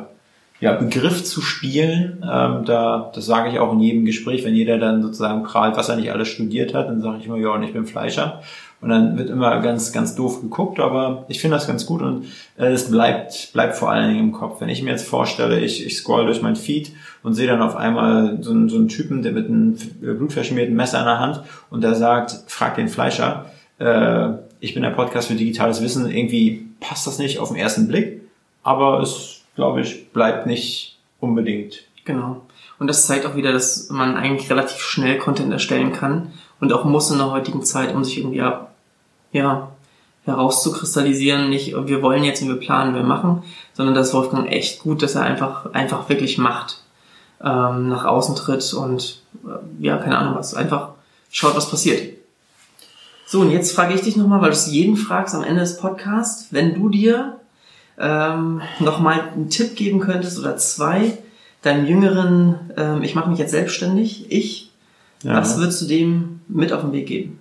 ja, 0.60 0.72
Begriff 0.74 1.24
zu 1.24 1.40
spielen. 1.40 2.22
Ähm, 2.22 2.64
da, 2.64 3.10
das 3.14 3.24
sage 3.24 3.50
ich 3.50 3.58
auch 3.58 3.72
in 3.72 3.80
jedem 3.80 4.04
Gespräch, 4.04 4.44
wenn 4.44 4.54
jeder 4.54 4.78
dann 4.78 5.02
sozusagen 5.02 5.42
prahlt, 5.44 5.76
was 5.76 5.88
er 5.88 5.96
nicht 5.96 6.12
alles 6.12 6.28
studiert 6.28 6.74
hat, 6.74 6.88
dann 6.88 7.00
sage 7.00 7.18
ich 7.20 7.26
immer, 7.26 7.38
ja, 7.38 7.50
und 7.50 7.62
ich 7.62 7.72
bin 7.72 7.86
Fleischer. 7.86 8.42
Und 8.80 8.88
dann 8.88 9.18
wird 9.18 9.28
immer 9.28 9.60
ganz, 9.60 9.92
ganz 9.92 10.14
doof 10.14 10.40
geguckt, 10.40 10.80
aber 10.80 11.26
ich 11.28 11.40
finde 11.40 11.56
das 11.56 11.66
ganz 11.66 11.84
gut 11.84 12.00
und 12.00 12.24
äh, 12.56 12.68
es 12.68 12.90
bleibt, 12.90 13.52
bleibt 13.52 13.76
vor 13.76 13.90
allen 13.90 14.08
Dingen 14.08 14.28
im 14.28 14.32
Kopf. 14.32 14.60
Wenn 14.60 14.70
ich 14.70 14.82
mir 14.82 14.90
jetzt 14.90 15.06
vorstelle, 15.06 15.60
ich, 15.60 15.84
ich 15.84 15.98
scroll 15.98 16.24
durch 16.24 16.40
mein 16.40 16.56
Feed 16.56 16.92
und 17.22 17.34
sehe 17.34 17.46
dann 17.46 17.60
auf 17.60 17.76
einmal 17.76 18.38
so 18.40 18.52
einen, 18.52 18.70
so 18.70 18.76
einen 18.76 18.88
Typen, 18.88 19.22
der 19.22 19.32
mit 19.32 19.48
einem 19.48 19.76
blutverschmierten 20.00 20.74
Messer 20.74 21.00
in 21.00 21.04
der 21.04 21.20
Hand 21.20 21.42
und 21.68 21.82
der 21.82 21.94
sagt, 21.94 22.44
frag 22.46 22.76
den 22.76 22.88
Fleischer, 22.88 23.46
äh, 23.78 24.30
ich 24.60 24.72
bin 24.72 24.82
der 24.82 24.90
Podcast 24.90 25.28
für 25.28 25.34
digitales 25.34 25.82
Wissen, 25.82 26.10
irgendwie 26.10 26.66
passt 26.80 27.06
das 27.06 27.18
nicht 27.18 27.38
auf 27.38 27.48
den 27.48 27.58
ersten 27.58 27.86
Blick, 27.86 28.22
aber 28.62 29.00
es, 29.00 29.42
glaube 29.56 29.82
ich, 29.82 30.10
bleibt 30.12 30.46
nicht 30.46 30.98
unbedingt. 31.18 31.84
Genau. 32.06 32.40
Und 32.78 32.86
das 32.86 33.06
zeigt 33.06 33.26
auch 33.26 33.36
wieder, 33.36 33.52
dass 33.52 33.90
man 33.90 34.16
eigentlich 34.16 34.50
relativ 34.50 34.78
schnell 34.78 35.18
Content 35.18 35.52
erstellen 35.52 35.92
kann 35.92 36.32
und 36.60 36.72
auch 36.72 36.84
muss 36.84 37.10
in 37.10 37.18
der 37.18 37.30
heutigen 37.30 37.62
Zeit, 37.62 37.94
um 37.94 38.04
sich 38.04 38.18
irgendwie 38.18 38.40
ab, 38.40 38.69
ja, 39.32 39.68
herauszukristallisieren, 40.24 41.48
nicht, 41.50 41.74
wir 41.74 42.02
wollen 42.02 42.24
jetzt 42.24 42.42
und 42.42 42.48
wir 42.48 42.56
planen, 42.56 42.94
wir 42.94 43.02
machen, 43.02 43.42
sondern 43.74 43.94
das 43.94 44.08
ist 44.08 44.14
Wolfgang 44.14 44.50
echt 44.50 44.80
gut, 44.80 45.02
dass 45.02 45.14
er 45.14 45.22
einfach, 45.22 45.72
einfach 45.72 46.08
wirklich 46.08 46.38
macht, 46.38 46.82
ähm, 47.42 47.88
nach 47.88 48.04
außen 48.04 48.36
tritt 48.36 48.72
und, 48.74 49.22
äh, 49.44 49.84
ja, 49.84 49.96
keine 49.96 50.18
Ahnung 50.18 50.34
was, 50.36 50.54
einfach 50.54 50.90
schaut, 51.30 51.56
was 51.56 51.70
passiert. 51.70 52.16
So, 53.26 53.40
und 53.40 53.50
jetzt 53.50 53.72
frage 53.72 53.94
ich 53.94 54.02
dich 54.02 54.16
nochmal, 54.16 54.40
weil 54.40 54.50
du 54.50 54.56
es 54.56 54.66
jeden 54.66 54.96
fragst 54.96 55.34
am 55.34 55.44
Ende 55.44 55.60
des 55.60 55.78
Podcasts, 55.78 56.48
wenn 56.50 56.74
du 56.74 56.88
dir 56.88 57.36
ähm, 57.98 58.60
nochmal 58.80 59.20
einen 59.34 59.50
Tipp 59.50 59.76
geben 59.76 60.00
könntest 60.00 60.38
oder 60.38 60.56
zwei, 60.56 61.16
deinem 61.62 61.86
jüngeren, 61.86 62.56
ähm, 62.76 63.02
ich 63.02 63.14
mache 63.14 63.30
mich 63.30 63.38
jetzt 63.38 63.50
selbstständig, 63.52 64.30
ich, 64.30 64.70
Ja. 65.22 65.36
was 65.36 65.58
würdest 65.58 65.82
du 65.82 65.86
dem 65.86 66.40
mit 66.48 66.72
auf 66.72 66.80
den 66.80 66.92
Weg 66.92 67.06
geben? 67.06 67.39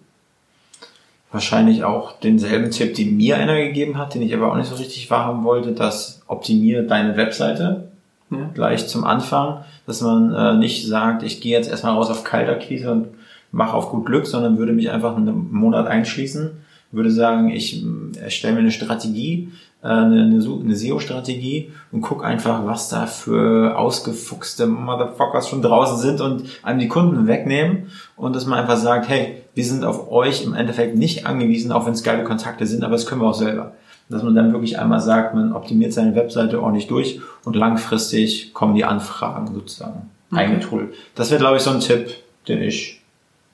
Wahrscheinlich 1.31 1.83
auch 1.83 2.13
denselben 2.19 2.71
Tipp, 2.71 2.95
den 2.95 3.15
mir 3.15 3.37
einer 3.37 3.55
gegeben 3.55 3.97
hat, 3.97 4.15
den 4.15 4.23
ich 4.23 4.33
aber 4.33 4.51
auch 4.51 4.57
nicht 4.57 4.69
so 4.69 4.75
richtig 4.75 5.09
wahrhaben 5.11 5.43
wollte, 5.43 5.73
dass 5.73 6.21
optimiere 6.27 6.83
deine 6.83 7.17
Webseite 7.17 7.89
Ja. 8.31 8.49
gleich 8.53 8.87
zum 8.87 9.03
Anfang, 9.03 9.63
dass 9.85 10.01
man 10.01 10.33
äh, 10.33 10.57
nicht 10.57 10.87
sagt, 10.87 11.23
ich 11.23 11.39
gehe 11.41 11.55
jetzt 11.55 11.69
erstmal 11.69 11.93
raus 11.93 12.09
auf 12.09 12.23
Kaltakquise 12.23 12.91
und 12.91 13.07
mache 13.51 13.73
auf 13.73 13.89
gut 13.89 14.05
Glück, 14.05 14.27
sondern 14.27 14.57
würde 14.57 14.73
mich 14.73 14.89
einfach 14.91 15.15
einen 15.15 15.51
Monat 15.51 15.87
einschließen, 15.87 16.51
würde 16.91 17.11
sagen, 17.11 17.51
ich 17.51 17.83
mm, 17.83 18.13
erstelle 18.21 18.53
mir 18.53 18.59
eine 18.59 18.71
Strategie, 18.71 19.49
eine, 19.81 20.21
eine 20.23 20.43
eine 20.61 20.75
SEO-Strategie 20.75 21.71
und 21.91 22.01
guck 22.01 22.23
einfach, 22.25 22.65
was 22.65 22.89
da 22.89 23.05
für 23.05 23.77
ausgefuchste 23.77 24.67
Motherfuckers 24.67 25.47
schon 25.47 25.61
draußen 25.61 25.97
sind 25.97 26.19
und 26.21 26.43
einem 26.63 26.79
die 26.79 26.87
Kunden 26.89 27.27
wegnehmen 27.27 27.89
und 28.17 28.35
dass 28.35 28.45
man 28.45 28.59
einfach 28.59 28.77
sagt, 28.77 29.07
hey, 29.07 29.41
wir 29.55 29.63
sind 29.65 29.85
auf 29.85 30.11
euch 30.11 30.43
im 30.43 30.53
Endeffekt 30.53 30.95
nicht 30.97 31.25
angewiesen, 31.25 31.71
auch 31.71 31.85
wenn 31.85 31.93
es 31.93 32.03
geile 32.03 32.23
Kontakte 32.25 32.65
sind, 32.67 32.83
aber 32.83 32.93
das 32.93 33.05
können 33.05 33.21
wir 33.21 33.27
auch 33.29 33.33
selber. 33.33 33.73
Dass 34.09 34.23
man 34.23 34.33
dann 34.35 34.51
wirklich 34.51 34.79
einmal 34.79 34.99
sagt, 34.99 35.35
man 35.35 35.53
optimiert 35.53 35.93
seine 35.93 36.15
Webseite 36.15 36.61
ordentlich 36.61 36.87
durch 36.87 37.21
und 37.45 37.55
langfristig 37.55 38.53
kommen 38.53 38.75
die 38.75 38.83
Anfragen 38.85 39.53
sozusagen 39.53 40.09
Okay. 40.31 40.41
eingetrudelt. 40.45 40.93
Das 41.15 41.31
wäre, 41.31 41.39
glaube 41.39 41.57
ich, 41.57 41.63
so 41.63 41.71
ein 41.71 41.79
Tipp, 41.79 42.07
den 42.47 42.61
ich, 42.61 43.01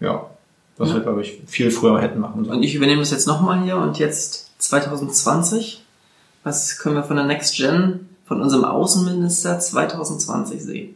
ja, 0.02 0.26
was 0.78 0.90
Ja. 0.90 0.96
wir, 0.96 1.02
glaube 1.04 1.22
ich, 1.22 1.40
viel 1.46 1.72
früher 1.72 2.02
hätten 2.02 2.20
machen 2.20 2.44
sollen. 2.44 2.58
Und 2.58 2.64
ich 2.64 2.76
übernehme 2.76 3.00
das 3.00 3.12
jetzt 3.12 3.28
nochmal 3.28 3.62
hier 3.64 3.78
und 3.78 3.98
jetzt 3.98 4.52
2020. 4.62 5.85
Was 6.46 6.78
können 6.78 6.96
wir 6.96 7.04
von 7.04 7.16
der 7.16 7.26
Next 7.26 7.58
Gen, 7.58 8.08
von 8.24 8.40
unserem 8.40 8.66
Außenminister 8.66 9.58
2020 9.60 10.62
sehen? 10.62 10.96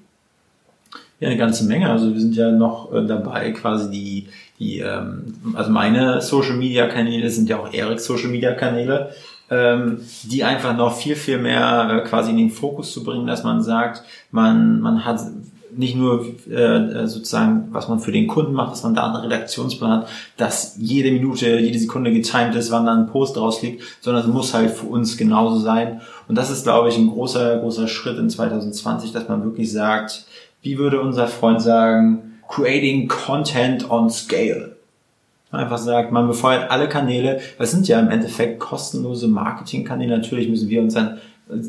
Ja, 1.19 1.27
eine 1.27 1.37
ganze 1.37 1.65
Menge. 1.65 1.89
Also 1.89 2.13
wir 2.13 2.21
sind 2.21 2.35
ja 2.35 2.51
noch 2.51 2.93
äh, 2.93 3.03
dabei, 3.03 3.51
quasi 3.51 3.89
die, 3.89 4.27
die, 4.59 4.79
ähm, 4.79 5.33
also 5.55 5.71
meine 5.71 6.21
Social 6.21 6.55
Media 6.55 6.87
Kanäle 6.87 7.31
sind 7.31 7.49
ja 7.49 7.57
auch 7.57 7.73
Eriks 7.73 8.05
Social 8.05 8.29
Media 8.29 8.53
Kanäle, 8.53 9.11
ähm, 9.49 10.01
die 10.23 10.43
einfach 10.43 10.77
noch 10.77 10.95
viel, 10.95 11.15
viel 11.15 11.39
mehr 11.39 12.03
äh, 12.05 12.07
quasi 12.07 12.29
in 12.29 12.37
den 12.37 12.51
Fokus 12.51 12.93
zu 12.93 13.03
bringen, 13.03 13.25
dass 13.25 13.43
man 13.43 13.63
sagt, 13.63 14.03
man, 14.29 14.79
man 14.81 15.03
hat 15.03 15.19
nicht 15.79 15.95
nur 15.95 16.25
äh, 16.51 17.07
sozusagen, 17.07 17.69
was 17.71 17.87
man 17.87 18.01
für 18.01 18.11
den 18.11 18.27
Kunden 18.27 18.51
macht, 18.51 18.73
dass 18.73 18.83
man 18.83 18.93
da 18.93 19.05
einen 19.05 19.15
Redaktionsplan 19.15 19.91
hat, 20.01 20.07
dass 20.35 20.75
jede 20.77 21.09
Minute, 21.09 21.57
jede 21.57 21.79
Sekunde 21.79 22.11
getimed 22.11 22.53
ist, 22.55 22.69
wann 22.69 22.85
dann 22.85 23.03
ein 23.03 23.07
Post 23.07 23.37
rausliegt, 23.37 23.81
sondern 24.01 24.23
es 24.23 24.29
muss 24.29 24.53
halt 24.53 24.71
für 24.71 24.87
uns 24.87 25.15
genauso 25.15 25.57
sein. 25.57 26.01
Und 26.27 26.37
das 26.37 26.49
ist, 26.49 26.63
glaube 26.63 26.89
ich, 26.89 26.97
ein 26.97 27.09
großer, 27.09 27.59
großer 27.59 27.87
Schritt 27.87 28.19
in 28.19 28.29
2020, 28.29 29.13
dass 29.13 29.29
man 29.29 29.45
wirklich 29.45 29.71
sagt, 29.71 30.25
wie 30.61 30.77
würde 30.77 30.99
unser 30.99 31.27
Freund 31.27 31.61
sagen, 31.61 32.39
creating 32.49 33.07
content 33.07 33.89
on 33.89 34.09
scale. 34.09 34.75
Einfach 35.51 35.77
sagt, 35.77 36.11
man 36.11 36.27
befeuert 36.27 36.69
alle 36.69 36.89
Kanäle. 36.89 37.39
Das 37.57 37.71
sind 37.71 37.87
ja 37.87 38.01
im 38.01 38.09
Endeffekt 38.09 38.59
kostenlose 38.59 39.29
Marketingkanäle. 39.29 40.17
Natürlich 40.17 40.49
müssen 40.49 40.67
wir 40.67 40.81
uns 40.81 40.93
dann 40.93 41.19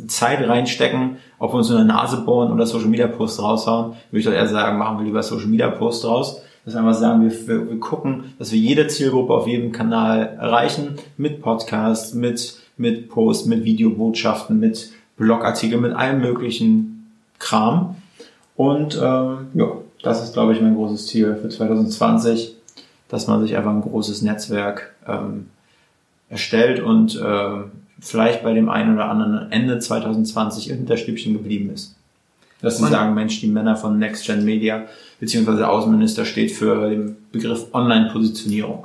Zeit 0.09 0.47
reinstecken, 0.47 1.17
ob 1.39 1.53
wir 1.53 1.59
uns 1.59 1.71
nur 1.71 1.79
eine 1.79 1.89
Nase 1.89 2.19
bohren 2.19 2.53
oder 2.53 2.67
Social 2.67 2.89
Media 2.89 3.07
Posts 3.07 3.43
raushauen. 3.43 3.93
Würde 4.11 4.21
ich 4.21 4.25
doch 4.25 4.33
eher 4.33 4.47
sagen, 4.47 4.79
machen 4.79 4.99
wir 4.99 5.05
lieber 5.05 5.23
Social 5.23 5.47
Media 5.47 5.69
Posts 5.69 6.05
raus. 6.05 6.43
Das 6.65 6.77
einfach 6.77 6.95
sagen, 6.95 7.23
wir, 7.23 7.49
wir, 7.49 7.71
wir 7.71 7.81
gucken, 7.81 8.35
dass 8.39 8.53
wir 8.53 8.59
jede 8.59 8.87
Zielgruppe 8.87 9.33
auf 9.33 9.47
jedem 9.47 9.73
Kanal 9.73 10.37
erreichen. 10.39 10.97
Mit 11.17 11.41
Podcasts, 11.41 12.13
mit, 12.13 12.59
mit 12.77 13.09
Posts, 13.09 13.47
mit 13.47 13.65
Videobotschaften, 13.65 14.61
mit 14.61 14.93
Blogartikeln, 15.17 15.81
mit 15.81 15.95
allem 15.95 16.21
möglichen 16.21 17.11
Kram. 17.39 17.97
Und 18.57 19.01
ähm, 19.03 19.49
ja, 19.55 19.73
das 20.03 20.23
ist, 20.23 20.35
glaube 20.35 20.53
ich, 20.53 20.61
mein 20.61 20.75
großes 20.75 21.07
Ziel 21.07 21.39
für 21.41 21.49
2020, 21.49 22.55
dass 23.09 23.27
man 23.27 23.41
sich 23.41 23.57
einfach 23.57 23.73
ein 23.73 23.81
großes 23.81 24.21
Netzwerk 24.21 24.95
ähm, 25.09 25.47
erstellt 26.29 26.81
und 26.81 27.17
äh, 27.17 27.63
vielleicht 28.01 28.43
bei 28.43 28.53
dem 28.55 28.69
einen 28.69 28.95
oder 28.95 29.09
anderen 29.09 29.53
Ende 29.53 29.79
2020 29.79 30.71
im 30.71 30.77
Hinterstübchen 30.79 31.35
geblieben 31.35 31.71
ist. 31.71 31.97
Dass 32.63 32.79
sie 32.79 32.87
sagen, 32.87 33.15
Mensch, 33.15 33.41
die 33.41 33.47
Männer 33.47 33.77
von 33.77 33.99
Next 33.99 34.27
Gen 34.27 34.45
Media 34.45 34.87
beziehungsweise 35.19 35.69
Außenminister 35.69 36.25
steht 36.25 36.53
für 36.53 36.91
den 36.91 37.17
Begriff 37.33 37.67
Online-Positionierung. 37.73 38.85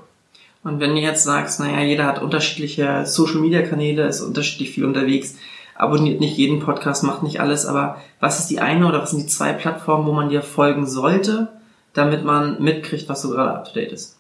Und 0.63 0.80
wenn 0.80 0.95
du 0.95 1.01
jetzt 1.01 1.24
sagst, 1.24 1.59
naja, 1.59 1.82
jeder 1.82 2.05
hat 2.05 2.22
unterschiedliche 2.22 3.05
Social-Media-Kanäle, 3.05 4.07
ist 4.07 4.22
unterschiedlich 4.22 4.72
viel 4.72 4.86
unterwegs, 4.86 5.36
abonniert 5.76 6.20
nicht 6.20 6.38
jeden 6.38 6.59
Podcast, 6.59 7.03
macht 7.03 7.22
nicht 7.22 7.39
alles, 7.39 7.66
aber 7.66 8.01
was 8.20 8.39
ist 8.39 8.49
die 8.49 8.59
eine 8.59 8.88
oder 8.88 9.01
was 9.01 9.11
sind 9.11 9.24
die 9.24 9.28
zwei 9.28 9.53
Plattformen, 9.53 10.07
wo 10.07 10.13
man 10.13 10.30
dir 10.30 10.41
folgen 10.41 10.88
sollte, 10.88 11.49
damit 11.93 12.24
man 12.26 12.61
mitkriegt, 12.61 13.07
was 13.09 13.22
so 13.22 13.30
gerade 13.30 13.51
up-to-date 13.51 13.91
ist? 13.91 14.14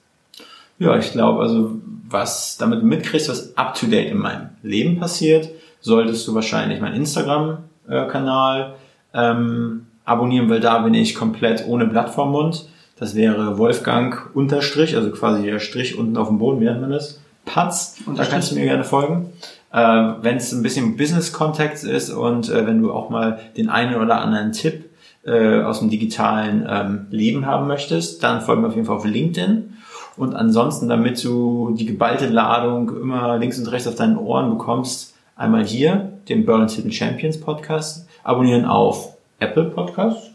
Ja, 0.79 0.97
ich 0.97 1.11
glaube, 1.11 1.41
also 1.41 1.79
was 2.07 2.57
damit 2.57 2.83
mitkriegst, 2.83 3.29
was 3.29 3.57
up 3.57 3.75
to 3.75 3.87
date 3.87 4.11
in 4.11 4.17
meinem 4.17 4.49
Leben 4.61 4.99
passiert, 4.99 5.49
solltest 5.81 6.27
du 6.27 6.35
wahrscheinlich 6.35 6.81
meinen 6.81 6.95
Instagram-Kanal 6.95 8.75
ähm, 9.13 9.87
abonnieren, 10.03 10.49
weil 10.49 10.59
da 10.59 10.79
bin 10.79 10.93
ich 10.93 11.15
komplett 11.15 11.65
ohne 11.67 11.85
Blatt 11.85 12.09
vorm 12.09 12.31
Mund. 12.31 12.67
Das 12.97 13.15
wäre 13.15 13.57
Wolfgang 13.57 14.35
Unterstrich, 14.35 14.95
also 14.95 15.11
quasi 15.11 15.43
der 15.43 15.59
Strich 15.59 15.97
unten 15.97 16.17
auf 16.17 16.27
dem 16.27 16.37
Boden, 16.37 16.61
wie 16.61 16.65
nennt 16.65 16.81
man 16.81 16.91
das? 16.91 17.19
Patz. 17.45 17.97
Da 18.15 18.25
kannst 18.25 18.51
du 18.51 18.55
mir 18.55 18.65
gerne 18.65 18.83
folgen. 18.83 19.31
Äh, 19.71 20.13
wenn 20.21 20.37
es 20.37 20.51
ein 20.51 20.63
bisschen 20.63 20.97
Business-Kontext 20.97 21.83
ist 21.83 22.09
und 22.09 22.49
äh, 22.49 22.65
wenn 22.65 22.81
du 22.81 22.91
auch 22.91 23.09
mal 23.09 23.39
den 23.57 23.69
einen 23.69 23.95
oder 23.95 24.21
anderen 24.21 24.51
Tipp 24.51 24.85
äh, 25.25 25.61
aus 25.61 25.79
dem 25.79 25.89
digitalen 25.89 26.65
ähm, 26.67 27.07
Leben 27.11 27.45
haben 27.45 27.67
möchtest, 27.67 28.23
dann 28.23 28.41
folgen 28.41 28.61
wir 28.61 28.69
auf 28.69 28.75
jeden 28.75 28.87
Fall 28.87 28.95
auf 28.95 29.05
LinkedIn. 29.05 29.74
Und 30.17 30.33
ansonsten, 30.35 30.87
damit 30.87 31.23
du 31.23 31.75
die 31.77 31.85
geballte 31.85 32.27
Ladung 32.27 32.89
immer 33.01 33.37
links 33.37 33.59
und 33.59 33.67
rechts 33.71 33.87
auf 33.87 33.95
deinen 33.95 34.17
Ohren 34.17 34.49
bekommst, 34.57 35.13
einmal 35.35 35.65
hier 35.65 36.13
den 36.29 36.45
Berlin 36.45 36.69
Hidden 36.69 36.91
Champions 36.91 37.39
Podcast, 37.39 38.07
abonnieren 38.23 38.65
auf 38.65 39.13
Apple 39.39 39.65
Podcast 39.65 40.31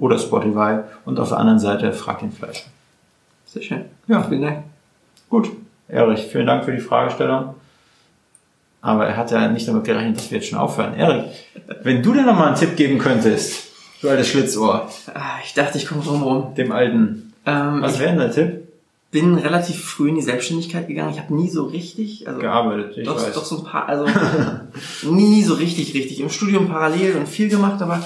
oder 0.00 0.18
Spotify 0.18 0.80
und 1.06 1.18
auf 1.18 1.30
der 1.30 1.38
anderen 1.38 1.58
Seite 1.58 1.92
Frag 1.94 2.18
den 2.20 2.30
Fleischer. 2.30 2.66
Sehr 3.46 3.62
schön. 3.62 3.84
Ja. 4.06 4.22
Vielen 4.22 4.42
Dank. 4.42 4.58
Gut, 5.30 5.50
Erich, 5.88 6.26
vielen 6.26 6.46
Dank 6.46 6.64
für 6.64 6.72
die 6.72 6.80
Fragestellung. 6.80 7.54
Aber 8.82 9.06
er 9.06 9.16
hat 9.16 9.30
ja 9.30 9.48
nicht 9.48 9.66
damit 9.68 9.84
gerechnet, 9.84 10.16
dass 10.18 10.30
wir 10.30 10.38
jetzt 10.38 10.48
schon 10.50 10.58
aufhören. 10.58 10.94
Erik, 10.94 11.24
wenn 11.84 12.02
du 12.02 12.12
dir 12.12 12.22
nochmal 12.24 12.48
einen 12.48 12.56
Tipp 12.56 12.76
geben 12.76 12.98
könntest, 12.98 13.68
du 14.02 14.10
altes 14.10 14.28
Schlitzohr, 14.28 14.88
Ah, 15.14 15.38
Ich 15.44 15.54
dachte, 15.54 15.78
ich 15.78 15.86
komme 15.86 16.02
drum 16.02 16.22
rum. 16.22 16.54
dem 16.54 16.70
alten, 16.72 17.32
Ähm, 17.46 17.80
was 17.80 17.98
wäre 17.98 18.10
denn 18.10 18.18
der 18.18 18.30
Tipp? 18.32 18.61
Bin 19.12 19.34
relativ 19.38 19.80
früh 19.84 20.08
in 20.08 20.16
die 20.16 20.22
Selbstständigkeit 20.22 20.88
gegangen. 20.88 21.12
Ich 21.12 21.20
habe 21.20 21.32
nie 21.34 21.48
so 21.48 21.66
richtig, 21.66 22.26
also 22.26 22.40
Gearbeitet, 22.40 22.96
ich 22.96 23.06
doch, 23.06 23.16
weiß. 23.22 23.34
doch 23.34 23.44
so 23.44 23.58
ein 23.58 23.64
paar, 23.64 23.86
also 23.88 24.06
nie, 25.10 25.24
nie 25.28 25.42
so 25.44 25.54
richtig, 25.54 25.94
richtig. 25.94 26.18
Im 26.20 26.30
Studium 26.30 26.66
parallel 26.68 27.16
und 27.16 27.28
viel 27.28 27.48
gemacht, 27.48 27.80
aber 27.82 28.02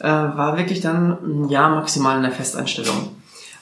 äh, 0.00 0.04
war 0.08 0.56
wirklich 0.56 0.80
dann 0.80 1.18
ein 1.44 1.48
Jahr 1.50 1.70
maximal 1.70 2.16
in 2.16 2.22
der 2.22 2.32
Festeinstellung. 2.32 3.10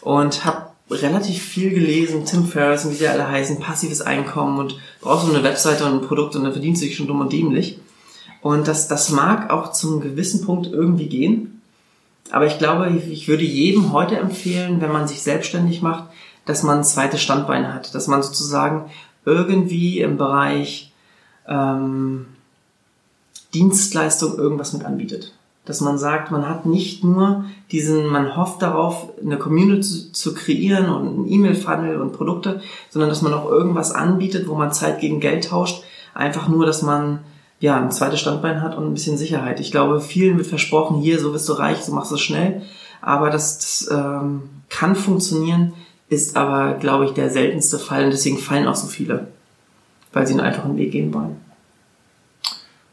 Und 0.01 0.45
habe 0.47 0.67
relativ 0.91 1.43
viel 1.43 1.71
gelesen, 1.71 2.25
Tim 2.27 2.47
Ferriss 2.47 2.85
und 2.85 2.93
wie 2.93 2.97
sie 2.97 3.09
alle 3.09 3.29
heißen, 3.29 3.59
passives 3.59 4.01
Einkommen 4.01 4.59
und 4.59 4.77
brauchst 5.01 5.27
du 5.27 5.33
eine 5.35 5.43
Webseite 5.43 5.85
und 5.87 5.93
ein 5.95 6.07
Produkt 6.07 6.37
und 6.37 6.45
dann 6.45 6.53
verdienst 6.53 6.81
du 6.83 6.87
dich 6.87 6.97
schon 6.97 7.07
dumm 7.07 7.21
und 7.21 7.33
dämlich. 7.33 7.79
Und 8.43 8.69
das, 8.69 8.87
das 8.89 9.11
mag 9.11 9.51
auch 9.51 9.73
zum 9.73 10.01
gewissen 10.01 10.45
Punkt 10.45 10.67
irgendwie 10.71 11.07
gehen. 11.09 11.63
Aber 12.31 12.47
ich 12.47 12.59
glaube, 12.59 12.91
ich- 12.91 13.11
ich 13.11 13.29
würde 13.29 13.43
jedem 13.45 13.93
heute 13.93 14.17
empfehlen, 14.17 14.81
wenn 14.81 14.93
man 14.93 15.09
sich 15.09 15.23
selbstständig 15.23 15.81
macht, 15.83 16.05
dass 16.47 16.63
man 16.63 16.79
ein 16.79 16.85
zweites 16.85 17.21
Standbein 17.23 17.73
hat, 17.73 17.95
dass 17.95 18.07
man 18.07 18.23
sozusagen 18.23 18.91
irgendwie 19.25 20.01
im 20.01 20.19
Bereich 20.19 20.93
ähm, 21.49 22.27
Dienstleistung 23.55 24.37
irgendwas 24.37 24.73
mit 24.73 24.85
anbietet. 24.85 25.33
Dass 25.65 25.81
man 25.81 25.97
sagt, 25.97 26.31
man 26.31 26.47
hat 26.47 26.67
nicht 26.67 27.05
nur 27.05 27.47
diesen, 27.73 28.07
man 28.07 28.37
hofft 28.37 28.61
darauf, 28.61 29.09
eine 29.25 29.39
Community 29.39 29.81
zu, 29.81 30.13
zu 30.13 30.35
kreieren 30.35 30.91
und 30.91 31.07
einen 31.07 31.33
E-Mail-Funnel 31.33 32.01
und 32.01 32.13
Produkte, 32.13 32.61
sondern 32.91 33.09
dass 33.09 33.23
man 33.23 33.33
auch 33.33 33.47
irgendwas 33.47 33.93
anbietet, 33.93 34.47
wo 34.47 34.55
man 34.55 34.73
Zeit 34.73 35.01
gegen 35.01 35.21
Geld 35.21 35.49
tauscht. 35.49 35.83
Einfach 36.13 36.49
nur, 36.49 36.67
dass 36.67 36.83
man 36.83 37.21
ja 37.61 37.81
ein 37.81 37.91
zweites 37.91 38.21
Standbein 38.21 38.61
hat 38.61 38.77
und 38.77 38.85
ein 38.85 38.93
bisschen 38.93 39.17
Sicherheit. 39.17 39.59
Ich 39.59 39.71
glaube, 39.71 40.03
vielen 40.03 40.37
wird 40.37 40.47
versprochen, 40.47 41.01
hier, 41.01 41.19
so 41.19 41.33
wirst 41.33 41.49
du 41.49 41.55
reich, 41.55 41.83
so 41.83 41.93
machst 41.93 42.11
du 42.11 42.17
es 42.17 42.21
schnell. 42.21 42.61
Aber 43.01 43.31
das, 43.31 43.59
das 43.59 43.91
ähm, 43.91 44.43
kann 44.69 44.95
funktionieren, 44.95 45.73
ist 46.09 46.37
aber, 46.37 46.75
glaube 46.75 47.07
ich, 47.07 47.13
der 47.13 47.31
seltenste 47.31 47.79
Fall 47.79 48.05
und 48.05 48.13
deswegen 48.13 48.39
fallen 48.39 48.67
auch 48.67 48.75
so 48.75 48.87
viele, 48.87 49.29
weil 50.13 50.27
sie 50.27 50.35
einen 50.35 50.43
einfachen 50.43 50.77
Weg 50.77 50.93
gehen 50.93 51.13
wollen. 51.15 51.37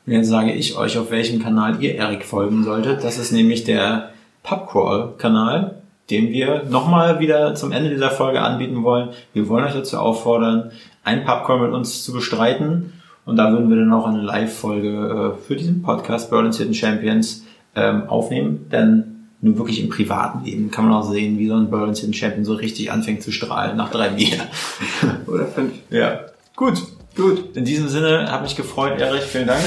Und 0.06 0.14
jetzt 0.14 0.30
sage 0.30 0.52
ich 0.52 0.78
euch, 0.78 0.98
auf 0.98 1.12
welchem 1.12 1.42
Kanal 1.42 1.82
ihr 1.82 1.96
Erik 1.96 2.26
folgen 2.26 2.64
solltet. 2.64 3.04
Das 3.04 3.18
ist 3.18 3.32
nämlich 3.32 3.64
der 3.64 4.10
Pubcrawl-Kanal, 4.44 5.82
den 6.10 6.30
wir 6.32 6.64
nochmal 6.64 7.20
wieder 7.20 7.54
zum 7.54 7.72
Ende 7.72 7.90
dieser 7.92 8.10
Folge 8.10 8.42
anbieten 8.42 8.84
wollen. 8.84 9.10
Wir 9.34 9.48
wollen 9.48 9.66
euch 9.66 9.74
dazu 9.74 9.98
auffordern, 9.98 10.72
einen 11.04 11.24
Pubcrawl 11.24 11.62
mit 11.62 11.72
uns 11.72 12.04
zu 12.04 12.14
bestreiten. 12.14 12.94
Und 13.26 13.38
da 13.38 13.52
würden 13.52 13.70
wir 13.70 13.78
dann 13.78 13.94
auch 13.94 14.08
eine 14.08 14.22
Live-Folge 14.22 15.36
äh, 15.38 15.42
für 15.42 15.56
diesen 15.56 15.84
Podcast 15.84 16.32
Berlin's 16.32 16.58
Hidden 16.58 16.74
Champions 16.74 17.46
ähm, 17.76 18.10
aufnehmen. 18.10 18.68
Denn 18.72 19.11
nur 19.42 19.58
wirklich 19.58 19.82
im 19.82 19.90
privaten 19.90 20.46
Leben 20.46 20.70
kann 20.70 20.86
man 20.86 20.94
auch 20.94 21.12
sehen, 21.12 21.40
wie 21.40 21.48
so 21.48 21.56
ein 21.56 21.70
Hidden 21.70 22.14
Champion 22.14 22.46
so 22.46 22.54
richtig 22.54 22.92
anfängt 22.92 23.24
zu 23.24 23.32
strahlen 23.32 23.76
nach 23.76 23.90
drei 23.90 24.10
Bier. 24.10 24.38
Oder 25.28 25.48
fünf. 25.48 25.74
Ja, 25.90 26.22
gut, 26.56 26.82
gut. 27.16 27.56
In 27.56 27.66
diesem 27.66 27.90
Sinne, 27.90 28.32
hat 28.32 28.44
mich 28.44 28.56
gefreut, 28.56 29.02
Erich. 29.02 29.24
Vielen 29.24 29.48
Dank. 29.48 29.62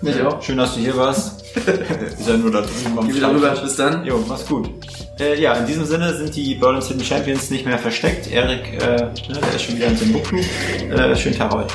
mich 0.00 0.20
auch. 0.22 0.42
Schön, 0.42 0.56
dass 0.56 0.74
du 0.74 0.80
hier 0.80 0.96
warst. 0.96 1.44
Ist 1.56 2.28
ja 2.28 2.36
nur 2.36 2.50
da 2.50 2.62
drüben 2.62 3.06
Geh 3.06 3.14
wieder 3.16 3.30
rüber. 3.30 3.50
Bis 3.50 3.76
dann. 3.76 4.04
Jo, 4.06 4.24
mach's 4.26 4.46
gut. 4.46 4.70
Äh, 5.20 5.40
ja, 5.40 5.54
in 5.54 5.66
diesem 5.66 5.84
Sinne 5.84 6.16
sind 6.16 6.34
die 6.34 6.54
Berlin's 6.54 6.88
Hidden 6.88 7.04
Champions 7.04 7.50
nicht 7.50 7.66
mehr 7.66 7.78
versteckt. 7.78 8.32
Erik, 8.32 8.80
äh, 8.80 8.96
ne, 8.96 9.12
der 9.42 9.54
ist 9.54 9.62
schon 9.62 9.76
wieder 9.76 9.88
in 9.88 9.98
Timbuktu. 9.98 10.36
Äh, 10.90 11.16
schönen 11.16 11.36
Tag 11.36 11.52
heute. 11.52 11.74